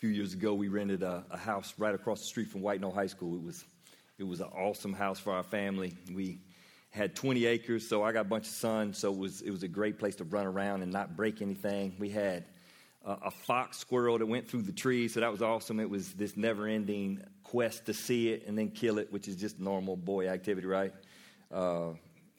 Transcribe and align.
few 0.00 0.08
years 0.08 0.32
ago, 0.32 0.54
we 0.54 0.68
rented 0.68 1.02
a, 1.02 1.22
a, 1.30 1.36
house 1.36 1.74
right 1.76 1.94
across 1.94 2.20
the 2.20 2.26
street 2.26 2.48
from 2.48 2.62
White 2.62 2.80
Knoll 2.80 2.90
High 2.90 3.06
School. 3.06 3.34
It 3.34 3.42
was, 3.42 3.66
it 4.18 4.24
was 4.24 4.40
an 4.40 4.46
awesome 4.46 4.94
house 4.94 5.20
for 5.20 5.30
our 5.30 5.42
family. 5.42 5.92
We 6.14 6.38
had 6.88 7.14
20 7.14 7.44
acres, 7.44 7.86
so 7.86 8.02
I 8.02 8.10
got 8.10 8.22
a 8.22 8.28
bunch 8.28 8.46
of 8.46 8.52
sons, 8.54 8.96
so 8.96 9.12
it 9.12 9.18
was, 9.18 9.42
it 9.42 9.50
was 9.50 9.62
a 9.62 9.68
great 9.68 9.98
place 9.98 10.16
to 10.16 10.24
run 10.24 10.46
around 10.46 10.80
and 10.80 10.90
not 10.90 11.18
break 11.18 11.42
anything. 11.42 11.94
We 11.98 12.08
had 12.08 12.46
a, 13.04 13.12
a 13.26 13.30
fox 13.30 13.76
squirrel 13.76 14.16
that 14.16 14.24
went 14.24 14.48
through 14.48 14.62
the 14.62 14.72
trees, 14.72 15.12
so 15.12 15.20
that 15.20 15.30
was 15.30 15.42
awesome. 15.42 15.78
It 15.78 15.90
was 15.90 16.14
this 16.14 16.34
never 16.34 16.66
ending 16.66 17.22
quest 17.44 17.84
to 17.84 17.92
see 17.92 18.30
it 18.30 18.46
and 18.46 18.56
then 18.56 18.70
kill 18.70 18.98
it, 18.98 19.12
which 19.12 19.28
is 19.28 19.36
just 19.36 19.60
normal 19.60 19.96
boy 19.96 20.28
activity, 20.28 20.66
right? 20.66 20.94
Uh, 21.52 21.90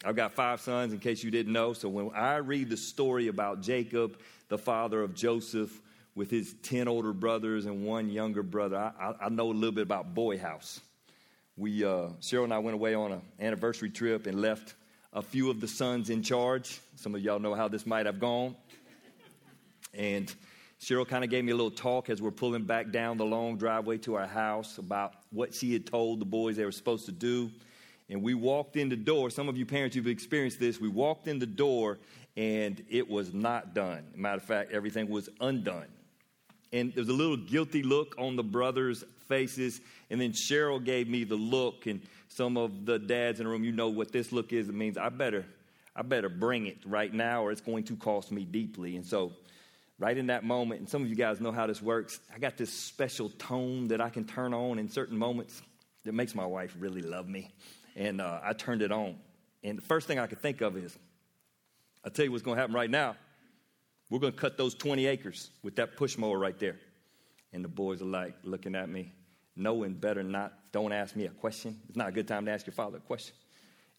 I've 0.04 0.16
got 0.16 0.34
five 0.34 0.62
sons, 0.62 0.94
in 0.94 1.00
case 1.00 1.24
you 1.24 1.30
didn't 1.30 1.54
know. 1.54 1.74
So 1.74 1.90
when 1.90 2.10
I 2.16 2.38
read 2.38 2.72
the 2.72 2.78
story 2.78 3.28
about 3.28 3.62
Jacob, 3.62 4.18
the 4.50 4.58
father 4.58 5.04
of 5.04 5.14
Joseph, 5.14 5.80
with 6.16 6.30
his 6.30 6.56
10 6.64 6.88
older 6.88 7.14
brothers 7.14 7.66
and 7.66 7.86
one 7.86 8.10
younger 8.10 8.44
brother. 8.44 8.78
I, 8.78 9.10
I, 9.10 9.26
I 9.26 9.30
know 9.30 9.52
a 9.52 9.54
little 9.54 9.72
bit 9.72 9.84
about 9.84 10.14
Boy 10.14 10.38
House. 10.38 10.82
We, 11.58 11.84
uh, 11.84 12.10
Cheryl 12.22 12.44
and 12.44 12.54
I 12.54 12.60
went 12.60 12.76
away 12.76 12.96
on 12.96 13.12
an 13.12 13.22
anniversary 13.40 13.90
trip 13.90 14.28
and 14.28 14.42
left 14.42 14.76
a 15.14 15.22
few 15.22 15.50
of 15.50 15.62
the 15.62 15.68
sons 15.68 16.10
in 16.10 16.24
charge. 16.24 16.80
Some 16.96 17.16
of 17.16 17.22
y'all 17.22 17.40
know 17.40 17.54
how 17.54 17.68
this 17.68 17.86
might 17.86 18.06
have 18.06 18.20
gone. 18.20 18.56
And 19.94 20.34
Cheryl 20.82 21.08
kind 21.08 21.24
of 21.24 21.30
gave 21.30 21.44
me 21.44 21.52
a 21.52 21.56
little 21.56 21.72
talk 21.72 22.10
as 22.10 22.22
we're 22.22 22.32
pulling 22.32 22.64
back 22.64 22.92
down 22.92 23.18
the 23.18 23.26
long 23.26 23.58
driveway 23.58 23.98
to 24.00 24.16
our 24.16 24.28
house 24.28 24.78
about 24.78 25.14
what 25.32 25.54
she 25.54 25.74
had 25.74 25.86
told 25.86 26.20
the 26.20 26.26
boys 26.26 26.56
they 26.56 26.66
were 26.66 26.72
supposed 26.72 27.06
to 27.06 27.12
do. 27.12 27.52
And 28.10 28.22
we 28.24 28.34
walked 28.34 28.76
in 28.76 28.90
the 28.90 28.96
door. 28.96 29.30
Some 29.30 29.48
of 29.48 29.58
you 29.58 29.66
parents, 29.66 29.96
you've 29.96 30.08
experienced 30.08 30.60
this. 30.60 30.80
We 30.82 30.90
walked 30.90 31.28
in 31.28 31.40
the 31.40 31.46
door 31.46 32.00
and 32.36 32.84
it 32.90 33.10
was 33.10 33.34
not 33.34 33.74
done. 33.74 34.06
Matter 34.16 34.38
of 34.38 34.44
fact, 34.44 34.72
everything 34.72 35.10
was 35.10 35.30
undone 35.40 35.88
and 36.74 36.94
there 36.94 37.02
was 37.02 37.10
a 37.10 37.14
little 37.14 37.38
guilty 37.38 37.84
look 37.84 38.16
on 38.18 38.36
the 38.36 38.44
brothers' 38.44 39.04
faces. 39.28 39.82
And 40.10 40.20
then 40.20 40.32
Cheryl 40.32 40.84
gave 40.84 41.08
me 41.08 41.24
the 41.24 41.36
look, 41.36 41.86
and 41.86 42.02
some 42.28 42.58
of 42.58 42.86
the 42.86 43.00
dads 43.00 43.40
in 43.40 43.46
the 43.46 43.52
room, 43.52 43.64
you 43.64 43.72
know 43.72 43.90
what 43.90 44.12
this 44.12 44.32
look 44.32 44.54
is. 44.54 44.70
It 44.70 44.76
means 44.76 44.98
I 44.98 45.10
better, 45.10 45.46
I 45.96 46.02
better 46.02 46.30
bring 46.30 46.68
it 46.68 46.78
right 46.86 47.14
now, 47.14 47.44
or 47.44 47.52
it's 47.52 47.62
going 47.62 47.84
to 47.86 47.96
cost 47.96 48.32
me 48.32 48.44
deeply. 48.44 48.96
And 48.96 49.06
so, 49.06 49.34
right 50.00 50.18
in 50.18 50.28
that 50.28 50.44
moment, 50.44 50.80
and 50.80 50.90
some 50.90 51.02
of 51.04 51.10
you 51.10 51.16
guys 51.16 51.40
know 51.40 51.52
how 51.52 51.68
this 51.68 51.82
works. 51.82 52.20
I 52.34 52.40
got 52.40 52.58
this 52.58 52.72
special 52.74 53.30
tone 53.30 53.88
that 53.90 54.02
I 54.02 54.10
can 54.10 54.26
turn 54.26 54.54
on 54.54 54.80
in 54.80 54.90
certain 54.90 55.18
moments 55.18 55.62
that 56.04 56.14
makes 56.14 56.34
my 56.34 56.46
wife 56.46 56.76
really 56.80 57.02
love 57.02 57.28
me, 57.28 57.52
and 57.96 58.22
uh, 58.22 58.40
I 58.44 58.54
turned 58.54 58.82
it 58.82 58.92
on. 58.92 59.16
And 59.64 59.78
the 59.78 59.84
first 59.84 60.08
thing 60.08 60.20
I 60.20 60.28
could 60.28 60.42
think 60.42 60.62
of 60.62 60.76
is, 60.76 60.98
I'll 62.04 62.12
tell 62.12 62.26
you 62.26 62.32
what's 62.32 62.44
going 62.44 62.56
to 62.56 62.62
happen 62.62 62.74
right 62.76 62.90
now. 62.90 63.16
We're 64.12 64.20
going 64.20 64.34
to 64.34 64.40
cut 64.40 64.58
those 64.58 64.76
20 64.76 65.08
acres 65.08 65.52
with 65.64 65.78
that 65.78 65.96
push 65.96 66.18
mower 66.18 66.38
right 66.38 66.60
there. 66.60 66.76
And 67.54 67.64
the 67.64 67.70
boys 67.70 68.02
are 68.02 68.06
like 68.06 68.36
looking 68.44 68.76
at 68.76 68.90
me, 68.90 69.14
knowing 69.56 69.94
better 69.94 70.22
not, 70.22 70.54
don't 70.74 70.92
ask 70.92 71.16
me 71.16 71.26
a 71.26 71.30
question. 71.30 71.80
It's 71.88 71.98
not 71.98 72.10
a 72.10 72.12
good 72.12 72.28
time 72.28 72.46
to 72.46 72.52
ask 72.52 72.68
your 72.68 72.74
father 72.74 72.98
a 72.98 73.02
question. 73.02 73.34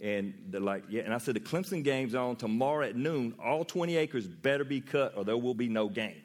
And 0.01 0.35
they're 0.49 0.61
like, 0.61 0.85
yeah. 0.91 1.03
And 1.03 1.15
I 1.15 1.19
said, 1.19 1.35
the 1.35 1.41
Clemson 1.41 1.83
game's 1.83 2.15
on 2.15 2.37
tomorrow 2.37 2.87
at 2.87 2.95
noon. 2.95 3.35
All 3.43 3.65
20 3.65 3.97
acres 3.97 4.27
better 4.27 4.65
be 4.65 4.83
cut 4.83 5.15
or 5.17 5.25
there 5.25 5.37
will 5.39 5.55
be 5.55 5.69
no 5.69 5.89
game. 5.89 6.23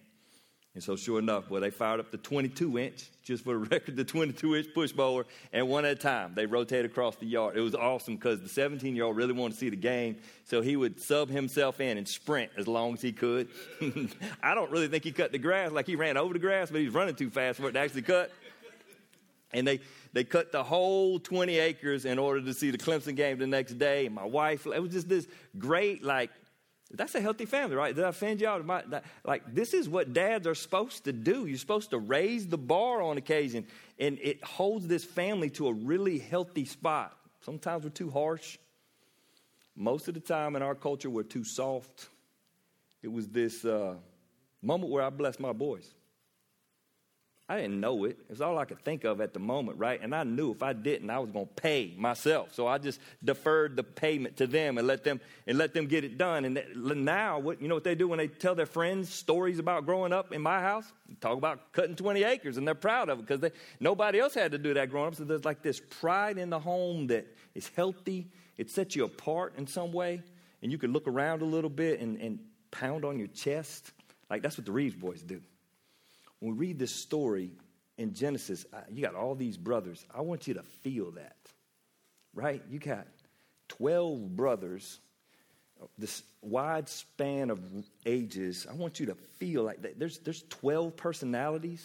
And 0.78 0.83
so, 0.83 0.95
sure 0.95 1.17
enough, 1.17 1.50
well, 1.50 1.59
they 1.59 1.72
fired 1.72 2.00
up 2.00 2.11
the 2.11 2.17
22 2.17 2.78
inch, 2.78 3.09
just 3.23 3.44
for 3.44 3.53
the 3.53 3.58
record, 3.72 3.95
the 3.95 4.03
22 4.03 4.58
inch 4.58 4.67
push 4.75 4.94
mower, 4.94 5.25
and 5.52 5.67
one 5.67 5.86
at 5.86 5.94
a 5.94 5.95
time, 5.95 6.33
they 6.36 6.45
rotated 6.45 6.86
across 6.86 7.16
the 7.16 7.25
yard. 7.25 7.58
It 7.58 7.61
was 7.61 7.73
awesome 7.73 8.16
because 8.16 8.42
the 8.42 8.47
17 8.47 8.95
year 8.95 9.05
old 9.05 9.17
really 9.17 9.33
wanted 9.33 9.55
to 9.55 9.59
see 9.59 9.72
the 9.72 9.75
game, 9.75 10.17
so 10.44 10.61
he 10.61 10.75
would 10.75 11.02
sub 11.02 11.31
himself 11.31 11.81
in 11.81 11.98
and 11.98 12.08
sprint 12.08 12.52
as 12.58 12.67
long 12.67 12.94
as 12.94 13.02
he 13.02 13.11
could. 13.11 13.48
I 14.44 14.53
don't 14.53 14.70
really 14.70 14.88
think 14.88 15.03
he 15.03 15.11
cut 15.11 15.31
the 15.31 15.39
grass 15.39 15.72
like 15.72 15.88
he 15.88 15.95
ran 15.95 16.16
over 16.16 16.33
the 16.33 16.38
grass, 16.38 16.70
but 16.70 16.80
he 16.80 16.86
was 16.86 16.94
running 16.94 17.16
too 17.16 17.31
fast 17.31 17.59
for 17.59 17.70
it 17.70 17.72
to 17.72 17.80
actually 17.80 18.03
cut. 18.03 18.30
And 19.53 19.67
they, 19.67 19.80
they 20.14 20.25
cut 20.25 20.52
the 20.52 20.64
whole 20.64 21.17
20 21.17 21.58
acres 21.58 22.05
in 22.05 22.20
order 22.20 22.39
to 22.42 22.53
see 22.53 22.70
the 22.70 22.78
Clemson 22.78 23.16
game 23.16 23.39
the 23.39 23.48
next 23.48 23.80
day. 23.80 24.05
And 24.05 24.14
my 24.14 24.26
wife, 24.26 24.67
it 24.67 24.80
was 24.80 24.92
just 24.92 25.09
this 25.09 25.27
great, 25.58 26.04
like, 26.04 26.30
that's 26.93 27.15
a 27.15 27.21
healthy 27.21 27.45
family, 27.45 27.75
right? 27.75 27.93
Did 27.93 28.05
I 28.05 28.09
offend 28.09 28.39
y'all? 28.39 28.64
Like, 29.25 29.53
this 29.53 29.73
is 29.73 29.89
what 29.89 30.14
dads 30.14 30.48
are 30.48 30.55
supposed 30.55 31.03
to 31.03 31.11
do. 31.11 31.45
You're 31.45 31.58
supposed 31.58 31.89
to 31.89 31.99
raise 31.99 32.48
the 32.48 32.58
bar 32.58 33.02
on 33.02 33.17
occasion, 33.17 33.65
and 33.99 34.17
it 34.21 34.43
holds 34.43 34.87
this 34.87 35.03
family 35.03 35.49
to 35.52 35.67
a 35.67 35.73
really 35.73 36.17
healthy 36.17 36.65
spot. 36.65 37.17
Sometimes 37.42 37.83
we're 37.83 37.89
too 37.89 38.09
harsh. 38.09 38.58
Most 39.76 40.08
of 40.08 40.14
the 40.14 40.20
time 40.20 40.55
in 40.55 40.61
our 40.61 40.76
culture, 40.76 41.09
we're 41.09 41.23
too 41.23 41.43
soft. 41.43 42.09
It 43.03 43.11
was 43.11 43.27
this 43.27 43.65
uh, 43.65 43.95
moment 44.61 44.92
where 44.92 45.03
I 45.03 45.09
blessed 45.09 45.39
my 45.39 45.53
boys. 45.53 45.93
I 47.49 47.55
didn't 47.55 47.80
know 47.80 48.03
it. 48.03 48.17
It 48.19 48.30
was 48.30 48.41
all 48.41 48.58
I 48.58 48.65
could 48.65 48.83
think 48.83 49.05
of 49.05 49.21
at 49.21 49.33
the 49.33 49.39
moment, 49.39 49.77
right? 49.77 50.02
And 50.02 50.13
I 50.13 50.23
knew 50.23 50.52
if 50.52 50.61
I 50.61 50.73
didn't, 50.73 51.09
I 51.09 51.19
was 51.19 51.31
going 51.31 51.47
to 51.47 51.53
pay 51.53 51.93
myself. 51.97 52.53
So 52.53 52.67
I 52.67 52.77
just 52.77 52.99
deferred 53.23 53.77
the 53.77 53.83
payment 53.83 54.35
to 54.37 54.47
them 54.47 54.77
and 54.77 54.85
let 54.85 55.05
them 55.05 55.21
and 55.45 55.58
let 55.58 55.73
them 55.73 55.85
get 55.85 56.03
it 56.03 56.17
done. 56.17 56.43
And 56.43 57.05
now, 57.05 57.39
what 57.39 57.61
you 57.61 57.69
know 57.69 57.75
what 57.75 57.85
they 57.85 57.95
do 57.95 58.09
when 58.09 58.17
they 58.17 58.27
tell 58.27 58.53
their 58.53 58.65
friends 58.65 59.09
stories 59.09 59.59
about 59.59 59.85
growing 59.85 60.11
up 60.11 60.33
in 60.33 60.41
my 60.41 60.59
house? 60.59 60.91
Talk 61.21 61.37
about 61.37 61.71
cutting 61.71 61.95
20 61.95 62.23
acres, 62.23 62.58
and 62.58 62.67
they're 62.67 62.75
proud 62.75 63.08
of 63.08 63.19
it 63.19 63.25
because 63.25 63.49
nobody 63.79 64.19
else 64.19 64.33
had 64.33 64.52
to 64.52 64.58
do 64.58 64.73
that 64.73 64.89
growing 64.89 65.08
up. 65.08 65.15
So 65.15 65.23
there's 65.23 65.45
like 65.45 65.61
this 65.61 65.79
pride 66.02 66.37
in 66.37 66.49
the 66.49 66.59
home 66.59 67.08
that 67.08 67.33
is 67.55 67.71
healthy. 67.77 68.27
It 68.58 68.69
sets 68.71 68.93
you 68.93 69.05
apart 69.05 69.53
in 69.58 69.67
some 69.67 69.93
way, 69.93 70.21
and 70.61 70.69
you 70.69 70.77
can 70.77 70.91
look 70.91 71.08
around 71.08 71.41
a 71.41 71.45
little 71.45 71.69
bit 71.69 72.02
and, 72.02 72.19
and 72.19 72.39
pound 72.71 73.05
on 73.05 73.17
your 73.17 73.29
chest. 73.29 73.93
Like 74.29 74.41
that's 74.41 74.58
what 74.58 74.65
the 74.65 74.73
Reeves 74.73 74.95
boys 74.95 75.21
do 75.21 75.39
when 76.39 76.55
we 76.55 76.67
read 76.67 76.80
this 76.80 76.93
story 76.93 77.52
in 77.98 78.14
Genesis, 78.14 78.65
you 78.92 79.02
got 79.02 79.15
all 79.15 79.36
these 79.36 79.58
brothers. 79.58 80.05
I 80.14 80.21
want 80.21 80.48
you 80.48 80.55
to 80.55 80.64
feel 80.83 81.11
that, 81.11 81.37
right? 82.33 82.61
You 82.70 82.80
got 82.80 83.08
12 83.70 84.36
brothers, 84.36 84.99
this 85.97 86.23
wide 86.42 86.89
span 86.89 87.49
of 87.49 87.59
ages. 88.05 88.67
I 88.70 88.73
want 88.73 88.99
you 88.99 89.08
to 89.08 89.15
feel 89.39 89.64
like 89.64 89.81
that. 89.81 89.99
There's, 89.99 90.20
there's 90.20 90.43
12 90.49 90.95
personalities 90.95 91.83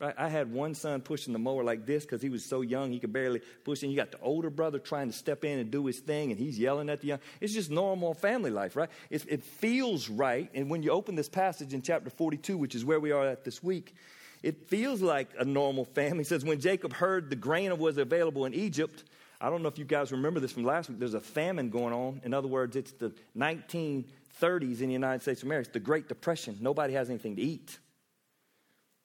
Right? 0.00 0.14
I 0.16 0.30
had 0.30 0.50
one 0.50 0.74
son 0.74 1.02
pushing 1.02 1.34
the 1.34 1.38
mower 1.38 1.62
like 1.62 1.84
this 1.84 2.04
because 2.04 2.22
he 2.22 2.30
was 2.30 2.42
so 2.44 2.62
young 2.62 2.90
he 2.90 2.98
could 2.98 3.12
barely 3.12 3.42
push. 3.64 3.82
And 3.82 3.92
you 3.92 3.96
got 3.98 4.10
the 4.10 4.20
older 4.20 4.48
brother 4.48 4.78
trying 4.78 5.08
to 5.08 5.12
step 5.12 5.44
in 5.44 5.58
and 5.58 5.70
do 5.70 5.84
his 5.84 5.98
thing, 5.98 6.30
and 6.30 6.40
he's 6.40 6.58
yelling 6.58 6.88
at 6.88 7.02
the 7.02 7.08
young. 7.08 7.18
It's 7.40 7.52
just 7.52 7.70
normal 7.70 8.14
family 8.14 8.50
life, 8.50 8.76
right? 8.76 8.88
It, 9.10 9.26
it 9.28 9.44
feels 9.44 10.08
right. 10.08 10.48
And 10.54 10.70
when 10.70 10.82
you 10.82 10.90
open 10.90 11.16
this 11.16 11.28
passage 11.28 11.74
in 11.74 11.82
chapter 11.82 12.08
42, 12.08 12.56
which 12.56 12.74
is 12.74 12.82
where 12.82 12.98
we 12.98 13.12
are 13.12 13.26
at 13.26 13.44
this 13.44 13.62
week, 13.62 13.94
it 14.42 14.68
feels 14.68 15.02
like 15.02 15.28
a 15.38 15.44
normal 15.44 15.84
family. 15.84 16.22
It 16.22 16.28
says 16.28 16.46
when 16.46 16.60
Jacob 16.60 16.94
heard 16.94 17.28
the 17.28 17.36
grain 17.36 17.76
was 17.78 17.98
available 17.98 18.46
in 18.46 18.54
Egypt, 18.54 19.04
I 19.38 19.50
don't 19.50 19.62
know 19.62 19.68
if 19.68 19.78
you 19.78 19.84
guys 19.84 20.12
remember 20.12 20.40
this 20.40 20.52
from 20.52 20.64
last 20.64 20.88
week. 20.88 20.98
There's 20.98 21.14
a 21.14 21.20
famine 21.20 21.68
going 21.68 21.92
on. 21.92 22.22
In 22.24 22.32
other 22.32 22.48
words, 22.48 22.74
it's 22.74 22.92
the 22.92 23.12
1930s 23.36 24.80
in 24.80 24.86
the 24.86 24.92
United 24.92 25.20
States 25.20 25.42
of 25.42 25.48
America. 25.48 25.68
It's 25.68 25.74
the 25.74 25.80
Great 25.80 26.08
Depression. 26.08 26.56
Nobody 26.60 26.94
has 26.94 27.10
anything 27.10 27.36
to 27.36 27.42
eat. 27.42 27.78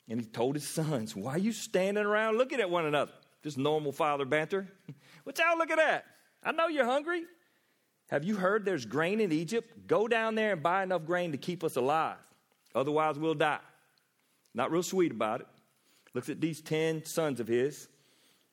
And 0.08 0.20
he 0.20 0.26
told 0.26 0.56
his 0.56 0.68
sons, 0.68 1.16
Why 1.16 1.34
are 1.34 1.40
you 1.40 1.52
standing 1.52 2.06
around 2.06 2.38
looking 2.38 2.60
at 2.60 2.70
one 2.70 2.86
another? 2.86 3.12
Just 3.44 3.58
normal 3.58 3.92
father 3.92 4.26
banter. 4.26 4.68
what 5.24 5.38
y'all 5.38 5.58
looking 5.58 5.80
at? 5.80 6.04
That? 6.04 6.06
I 6.44 6.52
know 6.52 6.68
you're 6.68 6.86
hungry. 6.86 7.24
Have 8.10 8.24
you 8.24 8.36
heard 8.36 8.66
there's 8.66 8.86
grain 8.86 9.20
in 9.20 9.32
Egypt? 9.32 9.88
Go 9.88 10.08
down 10.08 10.36
there 10.36 10.54
and 10.54 10.62
buy 10.62 10.84
enough 10.84 11.06
grain 11.06 11.32
to 11.32 11.38
keep 11.38 11.64
us 11.64 11.76
alive. 11.76 12.18
Otherwise, 12.76 13.18
we'll 13.18 13.34
die. 13.34 13.60
Not 14.54 14.72
real 14.72 14.84
sweet 14.84 15.12
about 15.12 15.42
it. 15.42 15.48
Looks 16.14 16.30
at 16.30 16.40
these 16.40 16.62
10 16.62 17.06
sons 17.06 17.40
of 17.40 17.48
his 17.48 17.88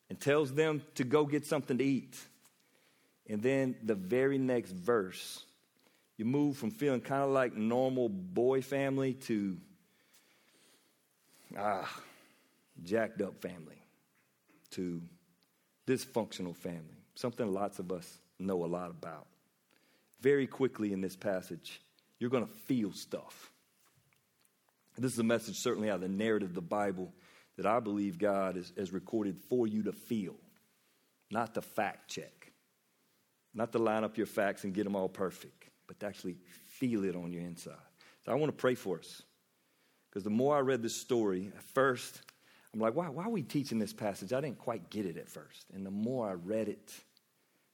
and 0.09 0.19
tells 0.19 0.53
them 0.53 0.83
to 0.95 1.05
go 1.05 1.27
get 1.27 1.47
something 1.47 1.79
to 1.79 1.85
eat. 1.85 2.19
And 3.29 3.43
then 3.43 3.77
the 3.83 3.95
very 3.95 4.39
next 4.39 4.73
verse, 4.73 5.45
you 6.17 6.25
move 6.25 6.57
from 6.57 6.71
feeling 6.71 7.01
kind 7.01 7.23
of 7.23 7.31
like 7.31 7.55
normal 7.55 8.09
boy 8.09 8.63
family 8.63 9.15
to 9.15 9.57
ah, 11.59 11.89
jacked 12.83 13.21
up 13.23 13.41
family 13.41 13.83
to 14.71 15.03
dysfunctional 15.87 16.57
family, 16.57 17.05
something 17.15 17.53
lots 17.53 17.79
of 17.79 17.93
us 17.93 18.19
know 18.39 18.65
a 18.65 18.67
lot 18.67 18.91
about. 18.91 19.27
Very 20.21 20.47
quickly 20.47 20.93
in 20.93 21.01
this 21.01 21.17
passage, 21.17 21.81
you're 22.19 22.31
going 22.31 22.47
to 22.47 22.53
feel 22.67 22.93
stuff. 22.93 23.51
This 24.97 25.13
is 25.13 25.19
a 25.19 25.25
message, 25.25 25.57
certainly 25.59 25.91
out 25.91 25.97
of 25.97 26.01
the 26.03 26.09
narrative 26.09 26.51
of 26.51 26.55
the 26.55 26.61
Bible, 26.61 27.13
that 27.57 27.67
I 27.67 27.81
believe 27.81 28.19
God 28.19 28.57
has, 28.57 28.73
has 28.77 28.93
recorded 28.93 29.39
for 29.49 29.67
you 29.67 29.83
to 29.85 29.93
feel, 29.93 30.37
not 31.31 31.55
to 31.55 31.63
fact 31.63 32.09
check, 32.09 32.53
not 33.55 33.73
to 33.73 33.79
line 33.79 34.05
up 34.05 34.17
your 34.17 34.27
facts 34.27 34.65
and 34.65 34.73
get 34.73 34.85
them 34.85 34.97
all 34.97 35.09
perfect, 35.09 35.65
but 35.87 35.99
to 36.01 36.07
actually 36.07 36.37
feel 36.67 37.05
it 37.05 37.17
on 37.17 37.33
your 37.33 37.43
inside. 37.43 37.75
So 38.25 38.33
I 38.33 38.35
want 38.37 38.53
to 38.53 38.57
pray 38.57 38.75
for 38.75 38.99
us. 38.99 39.23
Because 40.13 40.25
the 40.25 40.31
more 40.31 40.55
I 40.55 40.61
read 40.61 40.83
this 40.83 40.95
story, 40.95 41.51
at 41.57 41.63
first, 41.63 42.21
I'm 42.75 42.81
like, 42.81 42.95
why, 42.95 43.09
why 43.09 43.25
are 43.25 43.31
we 43.31 43.43
teaching 43.43 43.79
this 43.79 43.95
passage? 43.95 44.35
I 44.35 44.43
didn't 44.43 44.59
quite 44.59 44.91
get 44.91 45.07
it 45.07 45.17
at 45.17 45.27
first. 45.27 45.65
And 45.73 45.87
the 45.87 45.91
more 45.91 46.29
I 46.29 46.35
read 46.35 46.69
it, 46.69 46.93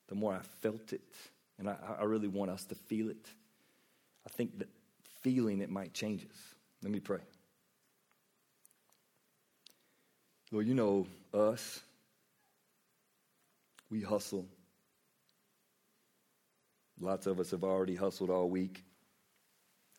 the 0.06 0.14
more 0.14 0.35
I 0.35 0.40
felt 0.62 0.93
it. 0.93 1.02
And 1.58 1.69
I, 1.69 1.76
I 1.99 2.05
really 2.05 2.29
want 2.29 2.52
us 2.52 2.64
to 2.67 2.76
feel 2.76 3.11
it. 3.11 3.26
I 4.25 4.31
think 4.31 4.56
that 4.61 4.69
feeling 5.23 5.61
it 5.61 5.69
might 5.69 5.93
change 5.94 6.25
us. 6.25 6.55
Let 6.81 6.93
me 6.93 7.00
pray. 7.00 7.19
Well, 10.52 10.62
you 10.62 10.75
know 10.75 11.08
us. 11.35 11.81
We 13.90 14.00
hustle. 14.00 14.46
Lots 17.00 17.26
of 17.26 17.40
us 17.40 17.50
have 17.50 17.64
already 17.64 17.96
hustled 17.96 18.31
all 18.31 18.49
week. 18.49 18.85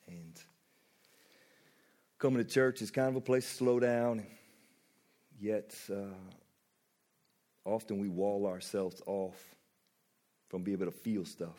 And 0.07 0.41
coming 2.19 2.44
to 2.44 2.50
church 2.50 2.81
is 2.81 2.92
kind 2.92 3.07
of 3.07 3.16
a 3.16 3.21
place 3.21 3.48
to 3.48 3.56
slow 3.56 3.80
down. 3.80 4.25
Yet, 5.39 5.74
uh, 5.89 6.13
often 7.63 7.98
we 7.98 8.10
wall 8.10 8.45
ourselves 8.45 9.01
off 9.06 9.56
from 10.50 10.63
being 10.63 10.77
able 10.77 10.92
to 10.92 10.98
feel 10.98 11.24
stuff. 11.24 11.57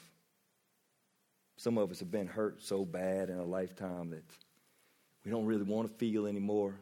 Some 1.57 1.79
of 1.79 1.91
us 1.91 2.01
have 2.01 2.11
been 2.11 2.27
hurt 2.27 2.63
so 2.63 2.85
bad 2.85 3.31
in 3.31 3.39
a 3.39 3.45
lifetime 3.45 4.11
that 4.11 4.25
we 5.25 5.31
don't 5.31 5.47
really 5.47 5.65
want 5.65 5.89
to 5.89 5.95
feel 5.95 6.27
anymore. 6.27 6.75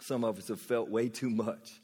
Some 0.00 0.24
of 0.24 0.38
us 0.38 0.48
have 0.48 0.60
felt 0.60 0.88
way 0.88 1.08
too 1.08 1.30
much, 1.30 1.80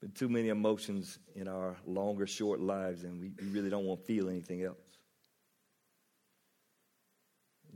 but 0.00 0.14
too 0.14 0.28
many 0.28 0.48
emotions 0.48 1.18
in 1.34 1.46
our 1.46 1.76
longer, 1.86 2.26
short 2.26 2.60
lives, 2.60 3.04
and 3.04 3.20
we 3.20 3.30
really 3.50 3.70
don't 3.70 3.84
want 3.84 4.00
to 4.00 4.06
feel 4.06 4.28
anything 4.28 4.64
else. 4.64 4.83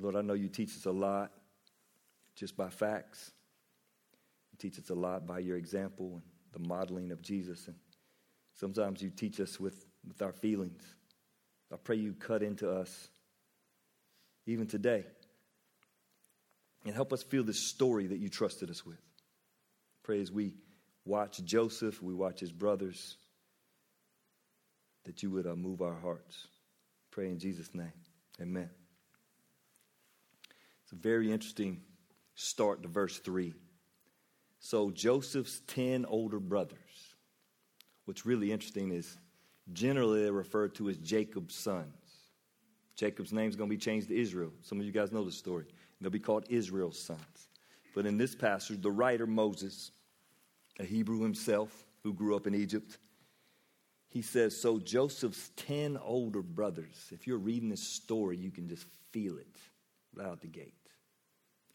Lord, 0.00 0.16
I 0.16 0.22
know 0.22 0.34
you 0.34 0.48
teach 0.48 0.70
us 0.70 0.86
a 0.86 0.92
lot 0.92 1.32
just 2.34 2.56
by 2.56 2.68
facts. 2.68 3.32
You 4.52 4.58
teach 4.58 4.78
us 4.78 4.90
a 4.90 4.94
lot 4.94 5.26
by 5.26 5.40
your 5.40 5.56
example 5.56 6.12
and 6.14 6.22
the 6.52 6.68
modeling 6.68 7.10
of 7.10 7.20
Jesus. 7.20 7.66
And 7.66 7.76
sometimes 8.54 9.02
you 9.02 9.10
teach 9.10 9.40
us 9.40 9.58
with, 9.58 9.86
with 10.06 10.22
our 10.22 10.32
feelings. 10.32 10.82
I 11.72 11.76
pray 11.76 11.96
you 11.96 12.14
cut 12.14 12.42
into 12.42 12.70
us 12.70 13.08
even 14.46 14.66
today 14.66 15.04
and 16.84 16.94
help 16.94 17.12
us 17.12 17.22
feel 17.22 17.44
the 17.44 17.52
story 17.52 18.06
that 18.06 18.18
you 18.18 18.28
trusted 18.28 18.70
us 18.70 18.86
with. 18.86 19.00
Pray 20.04 20.20
as 20.20 20.32
we 20.32 20.54
watch 21.04 21.42
Joseph, 21.44 22.02
we 22.02 22.14
watch 22.14 22.40
his 22.40 22.52
brothers, 22.52 23.16
that 25.04 25.22
you 25.22 25.30
would 25.30 25.46
uh, 25.46 25.56
move 25.56 25.82
our 25.82 25.98
hearts. 26.00 26.46
Pray 27.10 27.28
in 27.28 27.38
Jesus' 27.38 27.74
name. 27.74 27.92
Amen. 28.40 28.77
It's 30.88 30.94
a 30.94 31.02
very 31.06 31.31
interesting 31.31 31.82
start 32.35 32.81
to 32.81 32.88
verse 32.88 33.19
3. 33.19 33.52
So, 34.58 34.90
Joseph's 34.90 35.61
10 35.67 36.06
older 36.06 36.40
brothers. 36.40 36.79
What's 38.06 38.25
really 38.25 38.50
interesting 38.50 38.90
is 38.90 39.19
generally 39.75 40.23
they're 40.23 40.32
referred 40.32 40.75
to 40.76 40.88
as 40.88 40.96
Jacob's 40.96 41.55
sons. 41.55 41.93
Jacob's 42.96 43.35
name 43.35 43.50
is 43.50 43.55
going 43.55 43.69
to 43.69 43.76
be 43.76 43.79
changed 43.79 44.08
to 44.08 44.19
Israel. 44.19 44.50
Some 44.62 44.81
of 44.81 44.87
you 44.87 44.90
guys 44.93 45.12
know 45.12 45.26
the 45.26 45.31
story. 45.31 45.67
They'll 46.00 46.11
be 46.11 46.19
called 46.19 46.46
Israel's 46.49 46.99
sons. 46.99 47.49
But 47.94 48.06
in 48.06 48.17
this 48.17 48.35
passage, 48.35 48.81
the 48.81 48.90
writer 48.90 49.26
Moses, 49.26 49.90
a 50.81 50.85
Hebrew 50.85 51.20
himself 51.20 51.85
who 52.02 52.14
grew 52.14 52.35
up 52.35 52.46
in 52.46 52.55
Egypt, 52.55 52.96
he 54.06 54.23
says, 54.23 54.58
So 54.58 54.79
Joseph's 54.79 55.50
10 55.56 55.99
older 55.99 56.40
brothers, 56.40 57.11
if 57.12 57.26
you're 57.26 57.37
reading 57.37 57.69
this 57.69 57.87
story, 57.87 58.38
you 58.38 58.50
can 58.50 58.67
just 58.67 58.87
feel 59.12 59.37
it 59.37 59.58
right 60.14 60.26
out 60.26 60.40
the 60.40 60.46
gate. 60.46 60.77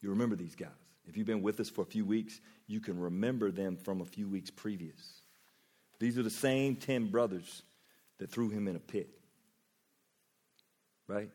You 0.04 0.10
remember 0.10 0.36
these 0.36 0.54
guys. 0.54 0.68
If 1.06 1.16
you've 1.16 1.26
been 1.26 1.40
with 1.40 1.60
us 1.60 1.70
for 1.70 1.80
a 1.80 1.86
few 1.86 2.04
weeks, 2.04 2.42
you 2.66 2.78
can 2.78 3.00
remember 3.00 3.50
them 3.50 3.74
from 3.74 4.02
a 4.02 4.04
few 4.04 4.28
weeks 4.28 4.50
previous. 4.50 5.22
These 5.98 6.18
are 6.18 6.22
the 6.22 6.28
same 6.28 6.76
10 6.76 7.06
brothers 7.06 7.62
that 8.18 8.30
threw 8.30 8.50
him 8.50 8.68
in 8.68 8.76
a 8.76 8.80
pit. 8.80 9.08
Right? 11.08 11.30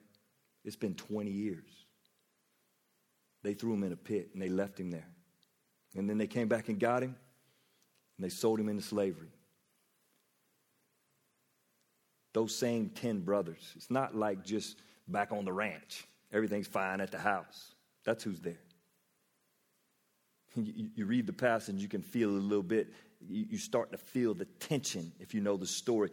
It's 0.64 0.76
been 0.76 0.94
20 0.94 1.32
years. 1.32 1.68
They 3.42 3.56
threw 3.56 3.74
him 3.74 3.84
in 3.84 3.92
a 3.92 3.98
pit 3.98 4.30
and 4.34 4.42
they 4.42 4.50
left 4.50 4.80
him 4.80 4.92
there. 4.92 5.10
And 5.96 6.08
then 6.08 6.20
they 6.20 6.28
came 6.28 6.48
back 6.48 6.70
and 6.70 6.80
got 6.80 7.02
him 7.02 7.16
and 8.18 8.24
they 8.24 8.30
sold 8.30 8.60
him 8.60 8.70
into 8.70 8.84
slavery. 8.84 9.32
Those 12.34 12.54
same 12.54 12.90
10 12.90 13.22
brothers. 13.22 13.74
It's 13.76 13.90
not 13.90 14.16
like 14.16 14.46
just 14.46 14.78
back 15.08 15.32
on 15.32 15.44
the 15.44 15.54
ranch, 15.54 16.06
everything's 16.32 16.68
fine 16.68 17.02
at 17.02 17.10
the 17.10 17.18
house. 17.18 17.74
That's 18.06 18.24
who's 18.24 18.40
there. 18.40 18.60
You, 20.56 21.06
read 21.06 21.28
the 21.28 21.34
passage, 21.34 21.76
you 21.76 21.88
can 21.88 22.02
feel 22.02 22.36
it 22.36 22.40
a 22.40 22.42
little 22.42 22.64
bit. 22.64 22.92
You 23.30 23.58
start 23.58 23.92
to 23.92 23.98
feel 23.98 24.34
the 24.34 24.46
tension 24.46 25.12
if 25.20 25.34
you 25.34 25.42
know 25.42 25.58
the 25.58 25.68
story. 25.68 26.10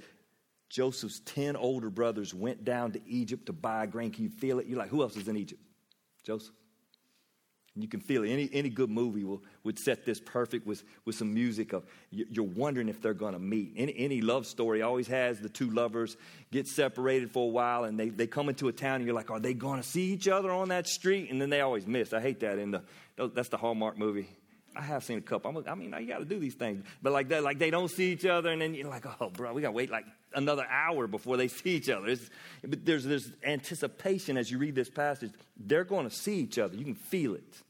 Joseph's 0.69 1.21
10 1.21 1.57
older 1.57 1.91
brothers 1.91 2.35
went 2.35 2.65
down 2.65 2.93
to 2.93 3.01
Egypt 3.09 3.47
to 3.47 3.53
buy 3.53 3.87
grain. 3.87 4.11
Can 4.11 4.25
you 4.25 4.31
feel 4.31 4.59
it? 4.59 4.67
You're 4.67 4.79
like, 4.79 4.91
who 4.91 5.03
else 5.03 5.17
is 5.17 5.27
in 5.27 5.37
Egypt? 5.37 5.61
Joseph. 6.23 6.55
And 7.77 7.85
you 7.85 7.91
can 7.91 8.01
feel 8.01 8.25
it. 8.25 8.31
Any, 8.31 8.49
any 8.55 8.71
good 8.71 8.89
movie 8.89 9.23
will, 9.23 9.43
would 9.63 9.79
set 9.79 10.07
this 10.07 10.19
perfect 10.19 10.67
with, 10.67 10.83
with 11.05 11.15
some 11.15 11.35
music 11.35 11.75
of 11.75 11.85
you're 12.11 12.43
wondering 12.43 12.89
if 12.89 13.03
they're 13.03 13.13
going 13.13 13.35
to 13.35 13.39
meet. 13.39 13.75
Any, 13.77 13.95
any 13.99 14.21
love 14.23 14.47
story 14.47 14.81
always 14.81 15.07
has 15.09 15.41
the 15.41 15.51
two 15.51 15.69
lovers 15.69 16.17
get 16.51 16.67
separated 16.67 17.31
for 17.31 17.45
a 17.45 17.51
while 17.51 17.85
and 17.85 18.01
they, 18.01 18.09
they 18.09 18.27
come 18.27 18.49
into 18.49 18.69
a 18.69 18.73
town 18.73 18.97
and 18.97 19.05
you're 19.05 19.15
like, 19.15 19.31
are 19.31 19.39
they 19.39 19.53
going 19.53 19.81
to 19.81 19.87
see 19.87 20.13
each 20.13 20.27
other 20.27 20.51
on 20.51 20.71
that 20.71 20.89
street? 20.89 21.31
And 21.31 21.39
then 21.41 21.51
they 21.51 21.61
always 21.61 21.87
miss. 21.87 22.15
I 22.15 22.21
hate 22.21 22.41
that 22.41 22.59
in 22.59 22.71
the, 22.71 22.83
that's 23.35 23.51
the 23.51 23.59
Hallmark 23.59 23.99
movie. 23.99 24.31
I 24.77 24.83
have 24.83 25.05
seen 25.05 25.19
a 25.19 25.23
couple. 25.23 25.51
I'm, 25.51 25.65
i 25.67 25.75
mean, 25.75 25.95
you 26.01 26.07
got 26.07 26.19
to 26.19 26.25
do 26.25 26.39
these 26.39 26.55
things, 26.55 26.85
but 27.03 27.13
like 27.13 27.29
that, 27.29 27.43
like 27.43 27.59
they 27.59 27.71
don't 27.71 27.91
see 27.91 28.13
each 28.13 28.27
other, 28.27 28.51
and 28.51 28.61
then 28.61 28.75
you're 28.75 28.89
like, 28.89 29.07
oh, 29.21 29.31
bro, 29.31 29.53
we 29.55 29.63
got 29.63 29.69
to 29.69 29.73
wait 29.73 29.91
like 29.91 30.05
another 30.35 30.67
hour 30.69 31.07
before 31.07 31.37
they 31.37 31.49
see 31.49 31.71
each 31.71 31.89
other. 31.89 32.09
It's, 32.09 32.29
but 32.63 32.85
there's 32.85 33.05
this 33.05 33.31
anticipation 33.43 34.37
as 34.37 34.51
you 34.51 34.59
read 34.59 34.75
this 34.75 34.91
passage. 34.91 35.33
They're 35.57 35.85
going 35.85 36.09
to 36.09 36.15
see 36.15 36.37
each 36.37 36.59
other. 36.59 36.77
You 36.77 36.85
can 36.85 36.95
feel 36.95 37.35
it. 37.35 37.63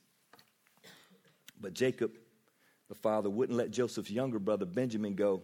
But 1.61 1.75
Jacob, 1.75 2.13
the 2.89 2.95
father, 2.95 3.31
wouldn't 3.31 3.57
let 3.57 3.71
Joseph's 3.71 4.11
younger 4.11 4.39
brother 4.39 4.67
Benjamin 4.67 5.15
go 5.15 5.43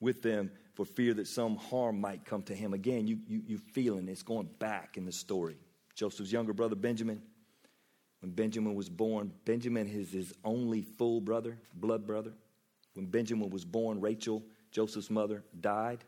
with 0.00 0.22
them 0.22 0.50
for 0.74 0.84
fear 0.84 1.14
that 1.14 1.26
some 1.26 1.56
harm 1.56 2.00
might 2.00 2.24
come 2.24 2.42
to 2.44 2.54
him. 2.54 2.74
Again, 2.74 3.06
you, 3.06 3.18
you, 3.26 3.42
you 3.46 3.58
feeling 3.58 4.08
it's 4.08 4.22
going 4.22 4.48
back 4.58 4.96
in 4.96 5.04
the 5.04 5.12
story. 5.12 5.56
Joseph's 5.94 6.32
younger 6.32 6.52
brother 6.52 6.74
Benjamin, 6.76 7.22
when 8.22 8.30
Benjamin 8.30 8.74
was 8.74 8.88
born, 8.88 9.32
Benjamin 9.44 9.88
is 9.88 10.12
his 10.12 10.32
only 10.44 10.82
full 10.82 11.20
brother, 11.20 11.58
blood 11.74 12.06
brother. 12.06 12.32
When 12.94 13.06
Benjamin 13.06 13.50
was 13.50 13.64
born, 13.64 14.00
Rachel, 14.00 14.42
Joseph's 14.70 15.10
mother, 15.10 15.42
died. 15.60 15.98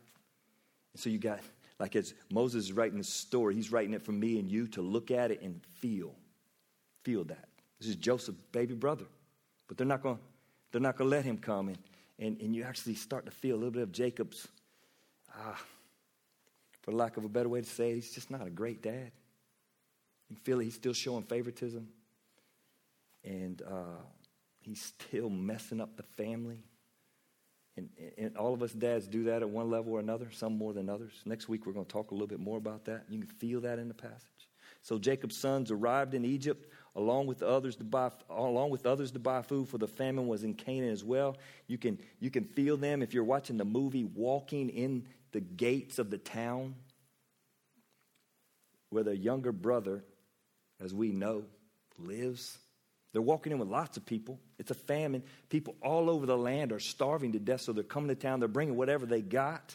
And 0.92 1.02
so 1.02 1.10
you 1.10 1.18
got, 1.18 1.40
like 1.80 1.96
as 1.96 2.14
Moses 2.30 2.66
is 2.66 2.72
writing 2.72 2.98
the 2.98 3.04
story, 3.04 3.56
he's 3.56 3.72
writing 3.72 3.94
it 3.94 4.02
for 4.02 4.12
me 4.12 4.38
and 4.38 4.48
you 4.48 4.68
to 4.68 4.80
look 4.80 5.10
at 5.10 5.32
it 5.32 5.42
and 5.42 5.60
feel. 5.80 6.14
Feel 7.02 7.24
that. 7.24 7.48
This 7.80 7.88
is 7.88 7.96
Joseph's 7.96 8.40
baby 8.52 8.74
brother. 8.74 9.06
But 9.66 9.76
they're 9.76 9.86
not 9.86 10.02
going 10.02 10.18
they're 10.70 10.80
not 10.80 10.96
going 10.96 11.08
to 11.08 11.16
let 11.16 11.24
him 11.24 11.38
come. 11.38 11.68
And, 11.68 11.78
and, 12.18 12.40
and 12.40 12.54
you 12.54 12.62
actually 12.64 12.94
start 12.94 13.26
to 13.26 13.32
feel 13.32 13.54
a 13.54 13.58
little 13.58 13.70
bit 13.70 13.82
of 13.82 13.92
Jacob's, 13.92 14.48
ah, 15.36 15.60
for 16.82 16.92
lack 16.92 17.16
of 17.16 17.24
a 17.24 17.28
better 17.28 17.48
way 17.48 17.60
to 17.60 17.68
say 17.68 17.92
it, 17.92 17.94
he's 17.94 18.12
just 18.12 18.28
not 18.30 18.44
a 18.44 18.50
great 18.50 18.82
dad. 18.82 19.12
You 20.28 20.36
feel 20.42 20.58
it, 20.60 20.64
he's 20.64 20.74
still 20.74 20.92
showing 20.92 21.22
favoritism. 21.22 21.88
And 23.24 23.62
uh, 23.62 24.02
he's 24.60 24.82
still 24.82 25.30
messing 25.30 25.80
up 25.80 25.96
the 25.96 26.02
family. 26.02 26.64
And, 27.76 27.88
and 28.16 28.36
all 28.36 28.54
of 28.54 28.62
us 28.62 28.72
dads 28.72 29.06
do 29.08 29.24
that 29.24 29.42
at 29.42 29.48
one 29.48 29.70
level 29.70 29.94
or 29.94 30.00
another, 30.00 30.28
some 30.30 30.56
more 30.56 30.72
than 30.72 30.88
others. 30.88 31.12
Next 31.24 31.48
week, 31.48 31.66
we're 31.66 31.72
going 31.72 31.86
to 31.86 31.92
talk 31.92 32.10
a 32.10 32.14
little 32.14 32.28
bit 32.28 32.38
more 32.38 32.58
about 32.58 32.84
that. 32.84 33.04
You 33.08 33.18
can 33.18 33.28
feel 33.28 33.60
that 33.62 33.78
in 33.78 33.88
the 33.88 33.94
passage. 33.94 34.28
So 34.82 34.98
Jacob's 34.98 35.36
sons 35.36 35.70
arrived 35.70 36.12
in 36.12 36.24
Egypt 36.26 36.70
along 36.94 37.26
with 37.26 37.42
others 37.42 37.74
to 37.76 37.84
buy 37.84 38.10
along 38.28 38.70
with 38.70 38.86
others 38.86 39.10
to 39.12 39.18
buy 39.18 39.40
food 39.42 39.68
for 39.68 39.78
the 39.78 39.88
famine 39.88 40.28
was 40.28 40.44
in 40.44 40.54
Canaan 40.54 40.90
as 40.90 41.02
well. 41.02 41.38
You 41.66 41.78
can 41.78 41.98
you 42.20 42.30
can 42.30 42.44
feel 42.44 42.76
them 42.76 43.02
if 43.02 43.14
you're 43.14 43.24
watching 43.24 43.56
the 43.56 43.64
movie 43.64 44.04
walking 44.04 44.68
in 44.68 45.06
the 45.32 45.40
gates 45.40 45.98
of 45.98 46.10
the 46.10 46.18
town 46.18 46.74
where 48.90 49.02
their 49.02 49.14
younger 49.14 49.50
brother, 49.50 50.04
as 50.80 50.94
we 50.94 51.10
know, 51.10 51.44
lives. 51.98 52.58
They're 53.14 53.22
walking 53.22 53.52
in 53.52 53.58
with 53.58 53.68
lots 53.68 53.96
of 53.96 54.04
people. 54.04 54.38
It's 54.58 54.70
a 54.70 54.74
famine. 54.74 55.22
People 55.48 55.74
all 55.80 56.10
over 56.10 56.26
the 56.26 56.36
land 56.36 56.72
are 56.72 56.80
starving 56.80 57.32
to 57.32 57.38
death, 57.38 57.62
so 57.62 57.72
they're 57.72 57.82
coming 57.82 58.08
to 58.08 58.14
town. 58.14 58.40
They're 58.40 58.48
bringing 58.48 58.76
whatever 58.76 59.06
they 59.06 59.22
got. 59.22 59.74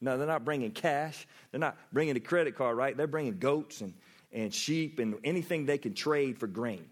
No, 0.00 0.16
they're 0.16 0.28
not 0.28 0.44
bringing 0.44 0.70
cash. 0.70 1.26
They're 1.50 1.58
not 1.58 1.76
bringing 1.92 2.16
a 2.16 2.20
credit 2.20 2.54
card, 2.54 2.76
right? 2.76 2.96
They're 2.96 3.08
bringing 3.08 3.38
goats 3.38 3.80
and 3.80 3.94
and 4.34 4.52
sheep 4.52 4.98
and 4.98 5.14
anything 5.24 5.64
they 5.64 5.78
can 5.78 5.94
trade 5.94 6.38
for 6.38 6.46
grain. 6.46 6.84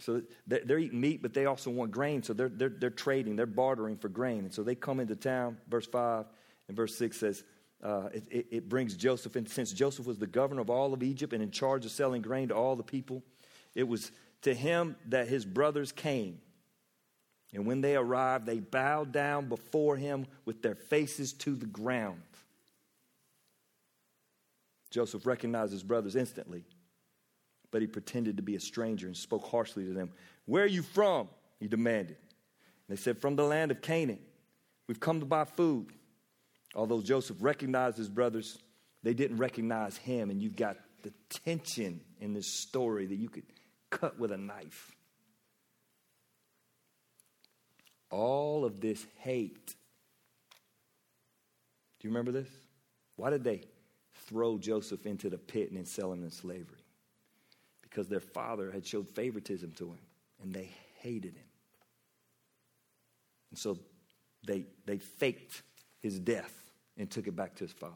So 0.00 0.22
they're 0.46 0.78
eating 0.78 1.00
meat, 1.00 1.22
but 1.22 1.34
they 1.34 1.46
also 1.46 1.70
want 1.70 1.90
grain. 1.90 2.22
So 2.22 2.32
they're, 2.32 2.48
they're, 2.48 2.68
they're 2.68 2.90
trading, 2.90 3.36
they're 3.36 3.46
bartering 3.46 3.96
for 3.96 4.08
grain. 4.08 4.40
And 4.40 4.54
so 4.54 4.62
they 4.62 4.74
come 4.74 5.00
into 5.00 5.16
town. 5.16 5.58
Verse 5.68 5.86
5 5.86 6.24
and 6.68 6.76
verse 6.76 6.96
6 6.96 7.16
says, 7.16 7.44
uh, 7.82 8.08
it, 8.14 8.24
it, 8.30 8.46
it, 8.50 8.68
brings 8.68 8.94
Joseph 8.94 9.36
in. 9.36 9.46
Since 9.46 9.72
Joseph 9.72 10.06
was 10.06 10.18
the 10.18 10.26
governor 10.26 10.62
of 10.62 10.70
all 10.70 10.92
of 10.94 11.02
Egypt 11.02 11.32
and 11.32 11.42
in 11.42 11.50
charge 11.50 11.84
of 11.84 11.92
selling 11.92 12.22
grain 12.22 12.48
to 12.48 12.54
all 12.54 12.74
the 12.74 12.82
people, 12.82 13.22
it 13.74 13.86
was 13.86 14.10
to 14.42 14.54
him 14.54 14.96
that 15.06 15.28
his 15.28 15.44
brothers 15.44 15.92
came. 15.92 16.40
And 17.54 17.66
when 17.66 17.80
they 17.80 17.96
arrived, 17.96 18.46
they 18.46 18.60
bowed 18.60 19.12
down 19.12 19.48
before 19.48 19.96
him 19.96 20.26
with 20.44 20.62
their 20.62 20.74
faces 20.74 21.32
to 21.34 21.54
the 21.54 21.66
ground. 21.66 22.22
Joseph 24.90 25.26
recognized 25.26 25.72
his 25.72 25.82
brothers 25.82 26.16
instantly 26.16 26.64
but 27.70 27.80
he 27.80 27.86
pretended 27.86 28.36
to 28.36 28.42
be 28.42 28.56
a 28.56 28.60
stranger 28.60 29.06
and 29.06 29.16
spoke 29.16 29.46
harshly 29.46 29.84
to 29.84 29.92
them. 29.92 30.10
Where 30.46 30.64
are 30.64 30.66
you 30.66 30.82
from? 30.82 31.28
He 31.60 31.68
demanded. 31.68 32.16
They 32.88 32.96
said, 32.96 33.18
From 33.18 33.36
the 33.36 33.44
land 33.44 33.70
of 33.70 33.82
Canaan, 33.82 34.20
we've 34.86 35.00
come 35.00 35.20
to 35.20 35.26
buy 35.26 35.44
food. 35.44 35.92
Although 36.74 37.02
Joseph 37.02 37.36
recognized 37.40 37.98
his 37.98 38.08
brothers, 38.08 38.58
they 39.02 39.14
didn't 39.14 39.38
recognize 39.38 39.96
him. 39.96 40.30
And 40.30 40.42
you've 40.42 40.56
got 40.56 40.76
the 41.02 41.12
tension 41.44 42.00
in 42.20 42.32
this 42.32 42.60
story 42.62 43.06
that 43.06 43.16
you 43.16 43.28
could 43.28 43.44
cut 43.90 44.18
with 44.18 44.32
a 44.32 44.36
knife. 44.36 44.94
All 48.10 48.64
of 48.64 48.80
this 48.80 49.06
hate. 49.18 49.74
Do 51.98 52.08
you 52.08 52.10
remember 52.10 52.32
this? 52.32 52.48
Why 53.16 53.30
did 53.30 53.44
they 53.44 53.62
throw 54.26 54.58
Joseph 54.58 55.06
into 55.06 55.28
the 55.28 55.38
pit 55.38 55.68
and 55.68 55.76
then 55.76 55.84
sell 55.84 56.12
him 56.12 56.22
in 56.22 56.30
slavery? 56.30 56.84
Because 57.82 58.08
their 58.08 58.20
father 58.20 58.70
had 58.70 58.86
showed 58.86 59.08
favoritism 59.08 59.72
to 59.72 59.86
him 59.86 59.98
and 60.42 60.54
they 60.54 60.70
hated 61.00 61.34
him. 61.34 61.44
And 63.50 63.58
so 63.58 63.78
they, 64.46 64.66
they 64.86 64.98
faked 64.98 65.62
his 66.00 66.18
death 66.18 66.70
and 66.96 67.10
took 67.10 67.26
it 67.26 67.36
back 67.36 67.54
to 67.56 67.64
his 67.64 67.72
father. 67.72 67.94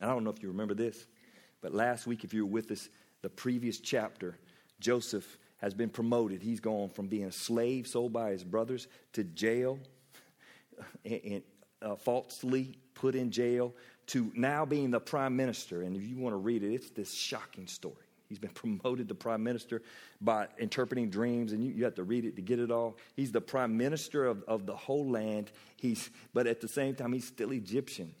And 0.00 0.10
I 0.10 0.14
don't 0.14 0.24
know 0.24 0.30
if 0.30 0.42
you 0.42 0.48
remember 0.48 0.74
this, 0.74 1.06
but 1.60 1.74
last 1.74 2.06
week, 2.06 2.24
if 2.24 2.34
you 2.34 2.46
were 2.46 2.52
with 2.52 2.70
us, 2.70 2.88
the 3.22 3.28
previous 3.28 3.80
chapter, 3.80 4.38
Joseph 4.84 5.38
has 5.56 5.72
been 5.72 5.88
promoted. 5.88 6.42
He's 6.42 6.60
gone 6.60 6.90
from 6.90 7.06
being 7.06 7.24
a 7.24 7.32
slave 7.32 7.86
sold 7.86 8.12
by 8.12 8.32
his 8.32 8.44
brothers 8.44 8.86
to 9.14 9.24
jail, 9.24 9.78
and, 11.06 11.20
and 11.24 11.42
uh, 11.80 11.96
falsely 11.96 12.76
put 12.92 13.14
in 13.14 13.30
jail, 13.30 13.72
to 14.08 14.30
now 14.34 14.66
being 14.66 14.90
the 14.90 15.00
prime 15.00 15.34
minister. 15.34 15.80
And 15.80 15.96
if 15.96 16.02
you 16.06 16.18
want 16.18 16.34
to 16.34 16.36
read 16.36 16.62
it, 16.62 16.74
it's 16.74 16.90
this 16.90 17.14
shocking 17.14 17.66
story. 17.66 17.94
He's 18.28 18.38
been 18.38 18.50
promoted 18.80 19.08
to 19.08 19.14
prime 19.14 19.42
minister 19.42 19.80
by 20.20 20.48
interpreting 20.58 21.08
dreams, 21.08 21.52
and 21.52 21.64
you, 21.64 21.72
you 21.72 21.84
have 21.84 21.94
to 21.94 22.04
read 22.04 22.26
it 22.26 22.36
to 22.36 22.42
get 22.42 22.58
it 22.58 22.70
all. 22.70 22.98
He's 23.16 23.32
the 23.32 23.40
prime 23.40 23.74
minister 23.74 24.26
of, 24.26 24.42
of 24.42 24.66
the 24.66 24.76
whole 24.76 25.08
land. 25.08 25.50
He's, 25.76 26.10
but 26.34 26.46
at 26.46 26.60
the 26.60 26.68
same 26.68 26.94
time, 26.94 27.14
he's 27.14 27.26
still 27.26 27.52
Egyptian. 27.52 28.14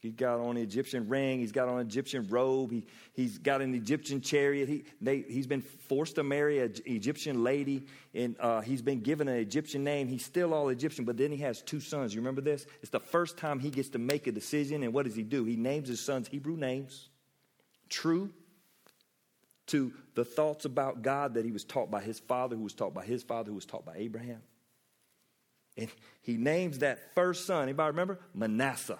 He's 0.00 0.14
got 0.14 0.38
on 0.38 0.56
an 0.56 0.62
Egyptian 0.62 1.08
ring. 1.08 1.40
He's 1.40 1.50
got 1.50 1.68
on 1.68 1.80
an 1.80 1.86
Egyptian 1.86 2.28
robe. 2.28 2.70
He, 2.70 2.86
he's 3.14 3.38
got 3.38 3.60
an 3.60 3.74
Egyptian 3.74 4.20
chariot. 4.20 4.68
He, 4.68 4.84
they, 5.00 5.22
he's 5.22 5.48
been 5.48 5.60
forced 5.60 6.14
to 6.16 6.22
marry 6.22 6.60
an 6.60 6.72
Egyptian 6.86 7.42
lady, 7.42 7.84
and 8.14 8.36
uh, 8.38 8.60
he's 8.60 8.80
been 8.80 9.00
given 9.00 9.26
an 9.26 9.38
Egyptian 9.38 9.82
name. 9.82 10.06
He's 10.06 10.24
still 10.24 10.54
all 10.54 10.68
Egyptian, 10.68 11.04
but 11.04 11.16
then 11.16 11.32
he 11.32 11.38
has 11.38 11.62
two 11.62 11.80
sons. 11.80 12.14
You 12.14 12.20
remember 12.20 12.40
this? 12.40 12.64
It's 12.80 12.90
the 12.90 13.00
first 13.00 13.38
time 13.38 13.58
he 13.58 13.70
gets 13.70 13.88
to 13.90 13.98
make 13.98 14.28
a 14.28 14.32
decision, 14.32 14.84
and 14.84 14.92
what 14.92 15.04
does 15.04 15.16
he 15.16 15.24
do? 15.24 15.44
He 15.44 15.56
names 15.56 15.88
his 15.88 16.00
sons 16.00 16.28
Hebrew 16.28 16.56
names, 16.56 17.08
true 17.88 18.30
to 19.66 19.92
the 20.14 20.24
thoughts 20.24 20.64
about 20.64 21.02
God 21.02 21.34
that 21.34 21.44
he 21.44 21.50
was 21.50 21.64
taught 21.64 21.90
by 21.90 22.02
his 22.02 22.20
father, 22.20 22.54
who 22.54 22.62
was 22.62 22.74
taught 22.74 22.94
by 22.94 23.04
his 23.04 23.24
father, 23.24 23.50
who 23.50 23.56
was 23.56 23.66
taught 23.66 23.84
by 23.84 23.96
Abraham. 23.96 24.42
And 25.76 25.88
he 26.22 26.36
names 26.36 26.78
that 26.78 27.14
first 27.14 27.46
son, 27.46 27.64
anybody 27.64 27.90
remember? 27.90 28.20
Manasseh. 28.32 28.98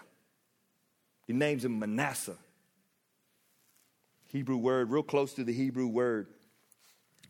He 1.29 1.35
names 1.35 1.65
him 1.65 1.79
Manasseh. 1.79 2.39
Hebrew 4.27 4.57
word, 4.57 4.91
real 4.91 5.03
close 5.03 5.35
to 5.35 5.45
the 5.45 5.53
Hebrew 5.53 5.87
word, 5.87 6.27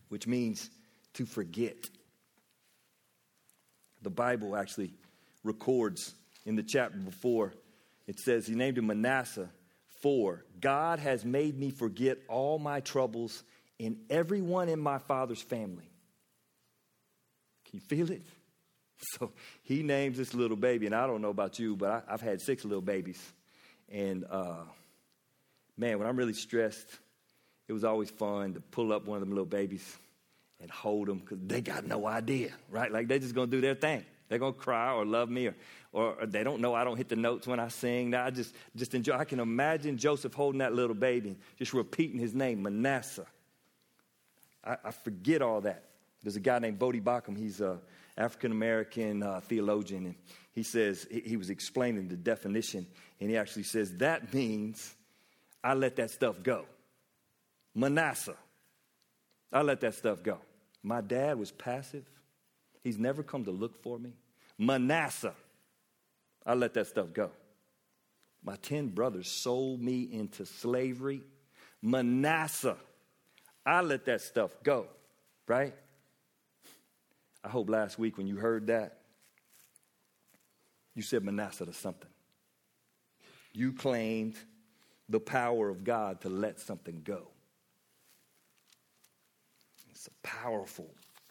which 0.07 0.25
means 0.25 0.69
to 1.13 1.25
forget. 1.25 1.77
The 4.01 4.09
Bible 4.09 4.55
actually 4.55 4.93
records 5.43 6.15
in 6.45 6.55
the 6.55 6.63
chapter 6.63 6.97
before, 6.97 7.53
it 8.07 8.19
says 8.19 8.47
he 8.47 8.55
named 8.55 8.77
him 8.77 8.87
Manasseh, 8.87 9.49
for 10.01 10.45
God 10.61 10.99
has 10.99 11.25
made 11.25 11.59
me 11.59 11.69
forget 11.69 12.19
all 12.29 12.57
my 12.57 12.79
troubles 12.79 13.43
and 13.81 13.97
everyone 14.09 14.69
in 14.69 14.79
my 14.79 14.97
father's 14.97 15.41
family. 15.41 15.91
Can 17.65 17.79
you 17.79 17.81
feel 17.81 18.09
it? 18.11 18.23
So 19.17 19.31
he 19.63 19.81
names 19.81 20.17
this 20.17 20.33
little 20.33 20.57
baby, 20.57 20.85
and 20.85 20.93
I 20.93 21.07
don't 21.07 21.21
know 21.21 21.29
about 21.29 21.57
you, 21.57 21.77
but 21.77 22.03
I, 22.05 22.11
have 22.11 22.19
had 22.19 22.41
six 22.41 22.65
little 22.65 22.81
babies. 22.81 23.17
And 23.91 24.25
uh, 24.29 24.63
man, 25.77 25.99
when 25.99 26.07
I'm 26.07 26.15
really 26.15 26.33
stressed, 26.33 26.87
it 27.67 27.73
was 27.73 27.83
always 27.83 28.09
fun 28.09 28.53
to 28.53 28.61
pull 28.61 28.93
up 28.93 29.05
one 29.05 29.17
of 29.17 29.21
them 29.21 29.29
little 29.29 29.45
babies 29.45 29.97
and 30.61 30.69
hold 30.69 31.07
them 31.07 31.19
because 31.19 31.39
they 31.45 31.61
got 31.61 31.85
no 31.85 32.05
idea, 32.05 32.51
right? 32.69 32.91
Like 32.91 33.07
they're 33.07 33.19
just 33.19 33.35
gonna 33.35 33.47
do 33.47 33.61
their 33.61 33.75
thing. 33.75 34.03
They're 34.27 34.39
gonna 34.39 34.53
cry 34.53 34.93
or 34.93 35.05
love 35.05 35.29
me, 35.29 35.47
or, 35.47 35.55
or 35.93 36.25
they 36.25 36.43
don't 36.43 36.61
know 36.61 36.73
I 36.73 36.83
don't 36.83 36.97
hit 36.97 37.09
the 37.09 37.15
notes 37.15 37.47
when 37.47 37.59
I 37.59 37.69
sing. 37.69 38.11
Now 38.11 38.25
I 38.25 38.29
just 38.29 38.53
just 38.75 38.93
enjoy. 38.93 39.15
I 39.15 39.25
can 39.25 39.39
imagine 39.39 39.97
Joseph 39.97 40.33
holding 40.33 40.59
that 40.59 40.73
little 40.73 40.95
baby, 40.95 41.37
just 41.57 41.73
repeating 41.73 42.19
his 42.19 42.33
name, 42.33 42.61
Manasseh. 42.63 43.25
I, 44.63 44.77
I 44.85 44.91
forget 44.91 45.41
all 45.41 45.61
that. 45.61 45.85
There's 46.21 46.35
a 46.35 46.41
guy 46.41 46.59
named 46.59 46.79
Voddie 46.79 47.01
Baucham. 47.01 47.37
He's 47.37 47.61
a 47.61 47.79
African 48.19 48.51
American 48.51 49.23
uh, 49.23 49.39
theologian, 49.39 50.05
and 50.05 50.15
he 50.51 50.61
says 50.61 51.07
he, 51.09 51.21
he 51.21 51.37
was 51.37 51.49
explaining 51.49 52.09
the 52.09 52.17
definition, 52.17 52.85
and 53.19 53.29
he 53.29 53.37
actually 53.37 53.63
says 53.63 53.95
that 53.97 54.33
means 54.33 54.93
I 55.63 55.73
let 55.73 55.95
that 55.95 56.11
stuff 56.11 56.43
go. 56.43 56.65
Manasseh, 57.73 58.35
I 59.53 59.61
let 59.61 59.79
that 59.81 59.95
stuff 59.95 60.21
go. 60.21 60.39
My 60.83 60.99
dad 61.01 61.39
was 61.39 61.51
passive. 61.51 62.05
He's 62.83 62.97
never 62.97 63.23
come 63.23 63.45
to 63.45 63.51
look 63.51 63.81
for 63.81 63.97
me. 63.97 64.13
Manasseh, 64.57 65.33
I 66.45 66.53
let 66.55 66.73
that 66.73 66.87
stuff 66.87 67.13
go. 67.13 67.31
My 68.43 68.55
10 68.57 68.89
brothers 68.89 69.29
sold 69.29 69.81
me 69.81 70.09
into 70.11 70.45
slavery. 70.45 71.21
Manasseh, 71.81 72.77
I 73.65 73.81
let 73.81 74.05
that 74.05 74.21
stuff 74.21 74.51
go, 74.63 74.87
right? 75.47 75.73
I 77.43 77.49
hope 77.49 77.69
last 77.69 77.97
week 77.97 78.17
when 78.17 78.27
you 78.27 78.35
heard 78.35 78.67
that, 78.67 78.97
you 80.95 81.01
said 81.01 81.23
Manasseh 81.23 81.65
to 81.65 81.73
something. 81.73 82.09
You 83.53 83.73
claimed 83.73 84.35
the 85.07 85.19
power 85.19 85.69
of 85.69 85.83
God 85.83 86.21
to 86.21 86.29
let 86.29 86.59
something 86.59 87.01
go. 87.03 87.27
It's 89.89 90.07
a 90.07 90.27
powerful, 90.27 90.89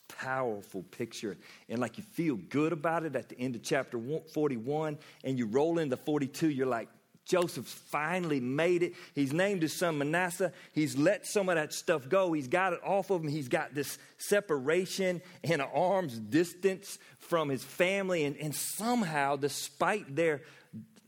powerful 0.09 0.83
picture. 0.83 1.37
And 1.69 1.79
like 1.81 1.97
you 1.97 2.05
feel 2.05 2.37
good 2.37 2.73
about 2.73 3.05
it 3.05 3.17
at 3.17 3.29
the 3.29 3.39
end 3.39 3.57
of 3.57 3.63
chapter 3.63 3.99
41, 4.35 4.99
and 5.25 5.39
you 5.39 5.47
roll 5.47 5.79
into 5.79 5.97
42, 5.97 6.51
you're 6.51 6.67
like, 6.67 6.89
Joseph's 7.29 7.75
finally 7.75 8.41
made 8.41 8.83
it. 8.83 8.95
He's 9.15 9.35
named 9.35 9.61
his 9.61 9.75
son 9.75 9.99
Manasseh. 9.99 10.51
He's 10.73 10.97
let 10.97 11.27
some 11.27 11.51
of 11.51 11.57
that 11.57 11.75
stuff 11.75 12.09
go. 12.09 12.33
He's 12.33 12.49
got 12.49 12.73
it 12.73 12.81
off 12.83 13.11
of 13.11 13.23
him. 13.23 13.29
He's 13.29 13.49
got 13.49 13.75
this 13.75 13.99
separation 14.17 15.21
and 15.45 15.61
an 15.61 15.69
arm's 15.75 16.19
distance 16.19 16.99
from 17.19 17.51
his 17.51 17.63
family. 17.63 18.25
And, 18.25 18.35
and 18.39 18.55
somehow, 18.55 19.37
despite 19.37 20.17
their, 20.17 20.41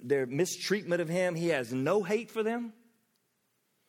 their 0.03 0.27
mistreatment 0.27 1.01
of 1.01 1.09
him, 1.09 1.35
he 1.35 1.49
has 1.49 1.73
no 1.73 2.03
hate 2.03 2.31
for 2.31 2.43
them. 2.43 2.75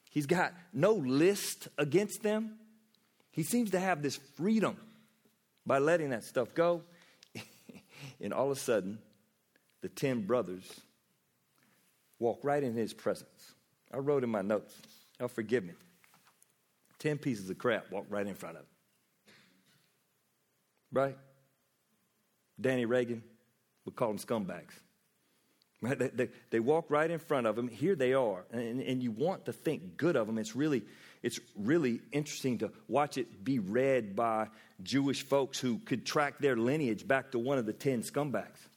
He's 0.09 0.25
got 0.25 0.53
no 0.71 0.93
list 0.93 1.67
against 1.77 2.23
them. 2.23 2.53
He 3.31 3.43
seems 3.43 3.71
to 3.71 3.79
have 3.79 4.01
this 4.01 4.15
freedom 4.37 4.77
by 5.65 5.79
letting 5.79 6.11
that 6.11 6.23
stuff 6.23 6.53
go. 6.53 6.83
and 8.21 8.33
all 8.33 8.45
of 8.45 8.57
a 8.57 8.59
sudden, 8.59 8.99
the 9.81 9.89
10 9.89 10.25
brothers 10.25 10.63
walk 12.21 12.39
right 12.43 12.63
in 12.63 12.75
his 12.75 12.93
presence. 12.93 13.53
I 13.91 13.97
wrote 13.97 14.23
in 14.23 14.29
my 14.29 14.41
notes, 14.41 14.73
oh, 15.19 15.27
forgive 15.27 15.65
me. 15.65 15.73
10 16.99 17.17
pieces 17.17 17.49
of 17.49 17.57
crap 17.57 17.91
walk 17.91 18.05
right 18.09 18.25
in 18.25 18.35
front 18.35 18.57
of 18.57 18.61
him. 18.61 18.67
Right? 20.93 21.17
Danny 22.59 22.85
Reagan 22.85 23.23
we 23.85 23.91
call 23.91 24.09
them 24.09 24.19
scumbags. 24.19 24.73
Right? 25.81 25.97
They, 25.97 26.09
they, 26.09 26.29
they, 26.51 26.59
walk 26.59 26.85
right 26.89 27.09
in 27.09 27.17
front 27.17 27.47
of 27.47 27.57
him. 27.57 27.67
Here 27.67 27.95
they 27.95 28.13
are. 28.13 28.45
And, 28.51 28.81
and 28.81 29.01
you 29.01 29.09
want 29.09 29.45
to 29.45 29.53
think 29.53 29.97
good 29.97 30.15
of 30.15 30.27
them. 30.27 30.37
It's 30.37 30.55
really, 30.55 30.83
it's 31.23 31.39
really 31.57 32.01
interesting 32.11 32.59
to 32.59 32.71
watch 32.87 33.17
it 33.17 33.43
be 33.43 33.57
read 33.57 34.15
by 34.15 34.49
Jewish 34.83 35.23
folks 35.23 35.57
who 35.57 35.79
could 35.79 36.05
track 36.05 36.37
their 36.37 36.55
lineage 36.55 37.07
back 37.07 37.31
to 37.31 37.39
one 37.39 37.57
of 37.57 37.65
the 37.65 37.73
10 37.73 38.03
scumbags 38.03 38.67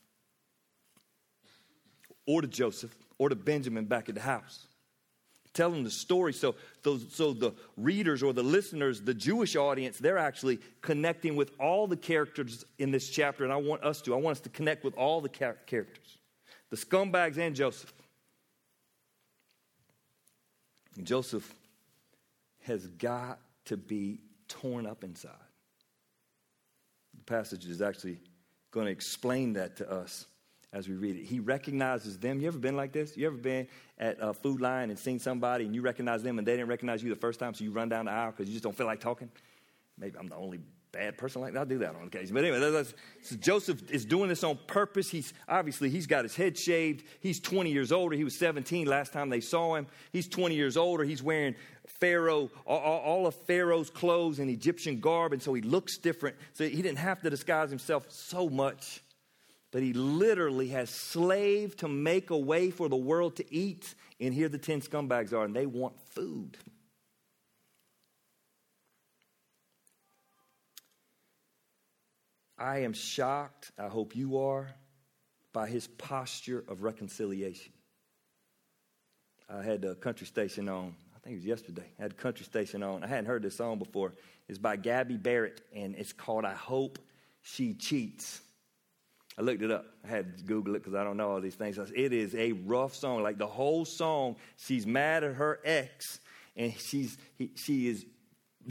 or 2.27 2.41
to 2.41 2.49
Joseph 2.49 2.97
or 3.19 3.29
to 3.29 3.35
Benjamin 3.35 3.85
back 3.85 4.09
at 4.09 4.15
the 4.15 4.21
house. 4.21 4.67
Tell 5.53 5.71
them 5.71 5.85
the 5.85 5.91
story 5.91 6.33
so, 6.33 6.57
those, 6.83 7.07
so 7.11 7.33
the 7.33 7.53
readers 7.77 8.25
or 8.25 8.33
the 8.33 8.43
listeners, 8.43 9.01
the 9.01 9.15
Jewish 9.15 9.55
audience, 9.55 9.99
they're 9.99 10.19
actually 10.19 10.59
connecting 10.81 11.37
with 11.37 11.53
all 11.61 11.87
the 11.87 11.97
characters 11.97 12.65
in 12.79 12.91
this 12.91 13.09
chapter, 13.09 13.45
and 13.45 13.53
I 13.53 13.57
want 13.57 13.85
us 13.85 14.03
to. 14.03 14.15
I 14.15 14.19
want 14.19 14.39
us 14.39 14.41
to 14.43 14.49
connect 14.49 14.83
with 14.83 14.97
all 14.97 15.21
the 15.21 15.29
char- 15.29 15.59
characters 15.67 16.19
the 16.71 16.77
scumbags 16.77 17.39
and 17.39 17.55
Joseph. 17.55 17.93
Joseph 21.03 21.49
has 22.63 22.87
got 22.87 23.39
to 23.67 23.77
be 23.77 24.21
torn 24.49 24.85
up 24.85 25.05
inside. 25.05 25.31
The 27.17 27.25
passage 27.25 27.67
is 27.67 27.81
actually 27.81 28.19
going 28.73 28.87
to 28.87 28.93
explain 28.93 29.53
that 29.53 29.77
to 29.77 29.89
us 29.89 30.27
as 30.75 30.89
we 30.89 30.97
read 30.97 31.17
it. 31.17 31.25
He 31.25 31.41
recognizes 31.41 32.19
them. 32.19 32.41
You 32.41 32.49
ever 32.49 32.59
been 32.59 32.77
like 32.77 32.93
this? 32.93 33.17
You 33.17 33.29
ever 33.29 33.37
been 33.37 33.69
at 33.99 34.19
a 34.21 34.35
food 34.35 34.61
line 34.61 34.91
and 34.91 34.99
seen 34.99 35.19
somebody 35.19 35.65
and 35.65 35.75
you 35.75 35.81
recognize 35.81 36.23
them 36.23 36.39
and 36.39 36.47
they 36.47 36.57
didn't 36.57 36.69
recognize 36.69 37.03
you 37.03 37.09
the 37.09 37.17
first 37.17 37.41
time, 37.41 37.55
so 37.55 37.65
you 37.65 37.71
run 37.71 37.89
down 37.89 38.07
the 38.07 38.11
aisle 38.11 38.33
because 38.33 38.49
you 38.49 38.53
just 38.53 38.65
don't 38.65 38.77
feel 38.77 38.87
like 38.87 39.01
talking? 39.01 39.31
Maybe 39.97 40.19
I'm 40.19 40.29
the 40.29 40.37
only 40.37 40.59
bad 40.91 41.17
person 41.17 41.41
like 41.43 41.53
that. 41.53 41.59
I'll 41.59 41.67
do 41.67 41.79
that 41.79 41.95
on 41.97 42.07
occasion. 42.07 42.35
But 42.35 42.45
anyway, 42.45 42.85
so 43.23 43.37
Joseph 43.37 43.91
is 43.91 44.05
doing 44.05 44.29
this 44.29 44.45
on 44.45 44.59
purpose. 44.67 45.11
He's 45.11 45.33
obviously 45.49 45.91
he's 45.91 46.07
got 46.07 46.25
his 46.25 46.37
head 46.37 46.59
shaved. 46.59 47.05
He's 47.21 47.41
20 47.41 47.71
years 47.71 47.91
older. 47.91 48.17
He 48.17 48.23
was 48.25 48.39
17 48.39 48.87
last 48.87 49.13
time 49.13 49.29
they 49.29 49.41
saw 49.41 49.75
him. 49.75 49.87
He's 50.13 50.29
20 50.29 50.55
years 50.55 50.77
older. 50.77 51.03
He's 51.05 51.23
wearing 51.23 51.55
Pharaoh, 51.87 52.51
all 52.67 53.27
of 53.27 53.35
Pharaoh's 53.35 53.91
clothes 53.91 54.39
and 54.39 54.49
Egyptian 54.51 55.01
garb, 55.01 55.33
and 55.33 55.43
so 55.43 55.53
he 55.53 55.63
looks 55.63 55.99
different. 55.99 56.37
So 56.53 56.65
he 56.65 56.83
didn't 56.83 56.99
have 56.99 57.21
to 57.23 57.31
disguise 57.31 57.71
himself 57.71 58.07
so 58.09 58.49
much. 58.49 59.03
But 59.75 59.83
he 59.83 59.93
literally 59.93 60.69
has 60.69 60.89
slaved 60.89 61.81
to 61.81 61.89
make 61.89 62.31
a 62.31 62.39
way 62.39 62.71
for 62.71 62.89
the 62.89 62.95
world 62.95 63.35
to 63.39 63.53
eat. 63.53 63.97
And 64.21 64.33
here 64.33 64.49
the 64.49 64.57
10 64.57 64.83
scumbags 64.83 65.33
are, 65.33 65.45
and 65.45 65.57
they 65.57 65.67
want 65.67 66.01
food. 66.11 66.57
I 72.57 72.83
am 72.83 72.93
shocked, 72.93 73.73
I 73.77 73.89
hope 73.89 74.15
you 74.15 74.39
are, 74.39 74.73
by 75.53 75.67
his 75.67 75.89
posture 75.89 76.63
of 76.69 76.85
reconciliation. 76.85 77.73
I 79.51 79.61
had 79.61 79.85
a 79.85 79.97
country 79.97 80.29
station 80.29 80.69
on, 80.69 80.95
I 81.17 81.19
think 81.19 81.33
it 81.33 81.39
was 81.39 81.47
yesterday. 81.47 81.91
I 81.99 82.03
had 82.03 82.13
a 82.13 82.15
country 82.15 82.45
station 82.45 82.85
on. 82.85 83.03
I 83.03 83.09
hadn't 83.09 83.27
heard 83.27 83.43
this 83.43 83.57
song 83.57 83.81
before. 83.81 84.13
It's 84.49 84.57
by 84.57 84.77
Gabby 84.77 85.17
Barrett, 85.17 85.63
and 85.75 85.97
it's 85.97 86.13
called 86.13 86.45
I 86.45 86.55
Hope 86.55 87.01
She 87.43 87.75
Cheats. 87.75 88.41
I 89.37 89.43
looked 89.43 89.63
it 89.63 89.71
up. 89.71 89.87
I 90.05 90.09
had 90.09 90.39
to 90.39 90.45
Google 90.45 90.77
it 90.77 90.79
because 90.79 90.95
I 90.95 91.03
don't 91.03 91.17
know 91.17 91.33
all 91.33 91.41
these 91.41 91.57
things. 91.57 91.79
It 91.79 92.13
is 92.13 92.35
a 92.35 92.53
rough 92.53 92.95
song. 92.95 93.23
Like 93.23 93.39
the 93.39 93.47
whole 93.47 93.85
song, 93.85 94.37
she's 94.57 94.87
mad 94.87 95.25
at 95.25 95.35
her 95.35 95.61
ex, 95.65 96.21
and 96.57 96.73
she's, 96.79 97.19
he, 97.37 97.51
she 97.57 97.89
is 97.89 98.07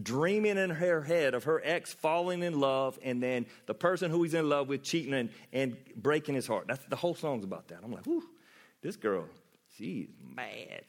dreaming 0.02 0.58
in 0.58 0.70
her 0.70 1.02
head 1.02 1.34
of 1.34 1.44
her 1.44 1.62
ex 1.64 1.94
falling 1.94 2.42
in 2.42 2.60
love 2.60 2.98
and 3.04 3.22
then 3.22 3.46
the 3.68 3.74
person 3.76 4.10
who 4.10 4.24
he's 4.24 4.34
in 4.34 4.50
love 4.50 4.68
with 4.68 4.82
cheating 4.84 5.14
and, 5.14 5.30
and 5.52 5.78
breaking 5.96 6.34
his 6.34 6.48
heart. 6.48 6.66
That's 6.68 6.84
the 6.86 6.96
whole 6.96 7.14
song's 7.14 7.44
about 7.44 7.68
that. 7.68 7.80
I'm 7.84 7.92
like, 7.92 8.06
whew, 8.06 8.24
this 8.82 8.96
girl, 8.96 9.26
she's 9.78 10.08
mad. 10.36 10.86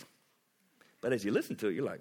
But 1.00 1.12
as 1.12 1.24
you 1.24 1.32
listen 1.32 1.56
to 1.56 1.68
it, 1.68 1.74
you're 1.74 1.84
like, 1.84 2.00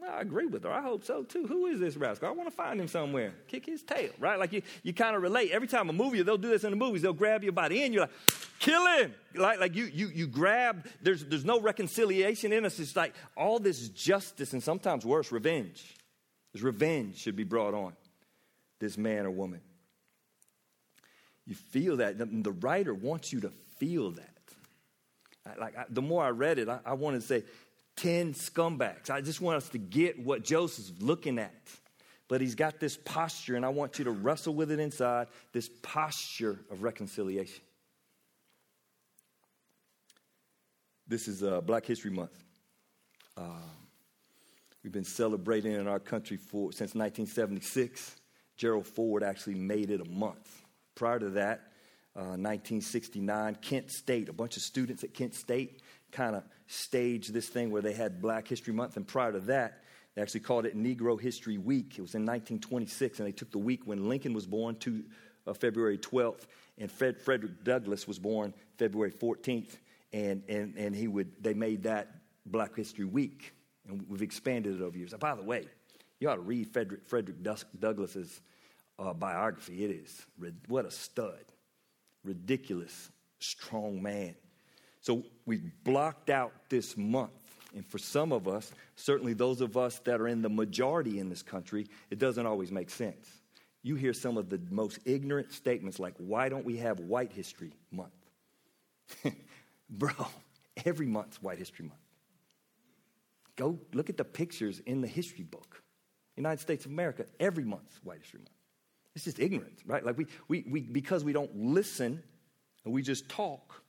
well, 0.00 0.12
I 0.12 0.20
agree 0.20 0.46
with 0.46 0.62
her. 0.64 0.70
I 0.70 0.80
hope 0.80 1.04
so 1.04 1.22
too. 1.24 1.46
Who 1.46 1.66
is 1.66 1.78
this 1.78 1.96
rascal? 1.96 2.28
I 2.28 2.32
want 2.32 2.48
to 2.48 2.54
find 2.54 2.80
him 2.80 2.88
somewhere. 2.88 3.34
Kick 3.48 3.66
his 3.66 3.82
tail, 3.82 4.10
right? 4.18 4.38
Like 4.38 4.52
you, 4.52 4.62
you 4.82 4.94
kind 4.94 5.14
of 5.14 5.22
relate. 5.22 5.50
Every 5.50 5.68
time 5.68 5.90
a 5.90 5.92
movie, 5.92 6.22
they'll 6.22 6.38
do 6.38 6.48
this 6.48 6.64
in 6.64 6.70
the 6.70 6.76
movies. 6.76 7.02
They'll 7.02 7.12
grab 7.12 7.44
you 7.44 7.52
by 7.52 7.68
the 7.68 7.82
end. 7.82 7.92
You're 7.92 8.04
like, 8.04 8.12
kill 8.58 8.86
him. 8.96 9.14
Like, 9.34 9.60
like 9.60 9.74
you, 9.74 9.84
you, 9.92 10.08
you 10.08 10.26
grab. 10.26 10.86
There's, 11.02 11.24
there's 11.24 11.44
no 11.44 11.60
reconciliation 11.60 12.52
in 12.52 12.64
us. 12.64 12.78
It's 12.80 12.96
like 12.96 13.14
all 13.36 13.58
this 13.58 13.88
justice 13.90 14.52
and 14.54 14.62
sometimes 14.62 15.04
worse, 15.04 15.30
revenge. 15.30 15.96
His 16.52 16.62
revenge 16.62 17.18
should 17.18 17.36
be 17.36 17.44
brought 17.44 17.74
on 17.74 17.92
this 18.78 18.96
man 18.96 19.26
or 19.26 19.30
woman. 19.30 19.60
You 21.46 21.54
feel 21.54 21.98
that. 21.98 22.16
The 22.18 22.52
writer 22.52 22.94
wants 22.94 23.32
you 23.32 23.40
to 23.40 23.52
feel 23.78 24.12
that. 24.12 25.58
Like 25.58 25.76
I, 25.76 25.84
the 25.88 26.02
more 26.02 26.24
I 26.24 26.30
read 26.30 26.58
it, 26.58 26.68
I, 26.68 26.80
I 26.84 26.92
wanted 26.94 27.20
to 27.22 27.26
say 27.26 27.44
10 27.96 28.34
scumbags. 28.34 29.10
I 29.10 29.20
just 29.20 29.40
want 29.40 29.56
us 29.56 29.68
to 29.70 29.78
get 29.78 30.18
what 30.18 30.44
Joseph's 30.44 30.92
looking 31.00 31.38
at. 31.38 31.52
But 32.28 32.40
he's 32.40 32.54
got 32.54 32.78
this 32.78 32.96
posture, 32.96 33.56
and 33.56 33.66
I 33.66 33.70
want 33.70 33.98
you 33.98 34.04
to 34.04 34.12
wrestle 34.12 34.54
with 34.54 34.70
it 34.70 34.78
inside 34.78 35.26
this 35.52 35.68
posture 35.82 36.60
of 36.70 36.82
reconciliation. 36.82 37.64
This 41.08 41.26
is 41.26 41.42
uh, 41.42 41.60
Black 41.60 41.84
History 41.84 42.12
Month. 42.12 42.44
Uh, 43.36 43.42
We've 44.82 44.92
been 44.92 45.04
celebrating 45.04 45.72
in 45.72 45.86
our 45.86 45.98
country 45.98 46.36
for, 46.36 46.72
since 46.72 46.94
1976. 46.94 48.16
Gerald 48.56 48.86
Ford 48.86 49.22
actually 49.22 49.54
made 49.54 49.90
it 49.90 50.00
a 50.00 50.08
month. 50.08 50.62
Prior 50.94 51.18
to 51.18 51.30
that, 51.30 51.72
uh, 52.16 52.36
1969, 52.36 53.56
Kent 53.56 53.90
State, 53.90 54.28
a 54.28 54.32
bunch 54.32 54.56
of 54.56 54.62
students 54.62 55.04
at 55.04 55.14
Kent 55.14 55.34
State 55.34 55.82
kind 56.12 56.34
of 56.34 56.44
staged 56.70 57.32
this 57.32 57.48
thing 57.48 57.70
where 57.70 57.82
they 57.82 57.92
had 57.92 58.22
Black 58.22 58.46
History 58.46 58.72
Month. 58.72 58.96
And 58.96 59.06
prior 59.06 59.32
to 59.32 59.40
that, 59.40 59.82
they 60.14 60.22
actually 60.22 60.40
called 60.40 60.66
it 60.66 60.76
Negro 60.76 61.20
History 61.20 61.58
Week. 61.58 61.98
It 61.98 62.02
was 62.02 62.14
in 62.14 62.22
1926, 62.22 63.18
and 63.18 63.26
they 63.26 63.32
took 63.32 63.50
the 63.50 63.58
week 63.58 63.86
when 63.86 64.08
Lincoln 64.08 64.32
was 64.32 64.46
born 64.46 64.76
to 64.76 65.02
uh, 65.46 65.52
February 65.52 65.98
12th, 65.98 66.46
and 66.78 66.90
Fred, 66.90 67.20
Frederick 67.20 67.64
Douglass 67.64 68.06
was 68.06 68.18
born 68.18 68.54
February 68.78 69.10
14th, 69.10 69.78
and, 70.12 70.42
and, 70.48 70.76
and 70.76 70.94
he 70.94 71.08
would, 71.08 71.32
they 71.42 71.54
made 71.54 71.82
that 71.82 72.08
Black 72.46 72.76
History 72.76 73.04
Week. 73.04 73.52
And 73.88 74.04
we've 74.08 74.22
expanded 74.22 74.80
it 74.80 74.82
over 74.82 74.96
years. 74.96 75.12
by 75.18 75.34
the 75.34 75.42
way, 75.42 75.66
you 76.20 76.28
ought 76.28 76.36
to 76.36 76.40
read 76.40 76.72
Frederick, 76.72 77.06
Frederick 77.06 77.38
Douglass's 77.80 78.40
uh, 78.98 79.12
biography. 79.12 79.84
It 79.84 79.90
is, 79.90 80.26
what 80.68 80.84
a 80.84 80.90
stud. 80.90 81.44
Ridiculous, 82.22 83.10
strong 83.40 84.02
man. 84.02 84.34
So 85.00 85.24
we 85.46 85.62
blocked 85.84 86.30
out 86.30 86.52
this 86.68 86.96
month. 86.96 87.30
And 87.74 87.86
for 87.86 87.98
some 87.98 88.32
of 88.32 88.48
us, 88.48 88.72
certainly 88.96 89.32
those 89.32 89.60
of 89.60 89.76
us 89.76 90.00
that 90.00 90.20
are 90.20 90.28
in 90.28 90.42
the 90.42 90.48
majority 90.48 91.20
in 91.20 91.28
this 91.28 91.42
country, 91.42 91.86
it 92.10 92.18
doesn't 92.18 92.44
always 92.44 92.72
make 92.72 92.90
sense. 92.90 93.28
You 93.82 93.94
hear 93.94 94.12
some 94.12 94.36
of 94.36 94.50
the 94.50 94.60
most 94.70 94.98
ignorant 95.04 95.52
statements 95.52 95.98
like, 95.98 96.14
why 96.18 96.48
don't 96.48 96.64
we 96.64 96.76
have 96.78 97.00
White 97.00 97.32
History 97.32 97.72
Month? 97.90 98.12
Bro, 99.90 100.12
every 100.84 101.06
month's 101.06 101.40
White 101.42 101.58
History 101.58 101.86
Month. 101.86 102.00
Go 103.56 103.78
look 103.92 104.10
at 104.10 104.16
the 104.16 104.24
pictures 104.24 104.80
in 104.80 105.00
the 105.00 105.06
history 105.08 105.44
book. 105.44 105.82
United 106.36 106.60
States 106.60 106.86
of 106.86 106.92
America, 106.92 107.26
every 107.38 107.64
month, 107.64 108.00
White 108.02 108.20
History 108.20 108.40
Month. 108.40 108.50
It's 109.14 109.24
just 109.24 109.38
ignorance, 109.38 109.80
right? 109.84 110.04
Like 110.04 110.16
we, 110.16 110.26
we, 110.48 110.64
we 110.68 110.80
because 110.80 111.24
we 111.24 111.32
don't 111.32 111.54
listen 111.54 112.22
and 112.84 112.94
we 112.94 113.02
just 113.02 113.28
talk, 113.28 113.82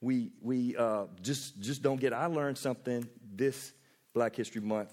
we, 0.00 0.30
we 0.40 0.76
uh, 0.76 1.04
just, 1.22 1.60
just 1.60 1.82
don't 1.82 2.00
get. 2.00 2.12
I 2.12 2.26
learned 2.26 2.58
something 2.58 3.08
this 3.34 3.72
Black 4.14 4.36
History 4.36 4.60
Month. 4.60 4.92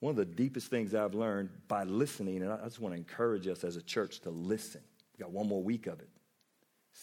One 0.00 0.10
of 0.10 0.16
the 0.16 0.24
deepest 0.24 0.68
things 0.68 0.94
I've 0.94 1.14
learned 1.14 1.50
by 1.68 1.84
listening, 1.84 2.42
and 2.42 2.52
I 2.52 2.64
just 2.64 2.80
want 2.80 2.94
to 2.94 2.98
encourage 2.98 3.46
us 3.46 3.64
as 3.64 3.76
a 3.76 3.82
church 3.82 4.20
to 4.20 4.30
listen. 4.30 4.82
We 5.16 5.22
got 5.22 5.32
one 5.32 5.48
more 5.48 5.62
week 5.62 5.86
of 5.86 6.00
it. 6.00 6.08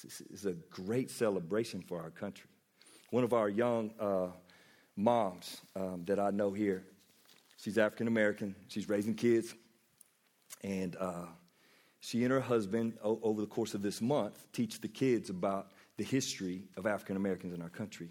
It's, 0.03 0.45
a 0.45 0.53
great 0.69 1.11
celebration 1.11 1.81
for 1.81 2.01
our 2.01 2.11
country. 2.11 2.49
One 3.09 3.23
of 3.23 3.33
our 3.33 3.49
young 3.49 3.91
uh, 3.99 4.27
moms 4.95 5.61
um, 5.75 6.03
that 6.05 6.19
I 6.19 6.31
know 6.31 6.51
here. 6.51 6.83
She's 7.57 7.77
African 7.77 8.07
American, 8.07 8.55
she's 8.67 8.89
raising 8.89 9.13
kids, 9.13 9.53
and 10.63 10.95
uh, 10.95 11.25
she 11.99 12.23
and 12.23 12.31
her 12.31 12.39
husband, 12.39 12.97
o- 13.03 13.19
over 13.21 13.41
the 13.41 13.47
course 13.47 13.73
of 13.73 13.81
this 13.81 14.01
month, 14.01 14.47
teach 14.53 14.81
the 14.81 14.87
kids 14.87 15.29
about 15.29 15.71
the 15.97 16.03
history 16.03 16.63
of 16.77 16.85
African 16.85 17.15
Americans 17.15 17.53
in 17.53 17.61
our 17.61 17.69
country. 17.69 18.09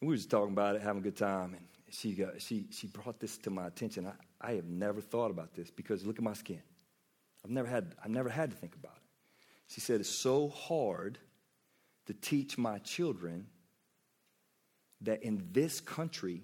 And 0.00 0.08
we 0.08 0.14
were 0.14 0.16
just 0.16 0.30
talking 0.30 0.52
about 0.52 0.76
it, 0.76 0.82
having 0.82 1.00
a 1.00 1.04
good 1.04 1.16
time, 1.16 1.54
and 1.54 1.66
she, 1.90 2.12
got, 2.12 2.40
she, 2.40 2.66
she 2.70 2.86
brought 2.86 3.20
this 3.20 3.36
to 3.38 3.50
my 3.50 3.66
attention. 3.66 4.06
I, 4.06 4.48
I 4.48 4.52
have 4.52 4.66
never 4.66 5.00
thought 5.00 5.30
about 5.30 5.54
this 5.54 5.70
because 5.70 6.04
look 6.06 6.16
at 6.16 6.24
my 6.24 6.34
skin. 6.34 6.62
I've 7.44 7.50
never 7.50 7.68
had, 7.68 7.94
I've 8.02 8.10
never 8.10 8.28
had 8.28 8.50
to 8.50 8.56
think 8.56 8.74
about 8.74 8.96
it. 8.96 9.02
She 9.68 9.80
said, 9.80 10.00
It's 10.00 10.08
so 10.08 10.48
hard 10.48 11.18
to 12.06 12.14
teach 12.14 12.58
my 12.58 12.78
children 12.78 13.46
that 15.02 15.22
in 15.22 15.48
this 15.52 15.80
country, 15.80 16.42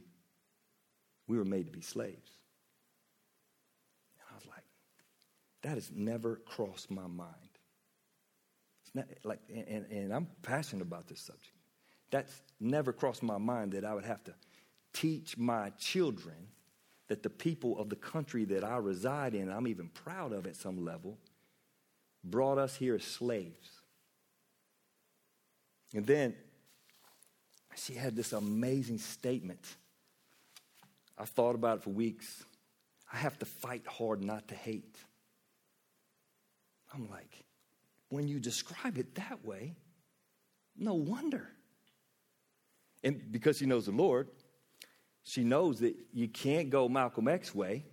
we 1.26 1.36
were 1.36 1.44
made 1.44 1.66
to 1.66 1.72
be 1.72 1.80
slaves. 1.80 2.30
And 4.18 4.28
I 4.30 4.34
was 4.34 4.46
like, 4.46 4.64
that 5.62 5.74
has 5.74 5.90
never 5.94 6.36
crossed 6.46 6.90
my 6.90 7.06
mind. 7.06 7.45
Like, 9.24 9.40
and, 9.48 9.86
and 9.90 10.14
I'm 10.14 10.28
passionate 10.42 10.82
about 10.82 11.08
this 11.08 11.20
subject. 11.20 11.52
That's 12.10 12.42
never 12.60 12.92
crossed 12.92 13.22
my 13.22 13.38
mind 13.38 13.72
that 13.72 13.84
I 13.84 13.94
would 13.94 14.04
have 14.04 14.22
to 14.24 14.34
teach 14.92 15.36
my 15.36 15.70
children 15.78 16.48
that 17.08 17.22
the 17.22 17.30
people 17.30 17.78
of 17.78 17.88
the 17.88 17.96
country 17.96 18.44
that 18.46 18.64
I 18.64 18.78
reside 18.78 19.34
in, 19.34 19.50
I'm 19.50 19.68
even 19.68 19.88
proud 19.88 20.32
of 20.32 20.46
at 20.46 20.56
some 20.56 20.84
level, 20.84 21.18
brought 22.24 22.58
us 22.58 22.76
here 22.76 22.94
as 22.94 23.04
slaves. 23.04 23.70
And 25.94 26.06
then 26.06 26.34
she 27.76 27.94
had 27.94 28.16
this 28.16 28.32
amazing 28.32 28.98
statement. 28.98 29.64
I 31.18 31.24
thought 31.24 31.54
about 31.54 31.78
it 31.78 31.84
for 31.84 31.90
weeks. 31.90 32.44
I 33.12 33.18
have 33.18 33.38
to 33.38 33.46
fight 33.46 33.86
hard 33.86 34.24
not 34.24 34.48
to 34.48 34.54
hate. 34.54 34.96
I'm 36.92 37.08
like, 37.08 37.45
when 38.16 38.28
you 38.28 38.40
describe 38.40 38.96
it 38.96 39.14
that 39.16 39.44
way, 39.44 39.76
no 40.74 40.94
wonder. 40.94 41.46
And 43.04 43.30
because 43.30 43.58
she 43.58 43.66
knows 43.66 43.84
the 43.84 43.92
Lord, 43.92 44.28
she 45.22 45.44
knows 45.44 45.80
that 45.80 45.94
you 46.14 46.26
can't 46.26 46.70
go 46.70 46.88
Malcolm 46.88 47.28
X 47.28 47.54
way, 47.54 47.84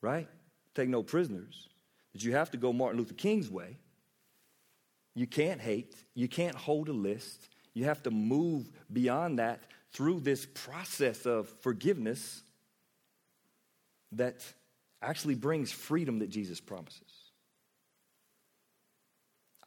right? 0.00 0.28
Take 0.76 0.88
no 0.88 1.02
prisoners. 1.02 1.68
That 2.12 2.22
you 2.22 2.32
have 2.32 2.52
to 2.52 2.56
go 2.56 2.72
Martin 2.72 2.98
Luther 3.00 3.14
King's 3.14 3.50
way. 3.50 3.78
You 5.16 5.26
can't 5.26 5.60
hate. 5.60 5.96
You 6.14 6.28
can't 6.28 6.54
hold 6.54 6.88
a 6.88 6.92
list. 6.92 7.48
You 7.74 7.86
have 7.86 8.02
to 8.04 8.12
move 8.12 8.70
beyond 8.92 9.40
that 9.40 9.60
through 9.92 10.20
this 10.20 10.46
process 10.54 11.26
of 11.26 11.48
forgiveness 11.48 12.42
that 14.12 14.44
actually 15.02 15.34
brings 15.34 15.72
freedom 15.72 16.20
that 16.20 16.30
Jesus 16.30 16.60
promises. 16.60 17.15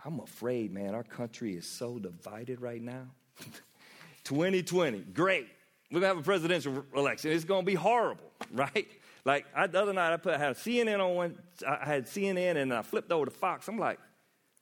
I'm 0.03 0.19
afraid, 0.19 0.73
man, 0.73 0.95
our 0.95 1.03
country 1.03 1.55
is 1.55 1.65
so 1.65 1.99
divided 1.99 2.61
right 2.61 2.81
now. 2.81 3.07
2020, 4.23 4.99
great. 5.13 5.47
We're 5.91 6.01
going 6.01 6.11
to 6.11 6.15
have 6.15 6.17
a 6.17 6.23
presidential 6.23 6.85
election. 6.95 7.31
It's 7.31 7.45
going 7.45 7.63
to 7.63 7.65
be 7.65 7.75
horrible, 7.75 8.31
right? 8.53 8.87
Like 9.25 9.45
I, 9.55 9.67
the 9.67 9.81
other 9.81 9.93
night, 9.93 10.13
I 10.13 10.17
put 10.17 10.35
I 10.35 10.37
had 10.37 10.55
CNN 10.55 10.99
on 11.03 11.15
one. 11.15 11.39
I 11.67 11.85
had 11.85 12.05
CNN 12.05 12.57
and 12.57 12.73
I 12.73 12.81
flipped 12.81 13.11
over 13.11 13.25
to 13.25 13.31
Fox. 13.31 13.67
I'm 13.67 13.77
like, 13.77 13.99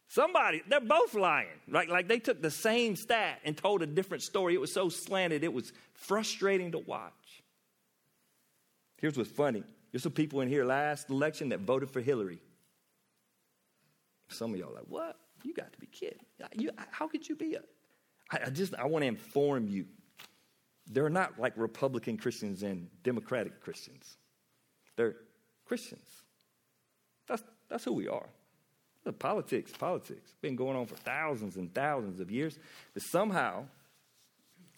somebody, 0.07 0.63
they're 0.67 0.81
both 0.81 1.13
lying. 1.13 1.47
Like 1.67 1.89
like 1.89 2.07
they 2.07 2.19
took 2.19 2.41
the 2.41 2.51
same 2.51 2.95
stat 2.95 3.39
and 3.43 3.55
told 3.55 3.81
a 3.81 3.85
different 3.85 4.23
story. 4.23 4.55
It 4.55 4.61
was 4.61 4.73
so 4.73 4.89
slanted. 4.89 5.43
It 5.43 5.53
was 5.53 5.73
frustrating 5.93 6.71
to 6.71 6.79
watch. 6.79 7.13
Here's 8.97 9.15
what's 9.15 9.29
funny. 9.29 9.63
There's 9.91 10.03
some 10.03 10.11
people 10.11 10.41
in 10.41 10.49
here 10.49 10.65
last 10.65 11.09
election 11.09 11.49
that 11.49 11.59
voted 11.59 11.89
for 11.91 12.01
Hillary. 12.01 12.39
Some 14.37 14.53
of 14.53 14.59
y'all 14.59 14.69
are 14.69 14.75
like, 14.75 14.85
what? 14.87 15.17
You 15.43 15.53
got 15.53 15.73
to 15.73 15.79
be 15.79 15.87
kidding. 15.87 16.19
You, 16.53 16.71
how 16.91 17.07
could 17.07 17.27
you 17.27 17.35
be 17.35 17.55
a? 17.55 17.61
I, 18.31 18.47
I 18.47 18.49
just 18.49 18.75
I 18.75 18.85
want 18.85 19.03
to 19.03 19.07
inform 19.07 19.67
you. 19.67 19.85
They're 20.89 21.09
not 21.09 21.39
like 21.39 21.53
Republican 21.55 22.17
Christians 22.17 22.63
and 22.63 22.87
Democratic 23.03 23.61
Christians. 23.61 24.17
They're 24.95 25.15
Christians. 25.65 26.07
That's, 27.27 27.43
that's 27.69 27.83
who 27.83 27.93
we 27.93 28.07
are. 28.07 28.29
The 29.03 29.11
politics, 29.13 29.71
politics, 29.77 30.33
been 30.41 30.55
going 30.55 30.77
on 30.77 30.85
for 30.85 30.95
thousands 30.95 31.57
and 31.57 31.73
thousands 31.73 32.19
of 32.19 32.31
years, 32.31 32.57
but 32.93 33.03
somehow 33.03 33.65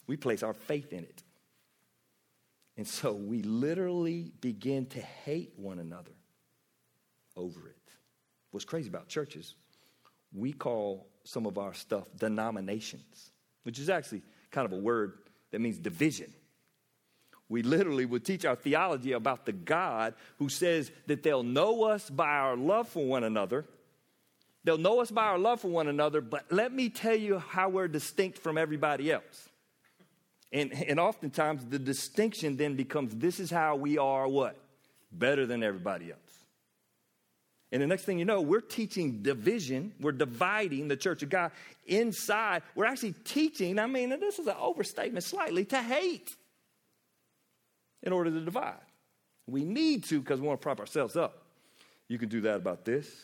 we 0.06 0.16
place 0.16 0.42
our 0.42 0.54
faith 0.54 0.92
in 0.92 1.04
it. 1.04 1.22
And 2.76 2.86
so 2.86 3.12
we 3.12 3.42
literally 3.42 4.32
begin 4.40 4.86
to 4.86 5.00
hate 5.00 5.52
one 5.56 5.78
another 5.78 6.12
over 7.36 7.68
it. 7.68 7.79
What's 8.50 8.64
crazy 8.64 8.88
about 8.88 9.08
churches, 9.08 9.54
we 10.32 10.52
call 10.52 11.06
some 11.24 11.46
of 11.46 11.58
our 11.58 11.74
stuff 11.74 12.06
denominations, 12.18 13.30
which 13.62 13.78
is 13.78 13.88
actually 13.88 14.22
kind 14.50 14.66
of 14.66 14.72
a 14.72 14.80
word 14.80 15.18
that 15.50 15.60
means 15.60 15.78
division 15.78 16.32
we 17.50 17.62
literally 17.62 18.06
would 18.06 18.24
teach 18.24 18.44
our 18.44 18.54
theology 18.54 19.12
about 19.12 19.44
the 19.44 19.52
God 19.52 20.14
who 20.38 20.48
says 20.48 20.90
that 21.08 21.24
they'll 21.24 21.42
know 21.42 21.82
us 21.82 22.08
by 22.08 22.28
our 22.28 22.56
love 22.56 22.88
for 22.88 23.04
one 23.04 23.24
another. 23.24 23.66
They'll 24.62 24.78
know 24.78 25.00
us 25.00 25.10
by 25.10 25.24
our 25.24 25.38
love 25.38 25.60
for 25.60 25.68
one 25.68 25.88
another, 25.88 26.20
but 26.20 26.44
let 26.52 26.72
me 26.72 26.88
tell 26.88 27.16
you 27.16 27.40
how 27.40 27.68
we're 27.68 27.88
distinct 27.88 28.38
from 28.38 28.56
everybody 28.56 29.10
else. 29.10 29.48
And, 30.52 30.72
and 30.72 31.00
oftentimes 31.00 31.64
the 31.64 31.78
distinction 31.78 32.56
then 32.56 32.76
becomes 32.76 33.16
this 33.16 33.40
is 33.40 33.50
how 33.50 33.74
we 33.74 33.98
are 33.98 34.28
what? 34.28 34.56
Better 35.10 35.44
than 35.44 35.64
everybody 35.64 36.12
else. 36.12 36.29
And 37.72 37.80
the 37.80 37.86
next 37.86 38.04
thing 38.04 38.18
you 38.18 38.24
know, 38.24 38.40
we're 38.40 38.60
teaching 38.60 39.22
division. 39.22 39.92
We're 40.00 40.12
dividing 40.12 40.88
the 40.88 40.96
church 40.96 41.22
of 41.22 41.30
God 41.30 41.52
inside. 41.86 42.62
We're 42.74 42.86
actually 42.86 43.14
teaching, 43.24 43.78
I 43.78 43.86
mean, 43.86 44.10
this 44.10 44.38
is 44.38 44.46
an 44.46 44.56
overstatement 44.58 45.24
slightly, 45.24 45.64
to 45.66 45.80
hate 45.80 46.34
in 48.02 48.12
order 48.12 48.30
to 48.30 48.40
divide. 48.40 48.74
We 49.46 49.64
need 49.64 50.04
to 50.04 50.20
because 50.20 50.40
we 50.40 50.48
want 50.48 50.60
to 50.60 50.62
prop 50.62 50.80
ourselves 50.80 51.16
up. 51.16 51.44
You 52.08 52.18
can 52.18 52.28
do 52.28 52.40
that 52.42 52.56
about 52.56 52.84
this. 52.84 53.22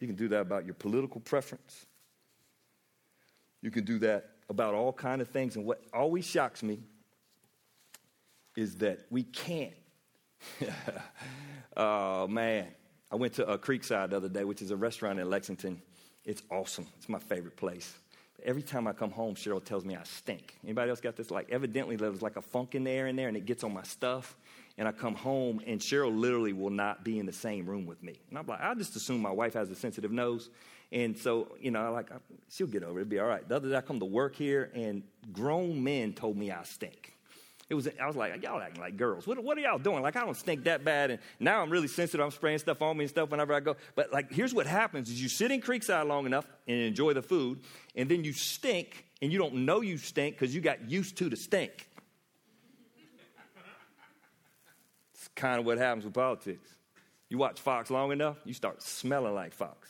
You 0.00 0.08
can 0.08 0.16
do 0.16 0.28
that 0.28 0.40
about 0.40 0.64
your 0.64 0.74
political 0.74 1.20
preference. 1.20 1.86
You 3.62 3.70
can 3.70 3.84
do 3.84 3.98
that 4.00 4.30
about 4.48 4.74
all 4.74 4.92
kind 4.92 5.22
of 5.22 5.28
things. 5.28 5.56
And 5.56 5.64
what 5.64 5.80
always 5.92 6.26
shocks 6.26 6.62
me 6.62 6.80
is 8.56 8.76
that 8.76 9.00
we 9.10 9.22
can't. 9.22 9.74
oh 11.76 12.26
man, 12.26 12.66
I 13.14 13.16
went 13.16 13.34
to 13.34 13.48
a 13.48 13.56
Creekside 13.56 14.10
the 14.10 14.16
other 14.16 14.28
day, 14.28 14.42
which 14.42 14.60
is 14.60 14.72
a 14.72 14.76
restaurant 14.76 15.20
in 15.20 15.30
Lexington. 15.30 15.80
It's 16.24 16.42
awesome. 16.50 16.88
It's 16.96 17.08
my 17.08 17.20
favorite 17.20 17.54
place. 17.56 17.94
Every 18.44 18.60
time 18.60 18.88
I 18.88 18.92
come 18.92 19.12
home, 19.12 19.36
Cheryl 19.36 19.64
tells 19.64 19.84
me 19.84 19.94
I 19.94 20.02
stink. 20.02 20.56
Anybody 20.64 20.90
else 20.90 21.00
got 21.00 21.14
this? 21.14 21.30
Like, 21.30 21.48
evidently, 21.48 21.94
there's 21.94 22.22
like 22.22 22.34
a 22.34 22.42
funk 22.42 22.74
in 22.74 22.82
there 22.82 23.06
in 23.06 23.14
there, 23.14 23.28
and 23.28 23.36
it 23.36 23.46
gets 23.46 23.62
on 23.62 23.72
my 23.72 23.84
stuff. 23.84 24.36
And 24.78 24.88
I 24.88 24.90
come 24.90 25.14
home, 25.14 25.60
and 25.64 25.80
Cheryl 25.80 26.12
literally 26.12 26.52
will 26.52 26.70
not 26.70 27.04
be 27.04 27.20
in 27.20 27.26
the 27.26 27.32
same 27.32 27.66
room 27.66 27.86
with 27.86 28.02
me. 28.02 28.18
And 28.30 28.36
I'm 28.36 28.48
like, 28.48 28.60
I 28.60 28.74
just 28.74 28.96
assume 28.96 29.22
my 29.22 29.30
wife 29.30 29.54
has 29.54 29.70
a 29.70 29.76
sensitive 29.76 30.10
nose. 30.10 30.50
And 30.90 31.16
so, 31.16 31.54
you 31.60 31.70
know, 31.70 31.92
like, 31.92 32.10
she'll 32.50 32.66
get 32.66 32.82
over 32.82 32.98
it. 32.98 33.02
It'll 33.02 33.10
be 33.10 33.20
all 33.20 33.28
right. 33.28 33.48
The 33.48 33.54
other 33.54 33.68
day, 33.68 33.76
I 33.76 33.80
come 33.80 34.00
to 34.00 34.06
work 34.06 34.34
here, 34.34 34.72
and 34.74 35.04
grown 35.32 35.84
men 35.84 36.14
told 36.14 36.36
me 36.36 36.50
I 36.50 36.64
stink. 36.64 37.13
It 37.68 37.74
was, 37.74 37.88
I 38.00 38.06
was 38.06 38.14
like, 38.14 38.42
y'all 38.42 38.60
acting 38.60 38.80
like 38.80 38.96
girls. 38.96 39.26
What, 39.26 39.42
what 39.42 39.56
are 39.56 39.60
y'all 39.60 39.78
doing? 39.78 40.02
Like, 40.02 40.16
I 40.16 40.20
don't 40.20 40.36
stink 40.36 40.64
that 40.64 40.84
bad. 40.84 41.10
And 41.10 41.20
now 41.40 41.62
I'm 41.62 41.70
really 41.70 41.88
sensitive. 41.88 42.24
I'm 42.24 42.30
spraying 42.30 42.58
stuff 42.58 42.82
on 42.82 42.96
me 42.96 43.04
and 43.04 43.10
stuff 43.10 43.30
whenever 43.30 43.54
I 43.54 43.60
go. 43.60 43.76
But, 43.94 44.12
like, 44.12 44.30
here's 44.30 44.52
what 44.52 44.66
happens 44.66 45.08
is 45.08 45.22
you 45.22 45.30
sit 45.30 45.50
in 45.50 45.62
Creekside 45.62 46.06
long 46.06 46.26
enough 46.26 46.46
and 46.68 46.78
enjoy 46.78 47.14
the 47.14 47.22
food, 47.22 47.60
and 47.94 48.08
then 48.08 48.22
you 48.22 48.34
stink, 48.34 49.06
and 49.22 49.32
you 49.32 49.38
don't 49.38 49.54
know 49.54 49.80
you 49.80 49.96
stink 49.96 50.38
because 50.38 50.54
you 50.54 50.60
got 50.60 50.90
used 50.90 51.16
to 51.18 51.30
the 51.30 51.36
stink. 51.36 51.88
it's 55.14 55.28
kind 55.34 55.58
of 55.58 55.64
what 55.64 55.78
happens 55.78 56.04
with 56.04 56.12
politics. 56.12 56.68
You 57.30 57.38
watch 57.38 57.60
Fox 57.60 57.90
long 57.90 58.12
enough, 58.12 58.36
you 58.44 58.52
start 58.52 58.82
smelling 58.82 59.34
like 59.34 59.54
Fox. 59.54 59.88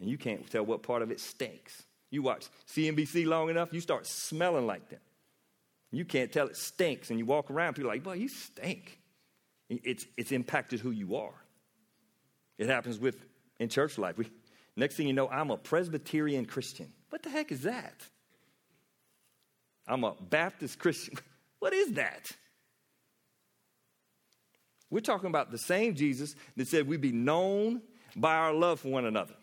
And 0.00 0.08
you 0.08 0.16
can't 0.16 0.48
tell 0.48 0.64
what 0.64 0.82
part 0.84 1.02
of 1.02 1.10
it 1.10 1.18
stinks. 1.18 1.82
You 2.10 2.22
watch 2.22 2.46
CNBC 2.68 3.26
long 3.26 3.50
enough, 3.50 3.72
you 3.72 3.80
start 3.80 4.06
smelling 4.06 4.66
like 4.66 4.88
them. 4.88 5.00
You 5.96 6.04
can't 6.04 6.30
tell 6.30 6.46
it 6.46 6.56
stinks, 6.56 7.08
and 7.10 7.18
you 7.18 7.24
walk 7.24 7.50
around, 7.50 7.74
people 7.74 7.90
are 7.90 7.94
like, 7.94 8.02
boy, 8.02 8.14
you 8.14 8.28
stink. 8.28 9.00
It's, 9.70 10.06
it's 10.16 10.30
impacted 10.30 10.80
who 10.80 10.90
you 10.90 11.16
are. 11.16 11.34
It 12.58 12.68
happens 12.68 12.98
with 12.98 13.16
in 13.58 13.70
church 13.70 13.96
life. 13.96 14.18
We, 14.18 14.30
next 14.76 14.96
thing 14.96 15.06
you 15.06 15.14
know, 15.14 15.28
I'm 15.28 15.50
a 15.50 15.56
Presbyterian 15.56 16.44
Christian. 16.44 16.92
What 17.08 17.22
the 17.22 17.30
heck 17.30 17.50
is 17.50 17.62
that? 17.62 17.94
I'm 19.88 20.04
a 20.04 20.14
Baptist 20.20 20.78
Christian. 20.78 21.14
What 21.58 21.72
is 21.72 21.94
that? 21.94 22.30
We're 24.90 25.00
talking 25.00 25.28
about 25.28 25.50
the 25.50 25.58
same 25.58 25.94
Jesus 25.94 26.36
that 26.56 26.68
said 26.68 26.86
we'd 26.86 27.00
be 27.00 27.10
known 27.10 27.80
by 28.14 28.34
our 28.34 28.52
love 28.52 28.80
for 28.80 28.88
one 28.88 29.06
another. 29.06 29.34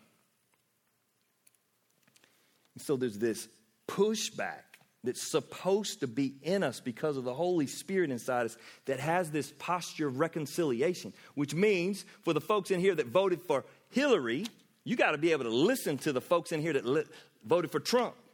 And 2.74 2.82
so 2.82 2.96
there's 2.96 3.18
this 3.18 3.48
pushback 3.88 4.63
that's 5.04 5.22
supposed 5.22 6.00
to 6.00 6.06
be 6.06 6.34
in 6.42 6.62
us 6.62 6.80
because 6.80 7.16
of 7.16 7.24
the 7.24 7.34
Holy 7.34 7.66
Spirit 7.66 8.10
inside 8.10 8.46
us 8.46 8.56
that 8.86 8.98
has 8.98 9.30
this 9.30 9.52
posture 9.58 10.08
of 10.08 10.18
reconciliation, 10.18 11.12
which 11.34 11.54
means 11.54 12.04
for 12.22 12.32
the 12.32 12.40
folks 12.40 12.70
in 12.70 12.80
here 12.80 12.94
that 12.94 13.06
voted 13.06 13.42
for 13.42 13.64
Hillary, 13.90 14.46
you 14.82 14.96
got 14.96 15.12
to 15.12 15.18
be 15.18 15.32
able 15.32 15.44
to 15.44 15.50
listen 15.50 15.98
to 15.98 16.12
the 16.12 16.20
folks 16.20 16.52
in 16.52 16.60
here 16.60 16.72
that 16.72 16.84
li- 16.84 17.04
voted 17.44 17.70
for 17.70 17.80
Trump. 17.80 18.14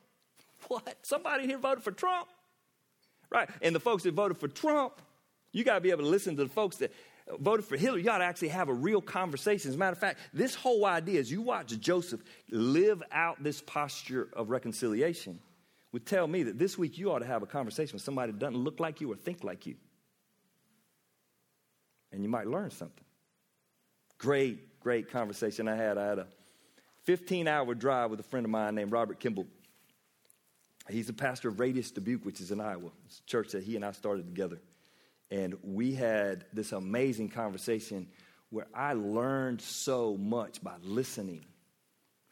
What? 0.69 0.97
Somebody 1.03 1.47
here 1.47 1.59
voted 1.59 1.83
for 1.83 1.91
Trump? 1.91 2.29
Right. 3.31 3.49
And 3.63 3.75
the 3.75 3.81
folks 3.81 4.03
that 4.05 4.15
voted 4.15 4.39
for 4.39 4.47
Trump, 4.47 5.01
you 5.53 5.65
got 5.65 5.75
to 5.77 5.81
be 5.81 5.91
able 5.91 6.05
to 6.05 6.09
listen 6.09 6.37
to 6.37 6.45
the 6.45 6.51
folks 6.51 6.77
that 6.77 6.93
voted 7.39 7.65
for 7.65 7.77
Hillary. 7.77 8.01
You 8.01 8.07
got 8.07 8.19
to 8.19 8.25
actually 8.25 8.49
have 8.49 8.69
a 8.69 8.75
real 8.75 9.01
conversation. 9.01 9.71
As 9.71 9.75
a 9.75 9.79
matter 9.79 9.93
of 9.93 9.99
fact, 9.99 10.21
this 10.33 10.55
whole 10.55 10.85
idea, 10.85 11.19
as 11.19 11.31
you 11.31 11.43
watch 11.43 11.79
Joseph 11.81 12.23
live 12.51 13.03
out 13.11 13.43
this 13.43 13.61
posture 13.63 14.29
of 14.35 14.51
reconciliation, 14.51 15.41
would 15.93 16.07
tell 16.07 16.27
me 16.27 16.45
that 16.45 16.59
this 16.59 16.79
week 16.79 16.99
you 16.99 17.11
ought 17.11 17.19
to 17.21 17.27
have 17.27 17.43
a 17.43 17.47
conversation 17.47 17.95
with 17.95 18.03
somebody 18.03 18.33
that 18.33 18.39
doesn't 18.39 18.57
look 18.57 18.81
like 18.81 19.01
you 19.01 19.11
or 19.13 19.17
think 19.17 19.43
like 19.43 19.67
you. 19.67 19.77
And 22.13 22.23
you 22.23 22.29
might 22.29 22.47
learn 22.47 22.71
something. 22.71 23.05
Great, 24.19 24.81
great 24.81 25.11
conversation 25.11 25.69
I 25.69 25.77
had. 25.77 25.99
I 25.99 26.07
had 26.07 26.19
a 26.19 26.27
15 27.05 27.49
hour 27.49 27.75
drive 27.75 28.11
with 28.11 28.21
a 28.21 28.25
friend 28.25 28.45
of 28.45 28.51
mine 28.51 28.75
named 28.75 28.93
Robert 28.93 29.19
Kimball. 29.19 29.47
He's 30.89 31.07
the 31.07 31.13
pastor 31.13 31.49
of 31.49 31.61
Radius 31.61 31.91
Dubuque, 31.91 32.25
which 32.25 32.41
is 32.41 32.51
in 32.51 32.61
Iowa. 32.61 32.91
It's 33.07 33.21
a 33.21 33.27
church 33.27 33.53
that 33.53 33.63
he 33.63 33.77
and 33.77 33.85
I 33.85 33.93
started 33.93 34.27
together. 34.27 34.61
And 35.31 35.57
we 35.63 35.95
had 35.95 36.45
this 36.53 36.73
amazing 36.73 37.29
conversation 37.29 38.09
where 38.51 38.67
I 38.75 38.95
learned 38.95 39.61
so 39.61 40.17
much 40.17 40.63
by 40.63 40.75
listening 40.83 41.45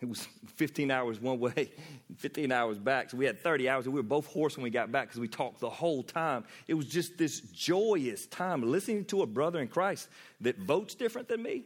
it 0.00 0.08
was 0.08 0.28
15 0.54 0.90
hours 0.92 1.20
one 1.20 1.40
way, 1.40 1.72
15 2.18 2.52
hours 2.52 2.78
back. 2.78 3.10
So 3.10 3.16
we 3.16 3.24
had 3.24 3.42
30 3.42 3.68
hours, 3.68 3.86
and 3.86 3.94
we 3.94 3.98
were 3.98 4.06
both 4.06 4.26
hoarse 4.26 4.56
when 4.56 4.62
we 4.62 4.70
got 4.70 4.92
back 4.92 5.08
because 5.08 5.20
we 5.20 5.26
talked 5.26 5.58
the 5.60 5.70
whole 5.70 6.04
time. 6.04 6.44
It 6.68 6.74
was 6.74 6.86
just 6.86 7.18
this 7.18 7.40
joyous 7.40 8.26
time 8.26 8.62
listening 8.62 9.06
to 9.06 9.22
a 9.22 9.26
brother 9.26 9.60
in 9.60 9.66
Christ 9.66 10.08
that 10.40 10.56
votes 10.58 10.94
different 10.94 11.28
than 11.28 11.42
me, 11.42 11.64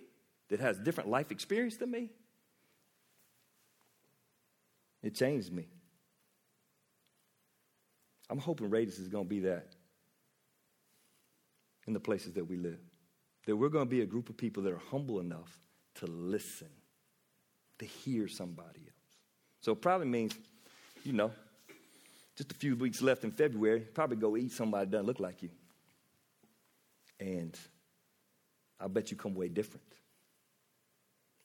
that 0.49 0.61
has 0.61 0.79
different 0.79 1.11
life 1.11 1.31
experience 1.31 1.77
than 1.77 1.91
me. 1.91 2.11
It 5.03 5.15
changed 5.15 5.53
me. 5.53 5.67
I'm 8.31 8.39
hoping 8.39 8.71
Radius 8.71 8.99
is 8.99 9.09
going 9.09 9.25
to 9.25 9.29
be 9.29 9.41
that 9.41 9.75
in 11.87 11.93
the 11.93 12.01
places 12.01 12.33
that 12.35 12.49
we 12.49 12.57
live. 12.57 12.81
That 13.45 13.57
we're 13.57 13.69
going 13.69 13.85
to 13.85 13.91
be 13.91 14.01
a 14.01 14.07
group 14.07 14.31
of 14.31 14.39
people 14.39 14.63
that 14.63 14.73
are 14.73 14.81
humble 14.91 15.21
enough 15.21 15.59
to 15.97 16.07
listen 16.07 16.69
to 17.83 17.89
hear 17.89 18.29
somebody 18.29 18.81
else. 18.81 19.17
So 19.61 19.73
it 19.73 19.81
probably 19.81 20.07
means, 20.07 20.35
you 21.05 21.13
know, 21.13 21.31
just 22.37 22.51
a 22.51 22.55
few 22.55 22.77
weeks 22.77 23.03
left 23.03 23.25
in 23.25 23.31
February, 23.31 23.81
probably 23.81 24.17
go 24.17 24.37
eat 24.37 24.53
somebody 24.53 24.87
that 24.87 24.91
doesn't 24.91 25.07
look 25.07 25.21
like 25.21 25.43
you. 25.43 25.51
And 27.21 27.57
I 28.81 28.89
bet 28.89 29.11
you 29.11 29.17
come 29.17 29.37
away 29.37 29.49
different. 29.49 29.87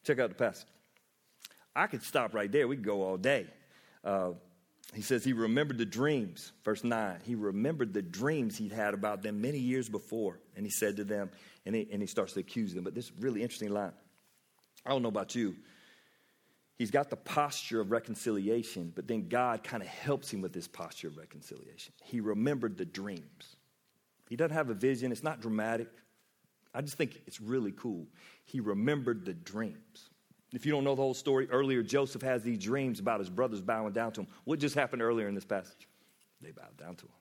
Check 0.06 0.20
out 0.20 0.30
the 0.30 0.36
passage. 0.36 0.68
I 1.76 1.88
could 1.88 2.02
stop 2.02 2.34
right 2.34 2.52
there. 2.52 2.68
We 2.68 2.78
could 2.78 2.86
go 2.86 3.04
all 3.04 3.18
day. 3.18 3.48
Uh, 4.04 4.32
he 4.94 5.02
says 5.02 5.24
he 5.24 5.34
remembered 5.34 5.78
the 5.78 5.86
dreams, 5.86 6.54
verse 6.64 6.84
9. 6.84 7.20
He 7.26 7.36
remembered 7.36 7.94
the 7.94 8.02
dreams 8.02 8.58
he'd 8.58 8.72
had 8.72 8.94
about 8.94 9.22
them 9.22 9.42
many 9.42 9.60
years 9.60 9.90
before. 9.90 10.40
And 10.56 10.66
he 10.66 10.72
said 10.72 10.96
to 10.98 11.04
them, 11.04 11.30
and 11.66 11.76
he, 11.76 11.88
and 11.92 12.02
he 12.02 12.08
starts 12.08 12.34
to 12.34 12.40
accuse 12.40 12.74
them. 12.74 12.84
But 12.84 12.96
this 12.96 13.12
really 13.20 13.44
interesting 13.44 13.72
line. 13.72 13.92
I 14.86 14.92
don't 14.92 15.02
know 15.02 15.10
about 15.10 15.36
you. 15.36 15.56
He's 16.78 16.92
got 16.92 17.10
the 17.10 17.16
posture 17.16 17.82
of 17.82 17.92
reconciliation, 17.92 18.92
but 18.96 19.08
then 19.08 19.28
God 19.28 19.64
kind 19.64 19.82
of 19.82 19.90
helps 19.90 20.32
him 20.32 20.42
with 20.42 20.54
this 20.54 20.68
posture 20.68 21.08
of 21.08 21.18
reconciliation. 21.18 21.94
He 22.04 22.20
remembered 22.20 22.78
the 22.78 22.86
dreams. 22.86 23.56
He 24.30 24.36
doesn't 24.36 24.56
have 24.56 24.70
a 24.70 24.76
vision, 24.76 25.12
it's 25.12 25.24
not 25.24 25.42
dramatic. 25.42 25.90
I 26.74 26.82
just 26.82 26.96
think 26.96 27.22
it's 27.26 27.42
really 27.42 27.72
cool. 27.72 28.06
He 28.46 28.60
remembered 28.60 29.26
the 29.26 29.34
dreams. 29.34 30.10
If 30.54 30.66
you 30.66 30.72
don't 30.72 30.84
know 30.84 30.96
the 30.96 31.02
whole 31.02 31.16
story, 31.16 31.50
earlier 31.50 31.82
Joseph 31.82 32.22
has 32.22 32.44
these 32.44 32.60
dreams 32.60 33.00
about 33.00 33.20
his 33.20 33.30
brothers 33.30 33.62
bowing 33.62 33.94
down 33.94 34.12
to 34.14 34.22
him. 34.22 34.28
What 34.44 34.60
just 34.60 34.76
happened 34.76 35.02
earlier 35.02 35.28
in 35.28 35.36
this 35.36 35.46
passage? 35.46 35.88
They 36.42 36.52
bowed 36.52 36.78
down 36.78 36.96
to 36.98 37.06
him. 37.06 37.12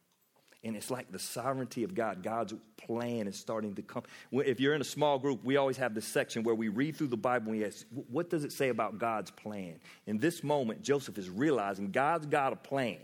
And 0.65 0.75
it's 0.77 0.91
like 0.91 1.13
the 1.13 1.19
sovereignty 1.19 1.85
of 1.85 1.95
God. 1.95 2.23
God's 2.23 2.55
plan 2.77 3.29
is 3.29 3.39
starting 3.39 3.75
to 3.75 3.83
come. 3.83 4.03
If 4.33 4.59
you're 4.59 4.75
in 4.75 4.81
a 4.81 4.85
small 4.85 5.19
group, 5.19 5.45
we 5.45 5.57
always 5.57 5.77
have 5.77 5.95
this 5.95 6.07
section 6.07 6.43
where 6.43 6.55
we 6.55 6.69
read 6.69 6.97
through 6.97 7.09
the 7.09 7.17
Bible 7.17 7.53
and 7.53 7.61
we 7.61 7.65
ask, 7.65 7.87
what 8.11 8.31
does 8.31 8.45
it 8.45 8.53
say 8.53 8.69
about 8.69 8.99
God's 8.99 9.31
plan? 9.31 9.79
In 10.07 10.19
this 10.19 10.43
moment, 10.43 10.83
Joseph 10.83 11.19
is 11.19 11.31
realizing 11.31 11.93
God's 11.93 12.27
got 12.27 12.53
a 12.53 12.57
plan. 12.57 12.99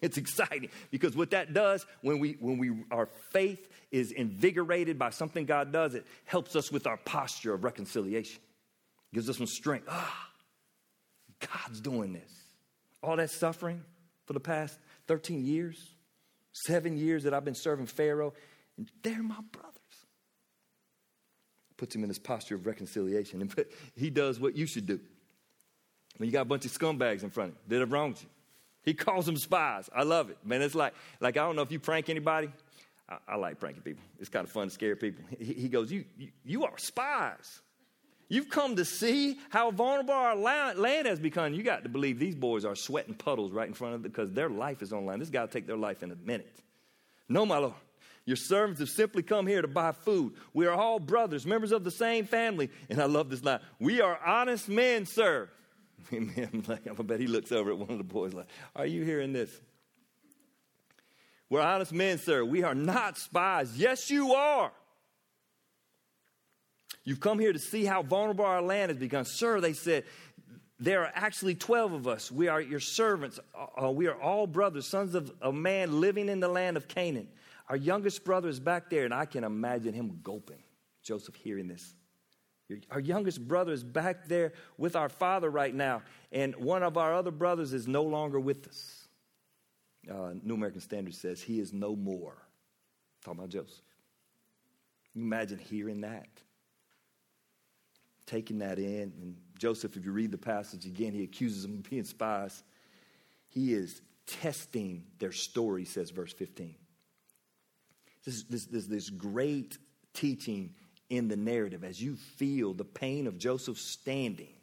It's 0.00 0.16
exciting 0.18 0.70
because 0.90 1.16
what 1.16 1.30
that 1.30 1.52
does 1.52 1.86
when 2.02 2.18
we 2.18 2.36
when 2.40 2.58
we 2.58 2.72
our 2.90 3.06
faith 3.30 3.68
is 3.90 4.12
invigorated 4.12 4.98
by 4.98 5.10
something 5.10 5.46
God 5.46 5.72
does, 5.72 5.94
it 5.94 6.06
helps 6.24 6.56
us 6.56 6.72
with 6.72 6.86
our 6.86 6.96
posture 6.96 7.54
of 7.54 7.64
reconciliation. 7.64 8.40
Gives 9.12 9.30
us 9.30 9.36
some 9.36 9.46
strength. 9.46 9.86
Ah, 9.88 10.30
God's 11.40 11.80
doing 11.80 12.12
this. 12.12 12.32
All 13.02 13.16
that 13.16 13.30
suffering 13.30 13.82
for 14.26 14.32
the 14.32 14.40
past 14.40 14.78
13 15.06 15.44
years, 15.44 15.93
seven 16.54 16.96
years 16.96 17.24
that 17.24 17.34
I've 17.34 17.44
been 17.44 17.54
serving 17.54 17.86
Pharaoh, 17.86 18.32
and 18.76 18.90
they're 19.02 19.22
my 19.22 19.40
brothers. 19.52 19.72
Puts 21.76 21.94
him 21.94 22.02
in 22.02 22.08
this 22.08 22.18
posture 22.18 22.54
of 22.54 22.66
reconciliation. 22.66 23.40
And 23.56 23.66
he 23.96 24.10
does 24.10 24.40
what 24.40 24.56
you 24.56 24.66
should 24.66 24.86
do. 24.86 25.00
When 26.16 26.28
you 26.28 26.32
got 26.32 26.42
a 26.42 26.46
bunch 26.46 26.64
of 26.64 26.72
scumbags 26.72 27.24
in 27.24 27.30
front 27.30 27.50
of 27.50 27.56
you 27.56 27.60
that 27.68 27.80
have 27.80 27.92
wronged 27.92 28.22
you, 28.22 28.28
he 28.82 28.94
calls 28.94 29.26
them 29.26 29.36
spies. 29.36 29.90
I 29.94 30.04
love 30.04 30.30
it. 30.30 30.38
Man, 30.44 30.62
it's 30.62 30.74
like, 30.74 30.94
like 31.20 31.36
I 31.36 31.40
don't 31.40 31.56
know 31.56 31.62
if 31.62 31.72
you 31.72 31.80
prank 31.80 32.08
anybody. 32.08 32.50
I, 33.08 33.18
I 33.28 33.36
like 33.36 33.58
pranking 33.58 33.82
people. 33.82 34.04
It's 34.20 34.28
kind 34.28 34.44
of 34.46 34.52
fun 34.52 34.68
to 34.68 34.74
scare 34.74 34.94
people. 34.94 35.24
He, 35.38 35.54
he 35.54 35.68
goes, 35.68 35.90
you, 35.90 36.04
you, 36.16 36.28
you 36.44 36.64
are 36.64 36.78
spies. 36.78 37.60
You've 38.28 38.48
come 38.48 38.76
to 38.76 38.84
see 38.84 39.38
how 39.50 39.70
vulnerable 39.70 40.14
our 40.14 40.34
land 40.34 41.06
has 41.06 41.20
become. 41.20 41.54
You 41.54 41.62
got 41.62 41.82
to 41.82 41.88
believe 41.88 42.18
these 42.18 42.34
boys 42.34 42.64
are 42.64 42.74
sweating 42.74 43.14
puddles 43.14 43.52
right 43.52 43.68
in 43.68 43.74
front 43.74 43.94
of 43.94 44.02
them 44.02 44.10
because 44.10 44.32
their 44.32 44.48
life 44.48 44.82
is 44.82 44.92
on 44.92 45.04
line. 45.06 45.18
This 45.18 45.30
guy 45.30 45.42
will 45.42 45.48
take 45.48 45.66
their 45.66 45.76
life 45.76 46.02
in 46.02 46.10
a 46.10 46.16
minute. 46.16 46.60
No, 47.28 47.44
my 47.44 47.58
Lord. 47.58 47.74
Your 48.26 48.36
servants 48.36 48.80
have 48.80 48.88
simply 48.88 49.22
come 49.22 49.46
here 49.46 49.60
to 49.60 49.68
buy 49.68 49.92
food. 49.92 50.34
We 50.54 50.66
are 50.66 50.72
all 50.72 50.98
brothers, 50.98 51.44
members 51.46 51.72
of 51.72 51.84
the 51.84 51.90
same 51.90 52.24
family. 52.24 52.70
And 52.88 53.00
I 53.00 53.04
love 53.04 53.28
this 53.28 53.44
line. 53.44 53.60
We 53.78 54.00
are 54.00 54.18
honest 54.24 54.68
men, 54.68 55.04
sir. 55.04 55.50
Amen. 56.12 56.64
I 56.68 57.02
bet 57.02 57.20
he 57.20 57.26
looks 57.26 57.52
over 57.52 57.70
at 57.70 57.78
one 57.78 57.90
of 57.90 57.98
the 57.98 58.04
boys 58.04 58.32
like, 58.32 58.46
Are 58.74 58.86
you 58.86 59.04
hearing 59.04 59.32
this? 59.32 59.50
We're 61.50 61.60
honest 61.60 61.92
men, 61.92 62.18
sir. 62.18 62.44
We 62.44 62.62
are 62.62 62.74
not 62.74 63.18
spies. 63.18 63.76
Yes, 63.76 64.10
you 64.10 64.32
are. 64.32 64.72
You've 67.04 67.20
come 67.20 67.38
here 67.38 67.52
to 67.52 67.58
see 67.58 67.84
how 67.84 68.02
vulnerable 68.02 68.44
our 68.44 68.62
land 68.62 68.90
has 68.90 68.98
become. 68.98 69.24
Sir, 69.24 69.60
they 69.60 69.74
said, 69.74 70.04
there 70.80 71.02
are 71.02 71.12
actually 71.14 71.54
12 71.54 71.92
of 71.92 72.08
us. 72.08 72.32
We 72.32 72.48
are 72.48 72.60
your 72.60 72.80
servants. 72.80 73.38
Uh, 73.80 73.90
we 73.90 74.06
are 74.06 74.20
all 74.20 74.46
brothers, 74.46 74.86
sons 74.86 75.14
of 75.14 75.32
a 75.40 75.52
man 75.52 76.00
living 76.00 76.28
in 76.28 76.40
the 76.40 76.48
land 76.48 76.76
of 76.76 76.88
Canaan. 76.88 77.28
Our 77.68 77.76
youngest 77.76 78.24
brother 78.24 78.48
is 78.48 78.60
back 78.60 78.90
there, 78.90 79.04
and 79.04 79.14
I 79.14 79.24
can 79.24 79.44
imagine 79.44 79.94
him 79.94 80.20
gulping. 80.22 80.62
Joseph 81.02 81.34
hearing 81.36 81.68
this. 81.68 81.94
Our 82.90 83.00
youngest 83.00 83.46
brother 83.46 83.72
is 83.72 83.84
back 83.84 84.26
there 84.26 84.54
with 84.78 84.96
our 84.96 85.10
father 85.10 85.50
right 85.50 85.74
now, 85.74 86.02
and 86.32 86.56
one 86.56 86.82
of 86.82 86.96
our 86.96 87.14
other 87.14 87.30
brothers 87.30 87.72
is 87.72 87.86
no 87.86 88.02
longer 88.02 88.40
with 88.40 88.66
us. 88.66 89.08
Uh, 90.10 90.34
New 90.42 90.54
American 90.54 90.80
Standard 90.80 91.14
says 91.14 91.42
he 91.42 91.60
is 91.60 91.72
no 91.72 91.94
more. 91.94 92.36
Talking 93.22 93.40
about 93.40 93.50
Joseph. 93.50 93.84
Imagine 95.14 95.58
hearing 95.58 96.00
that, 96.00 96.28
taking 98.26 98.58
that 98.58 98.78
in. 98.78 99.12
And 99.20 99.36
Joseph, 99.58 99.96
if 99.96 100.04
you 100.04 100.12
read 100.12 100.30
the 100.30 100.38
passage 100.38 100.86
again, 100.86 101.12
he 101.12 101.22
accuses 101.22 101.62
them 101.62 101.74
of 101.74 101.90
being 101.90 102.04
spies. 102.04 102.62
He 103.48 103.72
is 103.72 104.00
testing 104.26 105.04
their 105.18 105.32
story, 105.32 105.84
says 105.84 106.10
verse 106.10 106.32
15. 106.32 106.74
This, 108.24 108.42
this, 108.44 108.64
this, 108.66 108.86
this 108.86 109.10
great 109.10 109.78
teaching 110.14 110.74
in 111.10 111.28
the 111.28 111.36
narrative 111.36 111.84
as 111.84 112.02
you 112.02 112.16
feel 112.16 112.72
the 112.72 112.84
pain 112.84 113.26
of 113.26 113.38
Joseph 113.38 113.78
standing 113.78 114.54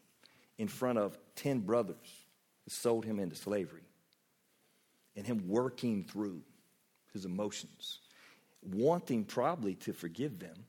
in 0.57 0.67
front 0.67 0.97
of 0.97 1.17
10 1.35 1.59
brothers 1.59 2.25
who 2.63 2.69
sold 2.69 3.05
him 3.05 3.19
into 3.19 3.35
slavery 3.35 3.83
and 5.15 5.25
him 5.25 5.47
working 5.47 6.03
through 6.03 6.41
his 7.13 7.25
emotions, 7.25 7.99
wanting 8.61 9.23
probably 9.23 9.75
to 9.75 9.93
forgive 9.93 10.39
them, 10.39 10.65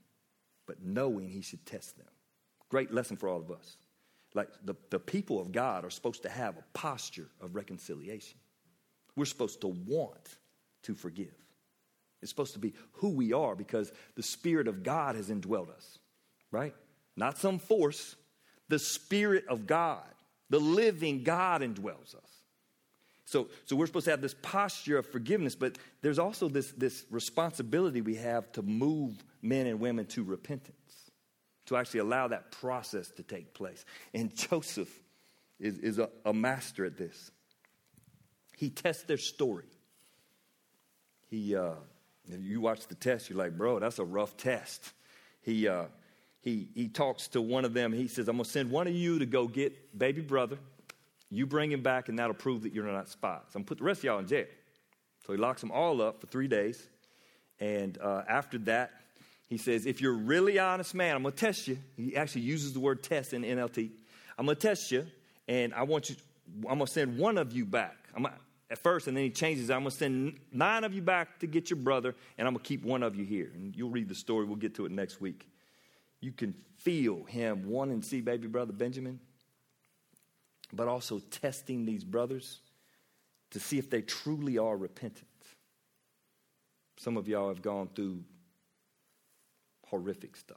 but 0.66 0.83
knowing 0.83 1.28
he 1.28 1.40
should 1.40 1.64
test 1.64 1.96
them. 1.96 2.07
Great 2.72 2.90
lesson 2.90 3.18
for 3.18 3.28
all 3.28 3.38
of 3.38 3.50
us. 3.50 3.76
Like 4.32 4.48
the, 4.64 4.74
the 4.88 4.98
people 4.98 5.38
of 5.38 5.52
God 5.52 5.85
are 5.85 5.90
supposed 5.90 6.22
to 6.22 6.30
have 6.30 6.56
a 6.56 6.64
posture 6.72 7.28
of 7.42 7.54
reconciliation. 7.54 8.38
We're 9.14 9.26
supposed 9.26 9.61
to 9.61 9.68
want 9.68 10.38
to 10.85 10.94
forgive. 10.94 11.35
It's 12.22 12.30
supposed 12.30 12.54
to 12.54 12.58
be 12.58 12.72
who 12.92 13.11
we 13.11 13.35
are 13.35 13.54
because 13.54 13.92
the 14.14 14.22
Spirit 14.22 14.68
of 14.68 14.82
God 14.82 15.16
has 15.16 15.28
indwelled 15.28 15.68
us, 15.68 15.98
right? 16.50 16.74
Not 17.14 17.37
some 17.37 17.58
force, 17.58 18.16
the 18.70 18.78
Spirit 18.78 19.44
of 19.50 19.66
God, 19.66 20.06
the 20.48 20.58
living 20.58 21.24
God 21.24 21.61
indwells 21.61 22.14
us. 22.14 22.30
So, 23.26 23.48
so 23.66 23.76
we're 23.76 23.85
supposed 23.85 24.06
to 24.06 24.12
have 24.12 24.22
this 24.22 24.37
posture 24.40 24.96
of 24.96 25.06
forgiveness, 25.12 25.54
but 25.54 25.76
there's 26.00 26.18
also 26.18 26.48
this, 26.48 26.72
this 26.72 27.04
responsibility 27.11 28.00
we 28.00 28.14
have 28.14 28.50
to 28.52 28.62
move 28.62 29.22
men 29.42 29.66
and 29.66 29.78
women 29.78 30.06
to 30.06 30.24
repentance, 30.24 30.78
to 31.66 31.77
actually 31.77 32.01
allow 32.01 32.29
that 32.29 32.51
process 32.51 33.09
to 33.11 33.22
take 33.22 33.55
place. 33.55 33.85
And 34.12 34.35
Joseph 34.35 34.90
is, 35.61 35.79
is 35.79 35.98
a, 35.98 36.09
a 36.25 36.33
master 36.33 36.85
at 36.85 36.96
this. 36.96 37.31
He 38.57 38.70
tests 38.70 39.05
their 39.05 39.18
story. 39.18 39.66
He, 41.31 41.57
uh, 41.57 41.72
you 42.29 42.61
watch 42.61 42.87
the 42.87 42.94
test, 42.94 43.31
you're 43.31 43.38
like, 43.38 43.57
bro, 43.57 43.79
that's 43.79 43.98
a 43.98 44.05
rough 44.05 44.37
test. 44.37 44.92
He, 45.40 45.66
uh, 45.66 45.85
he, 46.40 46.68
he 46.75 46.88
talks 46.88 47.29
to 47.29 47.40
one 47.40 47.64
of 47.64 47.72
them. 47.72 47.92
He 47.92 48.09
says, 48.09 48.29
I'm 48.29 48.37
going 48.37 48.44
to 48.44 48.51
send 48.51 48.70
one 48.70 48.87
of 48.87 48.94
you 48.94 49.18
to 49.18 49.27
go 49.27 49.46
get 49.46 49.98
baby 49.98 50.20
brother. 50.20 50.59
You 51.31 51.46
bring 51.46 51.72
him 51.72 51.83
back, 51.83 52.09
and 52.09 52.18
that'll 52.18 52.35
prove 52.35 52.62
that 52.62 52.75
you're 52.75 52.85
not 52.85 53.09
spies. 53.09 53.40
I'm 53.55 53.61
going 53.61 53.64
to 53.64 53.68
put 53.68 53.79
the 53.79 53.85
rest 53.85 54.01
of 54.01 54.05
y'all 54.05 54.18
in 54.18 54.27
jail. 54.27 54.46
So 55.27 55.33
he 55.33 55.38
locks 55.38 55.61
them 55.61 55.70
all 55.70 56.03
up 56.03 56.20
for 56.20 56.27
three 56.27 56.48
days. 56.48 56.88
And 57.59 57.96
uh, 57.98 58.22
after 58.29 58.59
that, 58.59 58.90
he 59.52 59.58
says, 59.58 59.84
If 59.84 60.00
you're 60.00 60.14
really 60.14 60.58
honest 60.58 60.94
man, 60.94 61.14
I'm 61.14 61.22
going 61.22 61.34
to 61.34 61.38
test 61.38 61.68
you. 61.68 61.76
He 61.94 62.16
actually 62.16 62.40
uses 62.40 62.72
the 62.72 62.80
word 62.80 63.02
test 63.02 63.34
in 63.34 63.42
NLT. 63.42 63.90
I'm 64.38 64.46
going 64.46 64.56
to 64.56 64.66
test 64.66 64.90
you, 64.90 65.06
and 65.46 65.74
I 65.74 65.82
want 65.82 66.08
you, 66.08 66.16
I'm 66.60 66.78
going 66.78 66.86
to 66.86 66.92
send 66.92 67.18
one 67.18 67.36
of 67.36 67.52
you 67.52 67.66
back. 67.66 68.08
I'm 68.16 68.22
gonna, 68.22 68.34
at 68.70 68.82
first, 68.82 69.08
and 69.08 69.16
then 69.16 69.24
he 69.24 69.30
changes. 69.30 69.70
I'm 69.70 69.80
going 69.80 69.90
to 69.90 69.96
send 69.96 70.38
nine 70.50 70.84
of 70.84 70.94
you 70.94 71.02
back 71.02 71.40
to 71.40 71.46
get 71.46 71.68
your 71.68 71.76
brother, 71.76 72.14
and 72.38 72.48
I'm 72.48 72.54
going 72.54 72.62
to 72.62 72.66
keep 72.66 72.82
one 72.82 73.02
of 73.02 73.14
you 73.14 73.26
here. 73.26 73.50
And 73.54 73.76
you'll 73.76 73.90
read 73.90 74.08
the 74.08 74.14
story. 74.14 74.46
We'll 74.46 74.56
get 74.56 74.74
to 74.76 74.86
it 74.86 74.90
next 74.90 75.20
week. 75.20 75.46
You 76.22 76.32
can 76.32 76.54
feel 76.78 77.24
him 77.24 77.68
wanting 77.68 78.00
to 78.00 78.06
see 78.06 78.22
baby 78.22 78.48
brother 78.48 78.72
Benjamin, 78.72 79.20
but 80.72 80.88
also 80.88 81.18
testing 81.30 81.84
these 81.84 82.04
brothers 82.04 82.60
to 83.50 83.60
see 83.60 83.76
if 83.76 83.90
they 83.90 84.00
truly 84.00 84.56
are 84.56 84.78
repentant. 84.78 85.26
Some 86.96 87.18
of 87.18 87.28
y'all 87.28 87.48
have 87.48 87.60
gone 87.60 87.90
through 87.94 88.24
horrific 89.92 90.37
stuff. 90.37 90.57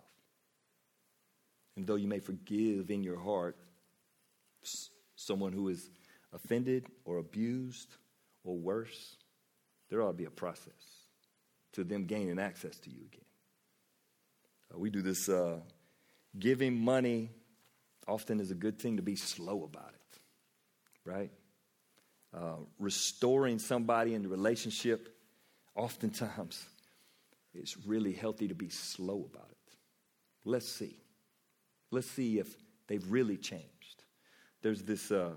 And 1.76 1.86
though 1.86 1.95
you 1.95 2.08
may 2.08 2.19
forgive 2.19 2.89
in 2.89 3.04
your 3.04 3.19
heart 3.19 3.58
someone 5.15 5.52
who 5.52 5.67
is 5.67 5.89
offended 6.34 6.88
or 7.04 7.17
abused 7.17 7.89
or 8.45 8.56
worse, 8.56 9.17
there 9.89 10.02
ought 10.02 10.12
to 10.12 10.13
be 10.13 10.26
a 10.26 10.32
process 10.32 10.71
to 11.74 11.84
them 11.84 12.06
gaining 12.06 12.39
access 12.39 12.80
to 12.80 12.89
you 12.89 13.02
again. 13.06 13.26
Uh, 14.74 14.80
we 14.80 14.89
do 14.89 15.02
this 15.02 15.28
uh, 15.28 15.60
giving 16.39 16.80
money 16.80 17.30
often 18.08 18.39
is 18.39 18.52
a 18.52 18.56
good 18.56 18.80
thing 18.80 18.95
to 18.95 19.04
be 19.04 19.17
slow 19.17 19.63
about 19.63 19.93
it, 19.93 20.19
right? 21.10 21.32
Uh, 22.34 22.58
restoring 22.80 23.60
somebody 23.60 24.13
in 24.13 24.21
the 24.21 24.30
relationship, 24.30 25.13
oftentimes, 25.76 26.63
it's 27.56 27.78
really 27.86 28.13
healthy 28.13 28.48
to 28.48 28.56
be 28.56 28.70
slow 28.70 29.28
about 29.32 29.50
it. 29.50 29.76
Let's 30.44 30.68
see. 30.68 30.98
Let's 31.91 32.10
see 32.10 32.39
if 32.39 32.56
they've 32.88 33.06
really 33.12 33.38
changed. 33.38 34.04
there's 34.62 34.84
this 34.84 35.12
uh, 35.12 35.32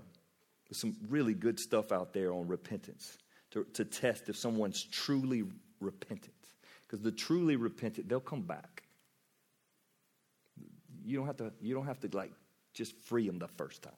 there's 0.69 0.77
some 0.77 0.95
really 1.09 1.33
good 1.33 1.59
stuff 1.59 1.91
out 1.91 2.13
there 2.13 2.31
on 2.31 2.47
repentance 2.47 3.17
to, 3.51 3.63
to 3.73 3.83
test 3.83 4.29
if 4.29 4.37
someone's 4.37 4.83
truly 4.83 5.43
repentant. 5.79 6.33
Because 6.83 7.01
the 7.01 7.11
truly 7.11 7.55
repentant, 7.55 8.07
they'll 8.07 8.19
come 8.19 8.41
back. 8.41 8.83
You 11.03 11.17
don't 11.17 11.25
have 11.25 11.37
to, 11.37 11.51
you 11.61 11.73
don't 11.73 11.85
have 11.85 11.99
to 12.01 12.09
like 12.15 12.31
just 12.73 12.95
free 12.95 13.25
them 13.27 13.39
the 13.39 13.47
first 13.47 13.81
time. 13.81 13.93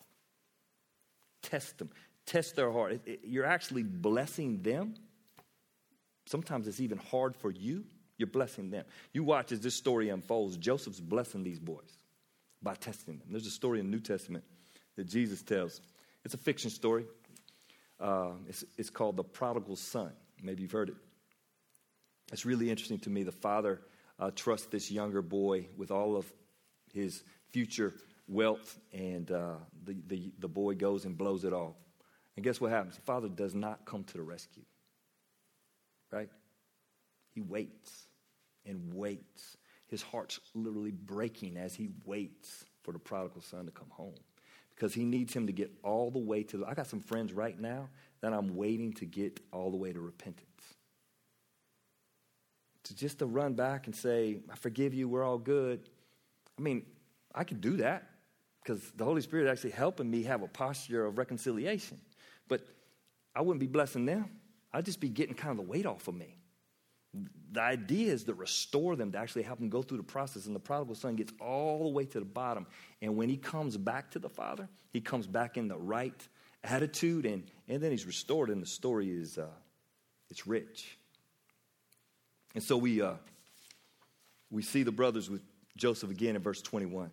Test 1.41 1.77
them, 1.77 1.89
test 2.25 2.55
their 2.55 2.71
heart. 2.71 2.93
It, 2.93 3.01
it, 3.05 3.19
you're 3.23 3.45
actually 3.45 3.83
blessing 3.83 4.61
them. 4.61 4.93
Sometimes 6.25 6.67
it's 6.67 6.79
even 6.79 6.97
hard 6.97 7.35
for 7.35 7.51
you. 7.51 7.83
You're 8.21 8.27
blessing 8.27 8.69
them. 8.69 8.85
You 9.13 9.23
watch 9.23 9.51
as 9.51 9.61
this 9.61 9.73
story 9.73 10.09
unfolds. 10.09 10.55
Joseph's 10.55 10.99
blessing 10.99 11.41
these 11.41 11.57
boys 11.57 11.97
by 12.61 12.75
testing 12.75 13.17
them. 13.17 13.29
There's 13.31 13.47
a 13.47 13.49
story 13.49 13.79
in 13.79 13.87
the 13.87 13.91
New 13.91 13.99
Testament 13.99 14.43
that 14.95 15.05
Jesus 15.05 15.41
tells. 15.41 15.81
It's 16.23 16.35
a 16.35 16.37
fiction 16.37 16.69
story. 16.69 17.05
Uh, 17.99 18.33
it's, 18.47 18.63
it's 18.77 18.91
called 18.91 19.17
The 19.17 19.23
Prodigal 19.23 19.75
Son. 19.75 20.11
Maybe 20.39 20.61
you've 20.61 20.71
heard 20.71 20.89
it. 20.89 20.95
It's 22.31 22.45
really 22.45 22.69
interesting 22.69 22.99
to 22.99 23.09
me. 23.09 23.23
The 23.23 23.31
father 23.31 23.81
uh, 24.19 24.29
trusts 24.35 24.67
this 24.67 24.91
younger 24.91 25.23
boy 25.23 25.65
with 25.75 25.89
all 25.89 26.15
of 26.15 26.31
his 26.93 27.23
future 27.49 27.91
wealth, 28.27 28.77
and 28.93 29.31
uh, 29.31 29.55
the, 29.83 29.95
the, 30.05 30.31
the 30.37 30.47
boy 30.47 30.75
goes 30.75 31.05
and 31.05 31.17
blows 31.17 31.43
it 31.43 31.53
all. 31.53 31.75
And 32.35 32.45
guess 32.45 32.61
what 32.61 32.69
happens? 32.69 32.97
The 32.97 33.01
father 33.01 33.29
does 33.29 33.55
not 33.55 33.83
come 33.83 34.03
to 34.03 34.13
the 34.13 34.21
rescue, 34.21 34.65
right? 36.11 36.29
He 37.33 37.41
waits 37.41 38.05
and 38.65 38.93
waits. 38.93 39.57
His 39.87 40.01
heart's 40.01 40.39
literally 40.53 40.91
breaking 40.91 41.57
as 41.57 41.75
he 41.75 41.89
waits 42.05 42.65
for 42.83 42.91
the 42.91 42.99
prodigal 42.99 43.41
son 43.41 43.65
to 43.65 43.71
come 43.71 43.89
home 43.89 44.15
because 44.75 44.93
he 44.93 45.03
needs 45.03 45.33
him 45.33 45.47
to 45.47 45.53
get 45.53 45.71
all 45.83 46.09
the 46.09 46.19
way 46.19 46.43
to 46.43 46.57
the, 46.57 46.65
I 46.65 46.73
got 46.73 46.87
some 46.87 47.01
friends 47.01 47.33
right 47.33 47.59
now 47.59 47.89
that 48.21 48.33
I'm 48.33 48.55
waiting 48.55 48.93
to 48.93 49.05
get 49.05 49.39
all 49.51 49.69
the 49.69 49.77
way 49.77 49.93
to 49.93 49.99
repentance. 49.99 50.47
To 52.85 52.95
just 52.95 53.19
to 53.19 53.25
run 53.25 53.53
back 53.53 53.85
and 53.85 53.95
say, 53.95 54.39
I 54.51 54.55
forgive 54.55 54.93
you, 54.93 55.07
we're 55.07 55.23
all 55.23 55.37
good. 55.37 55.87
I 56.57 56.61
mean, 56.61 56.83
I 57.33 57.43
could 57.43 57.61
do 57.61 57.77
that 57.77 58.09
because 58.63 58.91
the 58.95 59.03
Holy 59.03 59.21
Spirit 59.21 59.45
is 59.45 59.51
actually 59.51 59.71
helping 59.71 60.09
me 60.09 60.23
have 60.23 60.41
a 60.41 60.47
posture 60.47 61.05
of 61.05 61.17
reconciliation. 61.17 61.99
But 62.47 62.61
I 63.35 63.41
wouldn't 63.41 63.59
be 63.59 63.67
blessing 63.67 64.05
them. 64.05 64.29
I'd 64.73 64.85
just 64.85 64.99
be 64.99 65.09
getting 65.09 65.35
kind 65.35 65.51
of 65.51 65.57
the 65.57 65.69
weight 65.71 65.85
off 65.85 66.07
of 66.07 66.15
me. 66.15 66.37
The 67.51 67.61
idea 67.61 68.13
is 68.13 68.23
to 68.25 68.33
restore 68.33 68.95
them, 68.95 69.11
to 69.11 69.17
actually 69.17 69.43
help 69.43 69.59
them 69.59 69.69
go 69.69 69.81
through 69.81 69.97
the 69.97 70.03
process. 70.03 70.45
And 70.45 70.55
the 70.55 70.59
prodigal 70.59 70.95
son 70.95 71.15
gets 71.15 71.33
all 71.39 71.83
the 71.83 71.89
way 71.89 72.05
to 72.05 72.19
the 72.19 72.25
bottom. 72.25 72.65
And 73.01 73.17
when 73.17 73.27
he 73.27 73.37
comes 73.37 73.75
back 73.75 74.11
to 74.11 74.19
the 74.19 74.29
father, 74.29 74.69
he 74.91 75.01
comes 75.01 75.27
back 75.27 75.57
in 75.57 75.67
the 75.67 75.77
right 75.77 76.27
attitude, 76.63 77.25
and, 77.25 77.43
and 77.67 77.81
then 77.81 77.91
he's 77.91 78.05
restored. 78.05 78.49
And 78.49 78.61
the 78.61 78.67
story 78.67 79.09
is 79.09 79.37
uh, 79.37 79.47
it's 80.29 80.47
rich. 80.47 80.97
And 82.55 82.63
so 82.63 82.77
we, 82.77 83.01
uh, 83.01 83.13
we 84.49 84.61
see 84.61 84.83
the 84.83 84.91
brothers 84.91 85.29
with 85.29 85.41
Joseph 85.77 86.09
again 86.09 86.35
in 86.35 86.41
verse 86.41 86.61
21. 86.61 87.11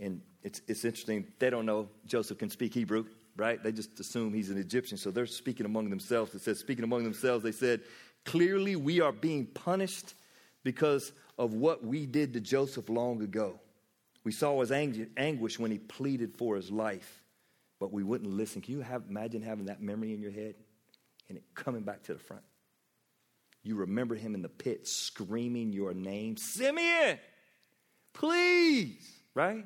And 0.00 0.20
it's, 0.42 0.60
it's 0.66 0.84
interesting, 0.84 1.26
they 1.38 1.50
don't 1.50 1.66
know 1.66 1.88
Joseph 2.06 2.38
can 2.38 2.50
speak 2.50 2.74
Hebrew, 2.74 3.06
right? 3.36 3.62
They 3.62 3.72
just 3.72 3.98
assume 4.00 4.34
he's 4.34 4.50
an 4.50 4.58
Egyptian. 4.58 4.98
So 4.98 5.10
they're 5.10 5.26
speaking 5.26 5.66
among 5.66 5.90
themselves. 5.90 6.34
It 6.34 6.40
says, 6.40 6.58
speaking 6.58 6.84
among 6.84 7.04
themselves, 7.04 7.44
they 7.44 7.52
said, 7.52 7.82
Clearly, 8.24 8.76
we 8.76 9.00
are 9.00 9.12
being 9.12 9.46
punished 9.46 10.14
because 10.62 11.12
of 11.38 11.52
what 11.54 11.84
we 11.84 12.06
did 12.06 12.32
to 12.32 12.40
Joseph 12.40 12.88
long 12.88 13.22
ago. 13.22 13.60
We 14.24 14.32
saw 14.32 14.60
his 14.60 14.72
anguish 14.72 15.58
when 15.58 15.70
he 15.70 15.78
pleaded 15.78 16.34
for 16.36 16.56
his 16.56 16.70
life, 16.70 17.22
but 17.78 17.92
we 17.92 18.02
wouldn't 18.02 18.30
listen. 18.30 18.62
Can 18.62 18.74
you 18.74 18.80
have, 18.80 19.02
imagine 19.08 19.42
having 19.42 19.66
that 19.66 19.82
memory 19.82 20.14
in 20.14 20.22
your 20.22 20.30
head 20.30 20.54
and 21.28 21.36
it 21.36 21.44
coming 21.54 21.82
back 21.82 22.02
to 22.04 22.14
the 22.14 22.18
front? 22.18 22.42
You 23.62 23.76
remember 23.76 24.14
him 24.14 24.34
in 24.34 24.42
the 24.42 24.48
pit 24.48 24.86
screaming 24.86 25.72
your 25.72 25.92
name, 25.92 26.36
Simeon, 26.36 27.18
please, 28.12 29.10
right? 29.34 29.64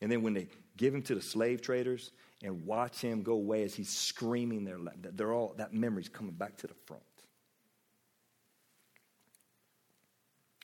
And 0.00 0.12
then 0.12 0.22
when 0.22 0.34
they 0.34 0.48
give 0.76 0.94
him 0.94 1.02
to 1.02 1.14
the 1.14 1.22
slave 1.22 1.62
traders 1.62 2.10
and 2.42 2.66
watch 2.66 3.00
him 3.00 3.22
go 3.22 3.34
away 3.34 3.62
as 3.62 3.74
he's 3.74 3.90
screaming 3.90 4.64
their, 4.64 4.78
they're 4.96 5.32
all, 5.32 5.54
that 5.58 5.72
memory's 5.72 6.08
coming 6.08 6.34
back 6.34 6.56
to 6.58 6.66
the 6.66 6.74
front. 6.86 7.02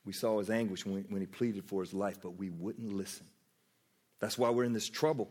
We 0.08 0.14
saw 0.14 0.38
his 0.38 0.48
anguish 0.48 0.86
when, 0.86 1.04
when 1.10 1.20
he 1.20 1.26
pleaded 1.26 1.66
for 1.66 1.82
his 1.82 1.92
life, 1.92 2.16
but 2.22 2.38
we 2.38 2.48
wouldn't 2.48 2.94
listen. 2.94 3.26
That's 4.20 4.38
why 4.38 4.48
we're 4.48 4.64
in 4.64 4.72
this 4.72 4.88
trouble. 4.88 5.28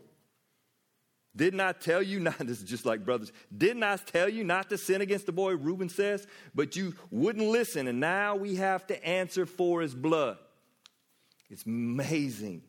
Didn't 1.34 1.58
I 1.58 1.72
tell 1.72 2.00
you 2.00 2.20
not? 2.28 2.38
This 2.38 2.58
is 2.58 2.62
just 2.62 2.86
like 2.86 3.04
brothers. 3.04 3.32
Didn't 3.56 3.82
I 3.82 3.96
tell 3.96 4.28
you 4.28 4.44
not 4.44 4.70
to 4.70 4.78
sin 4.78 5.00
against 5.00 5.26
the 5.26 5.32
boy? 5.32 5.56
Reuben 5.56 5.88
says, 5.88 6.28
but 6.54 6.76
you 6.76 6.94
wouldn't 7.10 7.48
listen, 7.48 7.88
and 7.88 7.98
now 7.98 8.36
we 8.36 8.54
have 8.54 8.86
to 8.86 9.04
answer 9.04 9.46
for 9.46 9.80
his 9.80 9.96
blood. 9.96 10.38
It's 11.50 11.66
amazing 11.66 12.62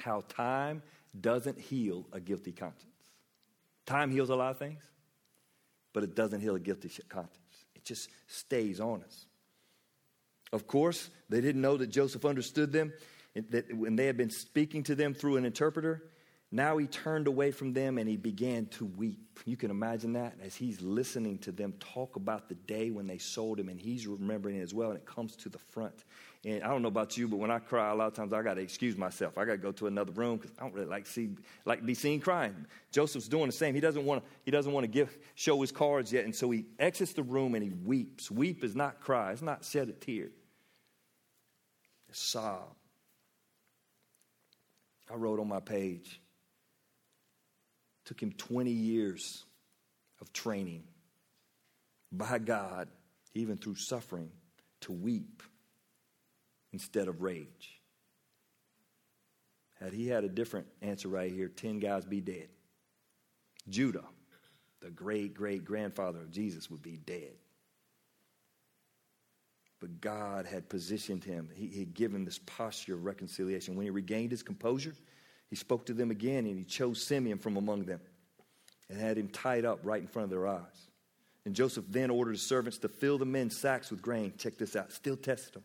how 0.00 0.20
time 0.28 0.82
doesn't 1.18 1.58
heal 1.58 2.04
a 2.12 2.20
guilty 2.20 2.52
conscience. 2.52 2.84
Time 3.86 4.10
heals 4.10 4.28
a 4.28 4.36
lot 4.36 4.50
of 4.50 4.58
things, 4.58 4.82
but 5.94 6.02
it 6.02 6.14
doesn't 6.14 6.42
heal 6.42 6.56
a 6.56 6.60
guilty 6.60 6.90
conscience. 7.08 7.64
It 7.74 7.86
just 7.86 8.10
stays 8.26 8.80
on 8.80 9.02
us. 9.02 9.27
Of 10.52 10.66
course, 10.66 11.10
they 11.28 11.40
didn't 11.40 11.60
know 11.60 11.76
that 11.76 11.88
Joseph 11.88 12.24
understood 12.24 12.72
them, 12.72 12.92
that 13.50 13.74
when 13.76 13.96
they 13.96 14.06
had 14.06 14.16
been 14.16 14.30
speaking 14.30 14.82
to 14.84 14.94
them 14.94 15.14
through 15.14 15.36
an 15.36 15.44
interpreter, 15.44 16.02
now 16.50 16.78
he 16.78 16.86
turned 16.86 17.26
away 17.26 17.50
from 17.50 17.74
them 17.74 17.98
and 17.98 18.08
he 18.08 18.16
began 18.16 18.66
to 18.66 18.86
weep. 18.86 19.38
You 19.44 19.56
can 19.56 19.70
imagine 19.70 20.14
that 20.14 20.34
as 20.42 20.56
he's 20.56 20.80
listening 20.80 21.38
to 21.40 21.52
them 21.52 21.74
talk 21.78 22.16
about 22.16 22.48
the 22.48 22.54
day 22.54 22.90
when 22.90 23.06
they 23.06 23.18
sold 23.18 23.60
him, 23.60 23.68
and 23.68 23.78
he's 23.78 24.06
remembering 24.06 24.56
it 24.56 24.62
as 24.62 24.72
well, 24.72 24.88
and 24.90 24.98
it 24.98 25.04
comes 25.04 25.36
to 25.36 25.50
the 25.50 25.58
front. 25.58 26.04
And 26.46 26.62
I 26.62 26.68
don't 26.68 26.80
know 26.80 26.88
about 26.88 27.18
you, 27.18 27.28
but 27.28 27.36
when 27.36 27.50
I 27.50 27.58
cry, 27.58 27.90
a 27.90 27.94
lot 27.94 28.06
of 28.06 28.14
times 28.14 28.32
I 28.32 28.42
got 28.42 28.54
to 28.54 28.62
excuse 28.62 28.96
myself. 28.96 29.36
I 29.36 29.44
got 29.44 29.52
to 29.52 29.58
go 29.58 29.72
to 29.72 29.88
another 29.88 30.12
room 30.12 30.38
because 30.38 30.52
I 30.58 30.62
don't 30.62 30.72
really 30.72 30.86
like 30.86 31.06
see 31.06 31.30
like 31.66 31.84
be 31.84 31.94
seen 31.94 32.18
crying. 32.18 32.66
Joseph's 32.92 33.28
doing 33.28 33.46
the 33.46 33.52
same. 33.52 33.74
He 33.74 33.80
doesn't 33.80 34.04
want 34.04 34.24
to. 34.24 34.30
He 34.44 34.50
doesn't 34.50 34.72
want 34.72 34.84
to 34.84 34.88
give 34.88 35.18
show 35.34 35.60
his 35.60 35.70
cards 35.70 36.12
yet, 36.12 36.24
and 36.24 36.34
so 36.34 36.50
he 36.50 36.64
exits 36.78 37.12
the 37.12 37.22
room 37.22 37.54
and 37.54 37.62
he 37.62 37.70
weeps. 37.70 38.30
Weep 38.30 38.64
is 38.64 38.74
not 38.74 39.00
cry. 39.00 39.32
It's 39.32 39.42
not 39.42 39.64
shed 39.64 39.88
a 39.90 39.92
tear 39.92 40.30
sob. 42.12 42.74
I 45.10 45.14
wrote 45.14 45.40
on 45.40 45.48
my 45.48 45.60
page, 45.60 46.20
took 48.04 48.22
him 48.22 48.32
20 48.32 48.70
years 48.70 49.44
of 50.20 50.32
training 50.32 50.84
by 52.12 52.38
God, 52.38 52.88
even 53.34 53.56
through 53.56 53.76
suffering, 53.76 54.30
to 54.82 54.92
weep 54.92 55.42
instead 56.72 57.08
of 57.08 57.22
rage. 57.22 57.80
Had 59.80 59.92
he 59.92 60.08
had 60.08 60.24
a 60.24 60.28
different 60.28 60.66
answer 60.82 61.08
right 61.08 61.32
here, 61.32 61.48
10 61.48 61.78
guys 61.78 62.04
be 62.04 62.20
dead. 62.20 62.48
Judah, 63.68 64.04
the 64.80 64.90
great 64.90 65.34
great 65.34 65.64
grandfather 65.64 66.20
of 66.20 66.30
Jesus, 66.30 66.70
would 66.70 66.82
be 66.82 66.96
dead. 66.96 67.34
But 69.80 70.00
God 70.00 70.46
had 70.46 70.68
positioned 70.68 71.22
him. 71.22 71.48
He 71.54 71.78
had 71.78 71.94
given 71.94 72.24
this 72.24 72.40
posture 72.46 72.94
of 72.94 73.04
reconciliation. 73.04 73.76
When 73.76 73.84
he 73.84 73.90
regained 73.90 74.32
his 74.32 74.42
composure, 74.42 74.94
he 75.50 75.56
spoke 75.56 75.86
to 75.86 75.94
them 75.94 76.10
again 76.10 76.46
and 76.46 76.58
he 76.58 76.64
chose 76.64 77.02
Simeon 77.02 77.38
from 77.38 77.56
among 77.56 77.84
them 77.84 78.00
and 78.90 79.00
had 79.00 79.16
him 79.16 79.28
tied 79.28 79.64
up 79.64 79.80
right 79.82 80.00
in 80.00 80.08
front 80.08 80.24
of 80.24 80.30
their 80.30 80.48
eyes. 80.48 80.88
And 81.44 81.54
Joseph 81.54 81.84
then 81.88 82.10
ordered 82.10 82.32
his 82.32 82.42
servants 82.42 82.78
to 82.78 82.88
fill 82.88 83.18
the 83.18 83.24
men's 83.24 83.56
sacks 83.56 83.90
with 83.90 84.02
grain. 84.02 84.32
Check 84.36 84.58
this 84.58 84.76
out, 84.76 84.92
still 84.92 85.16
tested 85.16 85.54
them. 85.54 85.64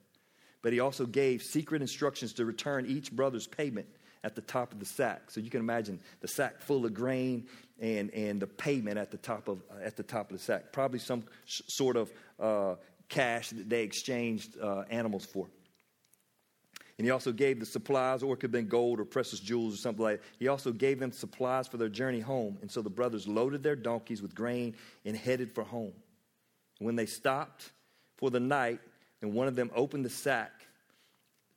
But 0.62 0.72
he 0.72 0.80
also 0.80 1.06
gave 1.06 1.44
secret 1.44 1.82
instructions 1.82 2.34
to 2.34 2.46
return 2.46 2.86
each 2.86 3.12
brother's 3.12 3.48
payment 3.48 3.88
at 4.24 4.36
the 4.36 4.42
top 4.42 4.72
of 4.72 4.80
the 4.80 4.86
sack. 4.86 5.30
So 5.30 5.42
you 5.42 5.50
can 5.50 5.60
imagine 5.60 6.00
the 6.22 6.28
sack 6.28 6.62
full 6.62 6.86
of 6.86 6.94
grain 6.94 7.48
and, 7.82 8.10
and 8.12 8.42
the 8.42 8.48
payment 8.48 8.98
at 8.98 9.12
the 9.12 9.18
top 9.18 9.50
of, 9.50 9.62
at 9.84 9.98
the 9.98 10.04
top 10.04 10.32
of 10.32 10.38
the 10.38 10.44
sack. 10.44 10.72
Probably 10.72 11.00
some 11.00 11.26
sh- 11.46 11.64
sort 11.68 11.98
of 11.98 12.14
uh, 12.40 12.76
cash 13.10 13.50
that 13.50 13.70
they 13.70 13.84
exchanged 13.84 14.58
uh, 14.60 14.84
animals 14.90 15.26
for. 15.26 15.48
And 16.98 17.06
he 17.06 17.12
also 17.12 17.32
gave 17.32 17.60
the 17.60 17.66
supplies, 17.66 18.22
or 18.22 18.34
it 18.34 18.38
could 18.38 18.44
have 18.44 18.52
been 18.52 18.68
gold 18.68 19.00
or 19.00 19.06
precious 19.06 19.40
jewels 19.40 19.74
or 19.74 19.78
something 19.78 20.04
like 20.04 20.22
that. 20.22 20.28
He 20.38 20.48
also 20.48 20.72
gave 20.72 21.00
them 21.00 21.12
supplies 21.12 21.68
for 21.68 21.78
their 21.78 21.90
journey 21.90 22.20
home. 22.20 22.58
And 22.62 22.70
so 22.70 22.82
the 22.82 22.90
brothers 22.90 23.28
loaded 23.28 23.64
their 23.64 23.76
donkeys 23.76 24.22
with 24.22 24.36
grain 24.36 24.76
and 25.04 25.18
headed 25.18 25.52
for 25.52 25.64
home. 25.64 25.94
When 26.80 26.96
they 26.96 27.08
stopped 27.08 27.72
for 28.18 28.30
the 28.30 28.40
night, 28.40 28.80
and 29.22 29.34
one 29.34 29.48
of 29.48 29.56
them 29.56 29.72
opened 29.74 30.06
the 30.06 30.10
sack 30.10 30.52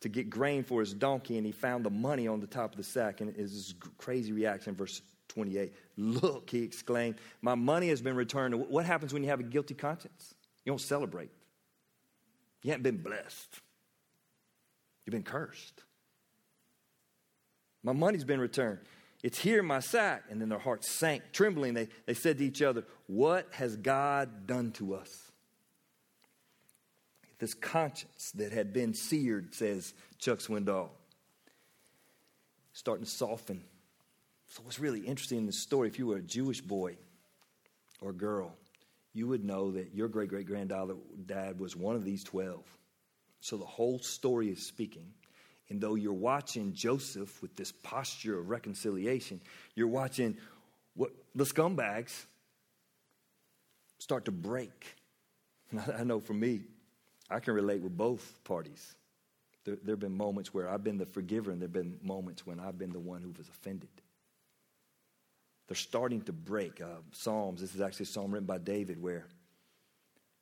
to 0.01 0.09
get 0.09 0.31
grain 0.31 0.63
for 0.63 0.81
his 0.81 0.95
donkey, 0.95 1.37
and 1.37 1.45
he 1.45 1.53
found 1.53 1.85
the 1.85 1.91
money 1.91 2.29
on 2.29 2.41
the 2.41 2.47
top 2.47 2.71
of 2.71 2.77
the 2.77 2.85
sack. 2.85 3.21
And 3.21 3.35
it's 3.37 3.53
this 3.53 3.75
crazy 3.99 4.33
reaction, 4.33 4.75
verse 4.75 5.03
28. 5.29 5.73
Look, 5.97 6.49
he 6.49 6.63
exclaimed, 6.63 7.17
My 7.43 7.55
money 7.55 7.89
has 7.89 8.01
been 8.01 8.17
returned. 8.17 8.55
What 8.55 8.87
happens 8.87 9.13
when 9.13 9.23
you 9.23 9.29
have 9.29 9.41
a 9.41 9.45
guilty 9.45 9.75
conscience? 9.75 10.36
You 10.67 10.73
don't 10.73 10.81
celebrate. 10.81 11.31
You 12.63 12.73
haven't 12.73 12.83
been 12.83 12.99
blessed. 12.99 13.61
You've 15.07 15.13
been 15.13 15.23
cursed. 15.23 15.85
My 17.85 17.93
money's 17.93 18.25
been 18.25 18.41
returned. 18.41 18.81
It's 19.23 19.39
here 19.39 19.61
in 19.61 19.67
my 19.67 19.79
sack. 19.79 20.25
And 20.29 20.41
then 20.41 20.49
their 20.49 20.59
hearts 20.59 20.91
sank, 20.91 21.23
trembling. 21.33 21.75
They, 21.75 21.89
they 22.07 22.15
said 22.15 22.39
to 22.39 22.45
each 22.45 22.63
other, 22.63 22.85
What 23.07 23.47
has 23.53 23.77
God 23.77 24.49
done 24.49 24.73
to 24.73 24.97
us? 24.97 25.09
This 27.39 27.55
conscience 27.55 28.33
that 28.35 28.51
had 28.51 28.73
been 28.73 28.93
seared, 28.93 29.55
says 29.55 29.95
Chuck 30.19 30.41
Swindoll, 30.41 30.89
starting 32.73 33.05
to 33.05 33.11
soften. 33.11 33.63
So, 34.49 34.63
what's 34.65 34.81
really 34.81 35.01
interesting 35.01 35.39
in 35.39 35.47
this 35.47 35.63
story, 35.63 35.87
if 35.87 35.99
you 35.99 36.09
were 36.09 36.17
a 36.17 36.23
Jewish 36.23 36.61
boy 36.61 36.97
or 38.01 38.13
girl, 38.13 38.55
you 39.17 39.27
would 39.27 39.45
know 39.45 39.71
that 39.71 39.95
your 39.95 40.09
great 40.09 40.29
great 40.29 40.47
granddad 40.47 40.91
dad 41.25 41.59
was 41.59 41.75
one 41.75 41.97
of 41.97 42.05
these 42.05 42.23
12. 42.23 42.63
So, 43.41 43.57
the 43.57 43.65
whole 43.65 43.99
story 43.99 44.51
is 44.51 44.67
speaking. 44.67 45.15
And 45.69 45.81
though 45.81 45.95
you're 45.95 46.13
watching 46.13 46.75
Joseph 46.75 47.43
with 47.43 47.57
this 47.57 47.73
posture 47.73 48.39
of 48.39 48.51
reconciliation, 48.51 49.41
you're 49.75 49.89
watching 49.89 50.37
what 50.95 51.11
the 51.35 51.45
scumbags 51.45 52.27
start 53.99 54.27
to 54.27 54.33
break. 54.33 54.95
I 55.99 56.05
know 56.05 56.21
for 56.21 56.35
me, 56.35 56.63
I 57.31 57.41
can 57.41 57.55
relate 57.55 57.83
with 57.83 57.97
both 57.97 58.45
parties. 58.45 58.95
There 59.65 59.77
have 59.89 59.99
been 59.99 60.17
moments 60.17 60.55
where 60.55 60.69
I've 60.69 60.85
been 60.85 60.99
the 60.99 61.07
forgiver, 61.07 61.51
and 61.51 61.61
there 61.61 61.67
have 61.67 61.73
been 61.73 61.99
moments 62.03 62.47
when 62.47 62.61
I've 62.61 62.79
been 62.79 62.93
the 62.93 63.01
one 63.01 63.23
who 63.23 63.33
was 63.37 63.49
offended. 63.49 63.89
They're 65.69 65.77
starting 65.77 66.21
to 66.23 66.33
break. 66.33 66.81
Uh, 66.81 67.01
Psalms, 67.13 67.61
this 67.61 67.75
is 67.75 67.81
actually 67.81 68.05
a 68.05 68.07
psalm 68.07 68.33
written 68.33 68.47
by 68.47 68.59
David 68.59 69.03
where 69.03 69.27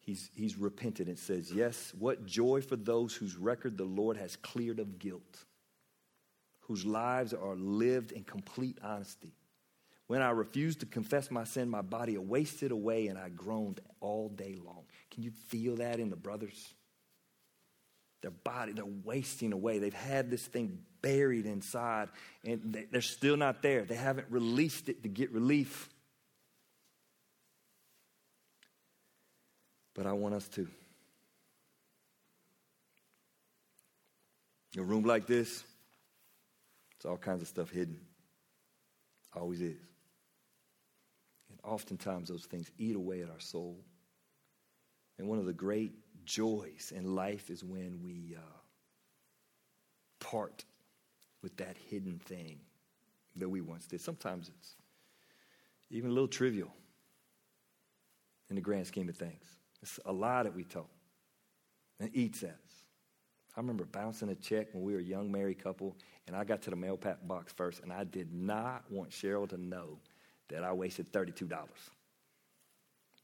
he's, 0.01 0.31
he's 0.35 0.57
repented 0.57 1.09
and 1.09 1.19
says, 1.19 1.51
Yes, 1.51 1.93
what 1.99 2.27
joy 2.27 2.61
for 2.61 2.77
those 2.77 3.15
whose 3.15 3.37
record 3.37 3.79
the 3.79 3.85
Lord 3.85 4.17
has 4.17 4.37
cleared 4.37 4.81
of 4.81 4.99
guilt, 4.99 5.45
whose 6.61 6.85
lives 6.85 7.33
are 7.33 7.57
lived 7.57 8.13
in 8.13 8.25
complete 8.25 8.79
honesty. 8.83 9.33
When 10.07 10.21
I 10.21 10.31
refused 10.31 10.81
to 10.81 10.87
confess 10.87 11.31
my 11.31 11.45
sin, 11.45 11.71
my 11.71 11.81
body 11.81 12.19
wasted 12.19 12.73
away 12.73 13.07
and 13.07 13.19
I 13.19 13.31
groaned 13.31 13.81
all 14.01 14.29
day 14.29 14.57
long. 14.63 14.85
Can 15.11 15.23
you 15.23 15.31
feel 15.31 15.77
that 15.77 15.99
in 15.99 16.11
the 16.11 16.17
brothers? 16.17 16.75
Their 18.25 18.31
body, 18.31 18.73
they're 18.73 18.87
wasting 18.87 19.53
away. 19.53 19.81
They've 19.81 19.93
had 19.93 20.31
this 20.31 20.47
thing 20.47 20.79
buried 21.03 21.45
inside 21.45 22.09
and 22.43 22.87
they're 22.91 23.03
still 23.03 23.37
not 23.37 23.61
there. 23.61 23.83
They 23.83 23.97
haven't 23.97 24.29
released 24.31 24.89
it 24.89 25.03
to 25.03 25.11
get 25.11 25.31
relief. 25.31 25.91
But 29.93 30.07
I 30.07 30.15
want 30.15 30.37
us 30.37 30.49
to. 30.49 30.67
In 34.73 34.81
a 34.81 34.85
room 34.85 35.05
like 35.05 35.27
this, 35.27 35.63
it's 36.97 37.05
all 37.05 37.19
kinds 37.19 37.43
of 37.43 37.49
stuff 37.49 37.69
hidden. 37.69 38.01
Always 39.37 39.61
is. 39.61 39.77
And 41.51 41.59
oftentimes 41.63 42.31
those 42.31 42.47
things 42.47 42.71
eat 42.79 42.97
away 42.97 43.21
at 43.21 43.29
our 43.29 43.41
soul. 43.41 43.77
And 45.19 45.29
one 45.29 45.39
of 45.39 45.45
the 45.45 45.53
great 45.53 45.93
joys 46.25 46.93
in 46.95 47.15
life 47.15 47.51
is 47.51 47.63
when 47.65 48.01
we 48.03 48.37
uh, 48.37 48.41
part 50.21 50.65
with 51.43 51.57
that 51.59 51.77
hidden 51.89 52.19
thing 52.25 52.59
that 53.37 53.49
we 53.49 53.61
once 53.61 53.87
did. 53.87 54.01
Sometimes 54.01 54.51
it's 54.59 54.77
even 55.91 56.11
a 56.11 56.13
little 56.13 56.29
trivial 56.29 56.73
in 58.49 58.57
the 58.57 58.63
grand 58.63 58.87
scheme 58.87 59.09
of 59.09 59.17
things. 59.17 59.45
It's 59.83 60.01
a 60.07 60.13
lie 60.13 60.43
that 60.43 60.55
we 60.55 60.65
told 60.65 60.87
and 62.01 62.11
eats 62.15 62.43
at 62.43 62.51
us. 62.51 62.83
I 63.57 63.61
remember 63.61 63.85
bouncing 63.85 64.31
a 64.31 64.35
check 64.35 64.69
when 64.73 64.83
we 64.83 64.95
were 64.95 64.99
a 64.99 65.03
young 65.03 65.31
married 65.31 65.63
couple, 65.63 65.97
and 66.27 66.35
I 66.35 66.43
got 66.43 66.63
to 66.63 66.71
the 66.71 66.77
mail 66.77 66.97
pack 66.97 67.19
box 67.27 67.53
first, 67.53 67.83
and 67.83 67.93
I 67.93 68.05
did 68.05 68.33
not 68.33 68.85
want 68.91 69.11
Cheryl 69.11 69.49
to 69.51 69.57
know 69.57 69.99
that 70.49 70.65
I 70.65 70.73
wasted 70.73 71.13
$32. 71.13 71.53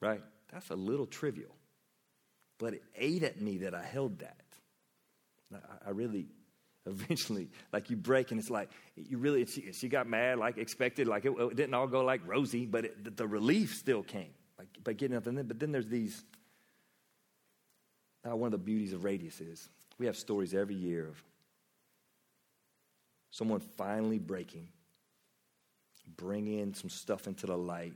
Right? 0.00 0.22
That's 0.52 0.70
a 0.70 0.76
little 0.76 1.06
trivial 1.06 1.54
but 2.60 2.74
it 2.74 2.82
ate 2.94 3.22
at 3.22 3.40
me 3.40 3.58
that 3.58 3.74
I 3.74 3.82
held 3.82 4.18
that. 4.20 4.36
I, 5.84 5.90
really, 5.90 6.26
eventually, 6.86 7.48
like 7.72 7.90
you 7.90 7.96
break, 7.96 8.30
and 8.30 8.38
it's 8.38 8.50
like 8.50 8.70
you 8.94 9.18
really. 9.18 9.44
She, 9.46 9.72
she 9.72 9.88
got 9.88 10.06
mad, 10.06 10.38
like 10.38 10.58
expected, 10.58 11.08
like 11.08 11.24
it, 11.24 11.32
it 11.32 11.56
didn't 11.56 11.74
all 11.74 11.88
go 11.88 12.04
like 12.04 12.20
rosy, 12.24 12.66
but 12.66 12.84
it, 12.84 13.02
the, 13.02 13.10
the, 13.10 13.26
relief 13.26 13.74
still 13.74 14.04
came, 14.04 14.30
like 14.58 14.68
by 14.84 14.92
getting 14.92 15.16
up. 15.16 15.26
And 15.26 15.36
then, 15.36 15.46
but 15.46 15.58
then 15.58 15.72
there's 15.72 15.88
these. 15.88 16.22
Now, 18.24 18.36
one 18.36 18.48
of 18.48 18.52
the 18.52 18.58
beauties 18.58 18.92
of 18.92 19.02
Radius 19.02 19.40
is 19.40 19.68
we 19.98 20.06
have 20.06 20.16
stories 20.16 20.54
every 20.54 20.74
year 20.74 21.08
of 21.08 21.20
someone 23.30 23.60
finally 23.60 24.18
breaking, 24.18 24.68
bringing 26.16 26.74
some 26.74 26.90
stuff 26.90 27.26
into 27.26 27.46
the 27.46 27.56
light, 27.56 27.94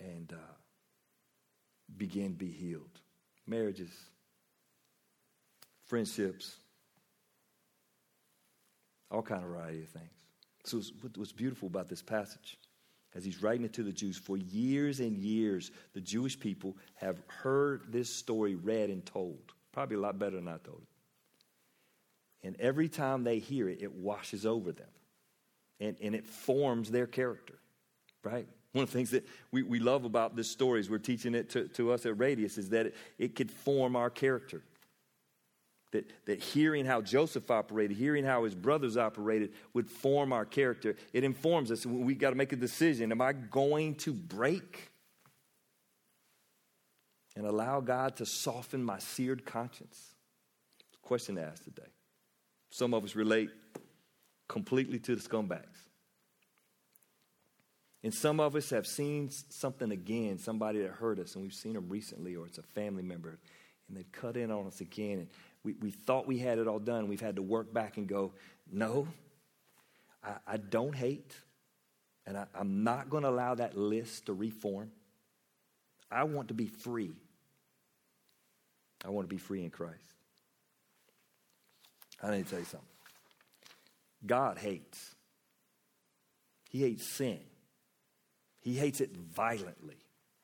and. 0.00 0.32
Uh, 0.32 0.52
begin 1.96 2.32
to 2.32 2.38
be 2.38 2.50
healed. 2.50 3.00
Marriages, 3.46 3.90
friendships, 5.84 6.56
all 9.10 9.22
kind 9.22 9.42
of 9.42 9.48
variety 9.48 9.82
of 9.82 9.88
things. 9.88 10.10
So 10.64 10.80
what's 11.16 11.32
beautiful 11.32 11.68
about 11.68 11.88
this 11.88 12.02
passage, 12.02 12.58
as 13.14 13.24
he's 13.24 13.42
writing 13.42 13.64
it 13.64 13.74
to 13.74 13.82
the 13.82 13.92
Jews, 13.92 14.16
for 14.16 14.36
years 14.36 15.00
and 15.00 15.16
years, 15.18 15.70
the 15.92 16.00
Jewish 16.00 16.38
people 16.40 16.76
have 16.94 17.20
heard 17.28 17.92
this 17.92 18.08
story 18.08 18.54
read 18.54 18.90
and 18.90 19.04
told. 19.04 19.52
Probably 19.72 19.96
a 19.96 20.00
lot 20.00 20.18
better 20.18 20.36
than 20.36 20.48
I 20.48 20.56
told 20.58 20.82
it. 20.82 22.46
And 22.46 22.56
every 22.60 22.88
time 22.88 23.24
they 23.24 23.38
hear 23.38 23.68
it, 23.68 23.82
it 23.82 23.92
washes 23.92 24.44
over 24.46 24.72
them. 24.72 24.88
And, 25.80 25.96
and 26.02 26.14
it 26.14 26.26
forms 26.26 26.90
their 26.90 27.06
character, 27.06 27.58
right? 28.22 28.46
One 28.74 28.82
of 28.82 28.90
the 28.90 28.98
things 28.98 29.10
that 29.10 29.26
we, 29.50 29.62
we 29.62 29.78
love 29.78 30.04
about 30.04 30.36
this 30.36 30.50
story 30.50 30.80
as 30.80 30.90
we're 30.90 30.98
teaching 30.98 31.34
it 31.34 31.48
to, 31.50 31.68
to 31.68 31.92
us 31.92 32.04
at 32.04 32.18
Radius 32.18 32.58
is 32.58 32.68
that 32.70 32.86
it, 32.86 32.94
it 33.18 33.34
could 33.34 33.50
form 33.50 33.96
our 33.96 34.10
character. 34.10 34.62
That, 35.92 36.10
that 36.26 36.40
hearing 36.40 36.84
how 36.84 37.00
Joseph 37.00 37.50
operated, 37.50 37.96
hearing 37.96 38.24
how 38.24 38.44
his 38.44 38.54
brothers 38.54 38.96
operated, 38.96 39.52
would 39.72 39.88
form 39.88 40.32
our 40.32 40.44
character. 40.44 40.96
It 41.12 41.24
informs 41.24 41.70
us. 41.70 41.86
We 41.86 42.14
got 42.14 42.30
to 42.30 42.36
make 42.36 42.52
a 42.52 42.56
decision. 42.56 43.12
Am 43.12 43.20
I 43.20 43.32
going 43.32 43.94
to 43.96 44.12
break 44.12 44.90
and 47.36 47.46
allow 47.46 47.80
God 47.80 48.16
to 48.16 48.26
soften 48.26 48.82
my 48.82 48.98
seared 48.98 49.46
conscience? 49.46 50.14
question 51.04 51.36
to 51.36 51.42
ask 51.42 51.62
today. 51.62 51.82
Some 52.70 52.94
of 52.94 53.04
us 53.04 53.14
relate 53.14 53.50
completely 54.48 54.98
to 55.00 55.14
the 55.14 55.22
scumbags. 55.22 55.73
And 58.04 58.12
some 58.12 58.38
of 58.38 58.54
us 58.54 58.68
have 58.68 58.86
seen 58.86 59.30
something 59.30 59.90
again, 59.90 60.36
somebody 60.36 60.82
that 60.82 60.90
hurt 60.90 61.18
us, 61.18 61.34
and 61.34 61.42
we've 61.42 61.54
seen 61.54 61.72
them 61.72 61.88
recently, 61.88 62.36
or 62.36 62.46
it's 62.46 62.58
a 62.58 62.62
family 62.62 63.02
member, 63.02 63.38
and 63.88 63.96
they've 63.96 64.12
cut 64.12 64.36
in 64.36 64.50
on 64.50 64.66
us 64.66 64.82
again. 64.82 65.20
And 65.20 65.28
we, 65.64 65.72
we 65.80 65.90
thought 65.90 66.26
we 66.26 66.38
had 66.38 66.58
it 66.58 66.68
all 66.68 66.78
done. 66.78 67.08
We've 67.08 67.18
had 67.18 67.36
to 67.36 67.42
work 67.42 67.72
back 67.72 67.96
and 67.96 68.06
go, 68.06 68.34
no, 68.70 69.08
I, 70.22 70.34
I 70.46 70.56
don't 70.58 70.94
hate, 70.94 71.34
and 72.26 72.36
I, 72.36 72.44
I'm 72.54 72.84
not 72.84 73.08
going 73.08 73.22
to 73.22 73.30
allow 73.30 73.54
that 73.54 73.74
list 73.74 74.26
to 74.26 74.34
reform. 74.34 74.90
I 76.10 76.24
want 76.24 76.48
to 76.48 76.54
be 76.54 76.66
free. 76.66 77.14
I 79.02 79.08
want 79.08 79.26
to 79.26 79.34
be 79.34 79.40
free 79.40 79.64
in 79.64 79.70
Christ. 79.70 79.96
I 82.22 82.32
need 82.32 82.44
to 82.44 82.50
tell 82.50 82.58
you 82.58 82.66
something. 82.66 82.88
God 84.26 84.58
hates. 84.58 85.14
He 86.68 86.80
hates 86.82 87.06
sin. 87.06 87.40
He 88.64 88.74
hates 88.74 89.02
it 89.02 89.14
violently. 89.14 89.96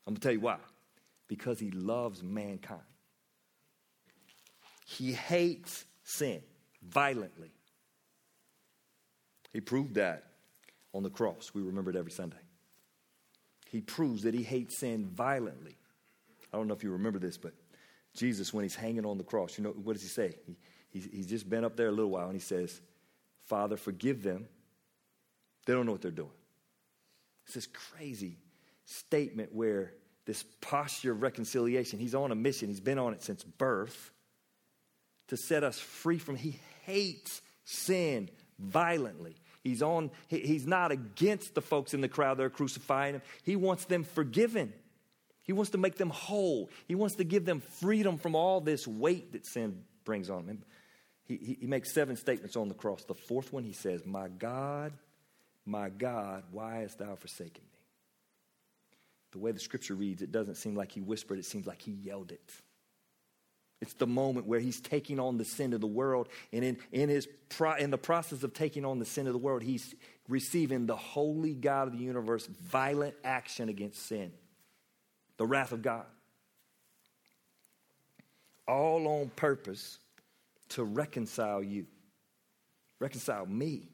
I'm 0.07 0.13
going 0.13 0.17
to 0.17 0.21
tell 0.21 0.33
you 0.33 0.41
why. 0.41 0.59
Because 1.27 1.59
he 1.59 1.71
loves 1.71 2.23
mankind. 2.23 2.83
He 4.87 5.13
hates 5.13 5.87
sin 6.03 6.43
violently. 6.87 7.51
He 9.55 9.61
proved 9.61 9.95
that 9.95 10.25
on 10.93 11.03
the 11.03 11.09
cross. 11.09 11.53
We 11.55 11.63
remember 11.63 11.91
it 11.91 11.97
every 11.97 12.11
Sunday. 12.11 12.37
He 13.71 13.81
proves 13.81 14.25
that 14.25 14.35
he 14.35 14.43
hates 14.43 14.77
sin 14.77 15.07
violently. 15.07 15.79
I 16.53 16.59
don't 16.59 16.69
know 16.69 16.75
if 16.75 16.85
you 16.85 16.91
remember 16.91 17.19
this, 17.19 17.39
but 17.39 17.55
Jesus, 18.15 18.53
when 18.53 18.65
he's 18.65 18.75
hanging 18.75 19.07
on 19.07 19.17
the 19.17 19.25
cross, 19.25 19.57
you 19.57 19.65
know, 19.65 19.71
what 19.71 19.95
does 19.95 20.03
he 20.03 20.09
say? 20.09 20.35
He, 20.47 20.57
he's, 20.91 21.09
he's 21.11 21.27
just 21.27 21.49
been 21.49 21.65
up 21.65 21.77
there 21.77 21.89
a 21.89 21.93
little 21.93 22.11
while 22.11 22.27
and 22.27 22.35
he 22.35 22.41
says, 22.41 22.83
Father, 23.47 23.79
forgive 23.79 24.23
them. 24.23 24.47
They 25.65 25.73
don't 25.73 25.87
know 25.87 25.93
what 25.93 26.03
they're 26.03 26.11
doing. 26.11 26.31
It's 27.51 27.67
this 27.67 27.81
crazy 27.97 28.37
statement 28.85 29.53
where 29.53 29.93
this 30.25 30.45
posture 30.61 31.11
of 31.11 31.21
reconciliation, 31.21 31.99
he's 31.99 32.15
on 32.15 32.31
a 32.31 32.37
mission, 32.37 32.69
he's 32.69 32.79
been 32.79 32.97
on 32.97 33.13
it 33.13 33.25
since 33.25 33.43
birth 33.43 34.13
to 35.27 35.37
set 35.37 35.65
us 35.65 35.77
free 35.77 36.19
from, 36.19 36.37
he 36.37 36.61
hates 36.85 37.43
sin 37.65 38.31
violently. 38.61 39.35
He's 39.65 39.83
on, 39.83 40.13
he's 40.29 40.65
not 40.65 40.93
against 40.93 41.57
the 41.57 41.61
folks 41.61 41.93
in 41.93 42.01
the 42.01 42.09
crowd 42.09 42.37
that 42.37 42.45
are 42.45 42.51
crucifying 42.51 43.15
him. 43.15 43.23
He 43.43 43.57
wants 43.57 43.85
them 43.87 44.05
forgiven. 44.05 44.73
He 45.43 45.53
wants 45.53 45.73
to 45.73 45.79
make 45.79 45.97
them 45.97 46.11
whole. 46.11 46.71
He 46.87 46.95
wants 46.95 47.17
to 47.17 47.25
give 47.25 47.45
them 47.45 47.59
freedom 47.81 48.17
from 48.17 48.37
all 48.37 48.61
this 48.61 48.87
weight 48.87 49.33
that 49.33 49.45
sin 49.45 49.83
brings 50.05 50.31
on 50.31 50.47
them. 50.47 50.63
He, 51.25 51.37
he, 51.37 51.59
he 51.63 51.67
makes 51.67 51.93
seven 51.93 52.15
statements 52.15 52.55
on 52.55 52.69
the 52.69 52.75
cross. 52.75 53.03
The 53.03 53.15
fourth 53.15 53.53
one, 53.53 53.65
he 53.65 53.73
says, 53.73 54.07
My 54.07 54.29
God, 54.29 54.93
my 55.71 55.89
God, 55.89 56.43
why 56.51 56.79
hast 56.79 56.99
thou 56.99 57.15
forsaken 57.15 57.63
me? 57.73 57.79
The 59.33 59.39
way 59.39 59.53
the 59.53 59.61
scripture 59.61 59.95
reads, 59.95 60.21
it 60.21 60.33
doesn't 60.33 60.57
seem 60.57 60.75
like 60.75 60.91
he 60.91 61.01
whispered, 61.01 61.39
it 61.39 61.45
seems 61.45 61.67
like 61.67 61.81
he 61.81 61.93
yelled 61.93 62.33
it. 62.33 62.53
It's 63.81 63.95
the 63.95 64.07
moment 64.07 64.47
where 64.47 64.61
he's 64.61 64.81
taking 64.81 65.19
on 65.19 65.39
the 65.39 65.45
sin 65.45 65.73
of 65.73 65.81
the 65.81 65.87
world. 65.87 66.29
And 66.53 66.65
in, 66.65 66.79
in, 66.93 67.09
his 67.09 67.27
pro, 67.49 67.75
in 67.77 67.91
the 67.91 67.97
process 67.97 68.43
of 68.43 68.53
taking 68.53 68.85
on 68.85 68.99
the 68.99 69.07
sin 69.07 69.27
of 69.27 69.33
the 69.33 69.39
world, 69.39 69.63
he's 69.63 69.95
receiving 70.29 70.87
the 70.87 70.97
holy 70.97 71.55
God 71.55 71.89
of 71.89 71.93
the 71.93 72.05
universe 72.05 72.47
violent 72.47 73.15
action 73.25 73.69
against 73.69 74.05
sin, 74.07 74.33
the 75.39 75.47
wrath 75.47 75.73
of 75.73 75.81
God. 75.81 76.05
All 78.69 79.07
on 79.09 79.31
purpose 79.35 79.99
to 80.71 80.85
reconcile 80.85 81.63
you, 81.63 81.87
reconcile 82.99 83.47
me, 83.47 83.89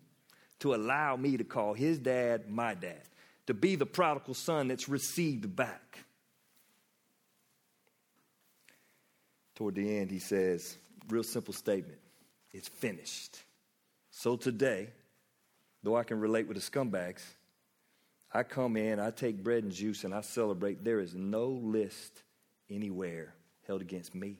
to 0.61 0.75
allow 0.75 1.17
me 1.17 1.37
to 1.37 1.45
call 1.45 1.75
his 1.75 1.99
dad 1.99 2.51
my 2.51 2.75
dad, 2.75 3.03
to 3.47 3.55
be 3.55 3.77
the 3.77 3.87
prodigal 3.87 4.35
son 4.35 4.69
that's 4.69 4.89
received 4.89 5.55
back. 5.55 5.99
Toward 9.55 9.75
the 9.75 9.99
end, 9.99 10.11
he 10.11 10.19
says, 10.19 10.77
real 11.09 11.23
simple 11.23 11.55
statement 11.55 11.99
it's 12.53 12.69
finished. 12.69 13.39
So 14.11 14.37
today, 14.37 14.89
though 15.83 15.97
I 15.97 16.05
can 16.05 16.19
relate 16.19 16.49
with 16.49 16.57
the 16.57 16.63
scumbags, 16.63 17.23
I 18.33 18.43
come 18.43 18.77
in, 18.77 18.99
I 18.99 19.11
take 19.11 19.43
bread 19.43 19.63
and 19.63 19.73
juice, 19.73 20.05
and 20.05 20.15
I 20.15 20.23
celebrate. 20.23 20.83
There 20.83 21.01
is 21.01 21.15
no 21.15 21.49
list 21.49 22.23
anywhere 22.71 23.35
held 23.67 23.83
against 23.83 24.15
me 24.15 24.39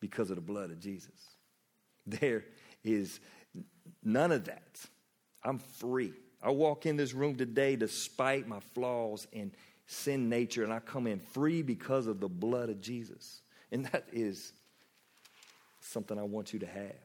because 0.00 0.30
of 0.30 0.36
the 0.36 0.42
blood 0.42 0.70
of 0.70 0.80
Jesus. 0.80 1.10
There 2.06 2.44
is 2.84 3.20
none 4.04 4.32
of 4.32 4.44
that. 4.44 4.80
I'm 5.44 5.58
free. 5.58 6.12
I 6.42 6.50
walk 6.50 6.86
in 6.86 6.96
this 6.96 7.14
room 7.14 7.36
today 7.36 7.76
despite 7.76 8.46
my 8.46 8.60
flaws 8.74 9.26
and 9.32 9.52
sin 9.86 10.28
nature, 10.28 10.64
and 10.64 10.72
I 10.72 10.80
come 10.80 11.06
in 11.06 11.18
free 11.18 11.62
because 11.62 12.06
of 12.06 12.20
the 12.20 12.28
blood 12.28 12.68
of 12.68 12.80
Jesus. 12.80 13.40
And 13.72 13.86
that 13.86 14.06
is 14.12 14.52
something 15.80 16.18
I 16.18 16.22
want 16.22 16.52
you 16.52 16.58
to 16.60 16.66
have. 16.66 16.96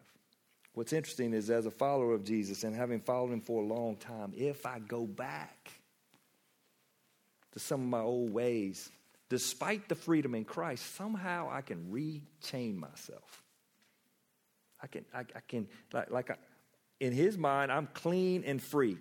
What's 0.73 0.91
interesting 0.91 1.33
is, 1.33 1.49
as 1.49 1.65
a 1.65 1.71
follower 1.71 2.13
of 2.13 2.23
Jesus 2.23 2.63
and 2.63 2.75
having 2.75 2.99
followed 2.99 3.31
him 3.31 3.41
for 3.41 3.61
a 3.61 3.65
long 3.65 3.95
time, 3.95 4.33
if 4.35 4.65
I 4.65 4.79
go 4.79 5.05
back 5.05 5.71
to 7.51 7.59
some 7.59 7.81
of 7.81 7.87
my 7.87 8.01
old 8.01 8.33
ways, 8.33 8.89
despite 9.29 9.87
the 9.87 9.95
freedom 9.95 10.33
in 10.35 10.43
Christ, 10.43 10.95
somehow 10.95 11.49
I 11.51 11.61
can 11.61 11.91
rechain 11.91 12.75
myself. 12.75 13.43
I 14.81 14.87
can, 14.87 15.05
I, 15.13 15.19
I 15.19 15.39
can, 15.47 15.67
like, 15.93 16.11
like 16.11 16.31
I, 16.31 16.35
in 17.03 17.11
his 17.11 17.37
mind, 17.37 17.69
I'm 17.69 17.89
clean 17.93 18.45
and 18.45 18.63
free 18.63 18.97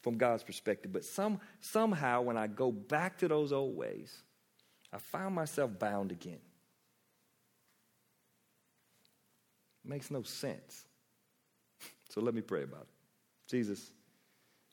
from 0.00 0.16
God's 0.16 0.42
perspective. 0.42 0.90
But 0.90 1.04
some, 1.04 1.38
somehow, 1.60 2.22
when 2.22 2.38
I 2.38 2.46
go 2.46 2.72
back 2.72 3.18
to 3.18 3.28
those 3.28 3.52
old 3.52 3.76
ways, 3.76 4.22
I 4.90 4.96
find 4.96 5.34
myself 5.34 5.78
bound 5.78 6.12
again. 6.12 6.40
makes 9.84 10.10
no 10.10 10.22
sense. 10.22 10.84
So 12.08 12.22
let 12.22 12.34
me 12.34 12.40
pray 12.40 12.62
about 12.62 12.80
it. 12.80 13.50
Jesus, 13.50 13.90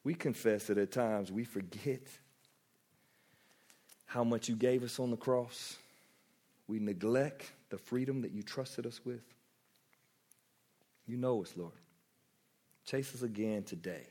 we 0.06 0.14
confess 0.14 0.68
that 0.68 0.78
at 0.78 0.92
times 0.92 1.30
we 1.30 1.44
forget 1.44 2.08
how 4.06 4.24
much 4.24 4.48
you 4.48 4.56
gave 4.56 4.82
us 4.82 4.98
on 4.98 5.12
the 5.12 5.18
cross. 5.18 5.76
We 6.70 6.80
neglect 6.80 7.52
the 7.70 7.78
freedom 7.78 8.22
that 8.22 8.32
you 8.32 8.44
trusted 8.44 8.86
us 8.86 9.02
with. 9.04 9.24
You 11.06 11.18
know 11.18 11.42
us, 11.42 11.52
Lord. 11.58 11.74
Chase 12.86 13.14
us 13.16 13.22
again 13.22 13.64
today. 13.64 14.08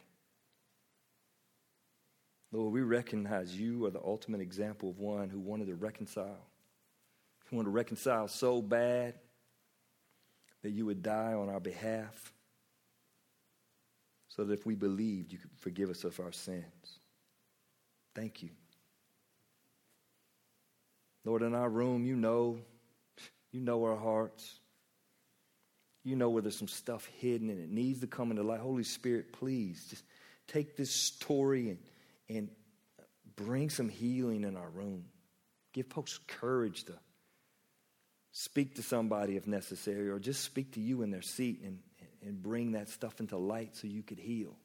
Lord, 2.53 2.73
we 2.73 2.83
recognize 2.83 3.59
you 3.59 3.87
are 3.87 3.91
the 3.91 4.03
ultimate 4.05 4.41
example 4.41 4.91
of 4.91 4.99
one 4.99 5.31
who 5.31 5.41
wanted 5.41 5.69
to 5.69 5.75
reconcile, 5.75 6.47
who 7.47 7.57
wanted 7.57 7.69
to 7.69 7.73
reconcile 7.75 8.29
so 8.29 8.61
bad 8.61 9.15
that 10.63 10.71
you 10.71 10.87
would 10.87 11.03
die 11.03 11.33
on 11.33 11.49
our 11.49 11.61
behalf 11.61 12.33
so 14.29 14.45
that 14.45 14.53
if 14.55 14.65
we 14.65 14.75
believed, 14.75 15.33
you 15.33 15.39
could 15.39 15.51
forgive 15.59 15.91
us 15.91 16.05
of 16.05 16.19
our 16.21 16.33
sins. 16.33 17.01
Thank 18.15 18.43
you. 18.43 18.51
Lord, 21.25 21.43
in 21.43 21.55
our 21.55 21.69
room, 21.69 22.05
you 22.05 22.17
know, 22.17 22.59
you 23.51 23.61
know 23.61 23.85
our 23.85 23.97
hearts. 23.97 24.59
You 26.05 26.17
know 26.17 26.31
where 26.31 26.43
there's 26.43 26.59
some 26.59 26.69
stuff 26.69 27.09
hidden 27.19 27.49
and 27.49 27.61
it 27.61 27.71
needs 27.71 28.01
to 28.01 28.07
come 28.07 28.31
into 28.31 28.43
light. 28.43 28.61
Holy 28.61 28.85
Spirit, 28.85 29.33
please 29.33 29.87
just 29.89 30.05
take 30.49 30.77
this 30.77 30.91
story 30.91 31.71
and, 31.71 31.79
and 32.29 32.51
bring 33.37 33.71
some 33.71 33.89
healing 33.89 34.45
in 34.45 34.57
our 34.57 34.69
room. 34.71 35.05
Give 35.73 35.87
folks 35.87 36.19
courage 36.27 36.85
to 36.85 36.95
speak 38.33 38.77
to 38.77 38.83
somebody 38.83 39.37
if 39.37 39.47
necessary, 39.47 40.09
or 40.09 40.19
just 40.19 40.43
speak 40.43 40.73
to 40.73 40.81
you 40.81 41.03
in 41.03 41.11
their 41.11 41.23
seat 41.23 41.61
and, 41.65 41.79
and 42.23 42.43
bring 42.43 42.73
that 42.73 42.89
stuff 42.89 43.21
into 43.21 43.37
light 43.37 43.77
so 43.77 43.87
you 43.87 44.03
could 44.03 44.19
heal. 44.19 44.57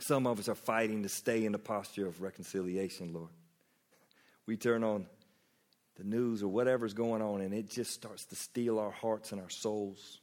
Some 0.00 0.26
of 0.26 0.38
us 0.38 0.48
are 0.48 0.54
fighting 0.54 1.02
to 1.02 1.10
stay 1.10 1.44
in 1.44 1.52
the 1.52 1.58
posture 1.58 2.06
of 2.06 2.22
reconciliation, 2.22 3.12
Lord. 3.12 3.28
We 4.46 4.56
turn 4.56 4.82
on 4.82 5.06
the 5.96 6.04
news 6.04 6.42
or 6.42 6.48
whatever's 6.48 6.94
going 6.94 7.22
on, 7.22 7.40
and 7.40 7.52
it 7.52 7.68
just 7.68 7.92
starts 7.92 8.24
to 8.26 8.36
steal 8.36 8.78
our 8.78 8.90
hearts 8.90 9.32
and 9.32 9.40
our 9.40 9.50
souls. 9.50 10.20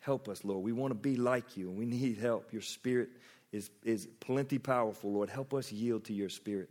Help 0.00 0.28
us, 0.28 0.44
Lord. 0.44 0.62
We 0.62 0.72
want 0.72 0.90
to 0.90 0.98
be 0.98 1.16
like 1.16 1.56
you, 1.56 1.68
and 1.68 1.78
we 1.78 1.84
need 1.86 2.18
help. 2.18 2.52
Your 2.52 2.62
spirit 2.62 3.10
is, 3.52 3.70
is 3.84 4.06
plenty 4.20 4.58
powerful, 4.58 5.12
Lord. 5.12 5.30
Help 5.30 5.54
us 5.54 5.72
yield 5.72 6.04
to 6.04 6.12
your 6.12 6.28
spirit. 6.28 6.70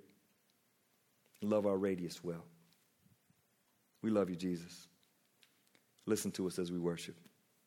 Love 1.42 1.66
our 1.66 1.78
radius 1.78 2.24
well. 2.24 2.46
We 4.02 4.10
love 4.10 4.30
you, 4.30 4.36
Jesus. 4.36 4.88
Listen 6.06 6.32
to 6.32 6.48
us 6.48 6.60
as 6.60 6.72
we 6.72 6.80
worship. 6.80 7.16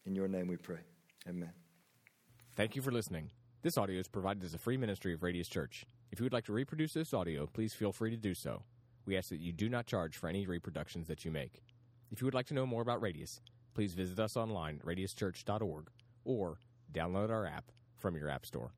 In 0.05 0.15
your 0.15 0.29
name 0.29 0.49
we 0.49 0.57
pray. 0.57 0.81
Amen. 1.29 1.53
Thank 2.57 2.77
you 2.77 2.83
for 2.83 2.91
listening. 2.91 3.31
This 3.63 3.79
audio 3.79 4.01
is 4.01 4.09
provided 4.09 4.43
as 4.43 4.55
a 4.55 4.59
free 4.59 4.77
ministry 4.77 5.15
of 5.15 5.23
Radius 5.23 5.49
Church. 5.49 5.87
If 6.11 6.19
you 6.19 6.25
would 6.25 6.33
like 6.33 6.47
to 6.47 6.53
reproduce 6.53 6.93
this 6.93 7.15
audio, 7.15 7.47
please 7.47 7.73
feel 7.73 7.93
free 7.93 8.11
to 8.11 8.17
do 8.17 8.35
so. 8.35 8.65
We 9.05 9.17
ask 9.17 9.31
that 9.31 9.41
you 9.41 9.53
do 9.53 9.69
not 9.69 9.87
charge 9.87 10.17
for 10.17 10.29
any 10.29 10.47
reproductions 10.47 11.09
that 11.09 11.25
you 11.25 11.31
make. 11.31 11.63
If 12.11 12.21
you 12.21 12.27
would 12.27 12.35
like 12.35 12.47
to 12.47 12.55
know 12.55 12.67
more 12.67 12.83
about 12.83 13.01
Radius, 13.01 13.41
please 13.75 13.95
visit 13.95 14.19
us 14.21 14.37
online 14.37 14.81
at 14.81 14.87
radiuschurch.org 14.87 15.91
or 16.25 16.59
download 16.93 17.31
our 17.31 17.47
app 17.47 17.73
from 17.99 18.17
your 18.17 18.29
App 18.29 18.47
Store. 18.47 18.73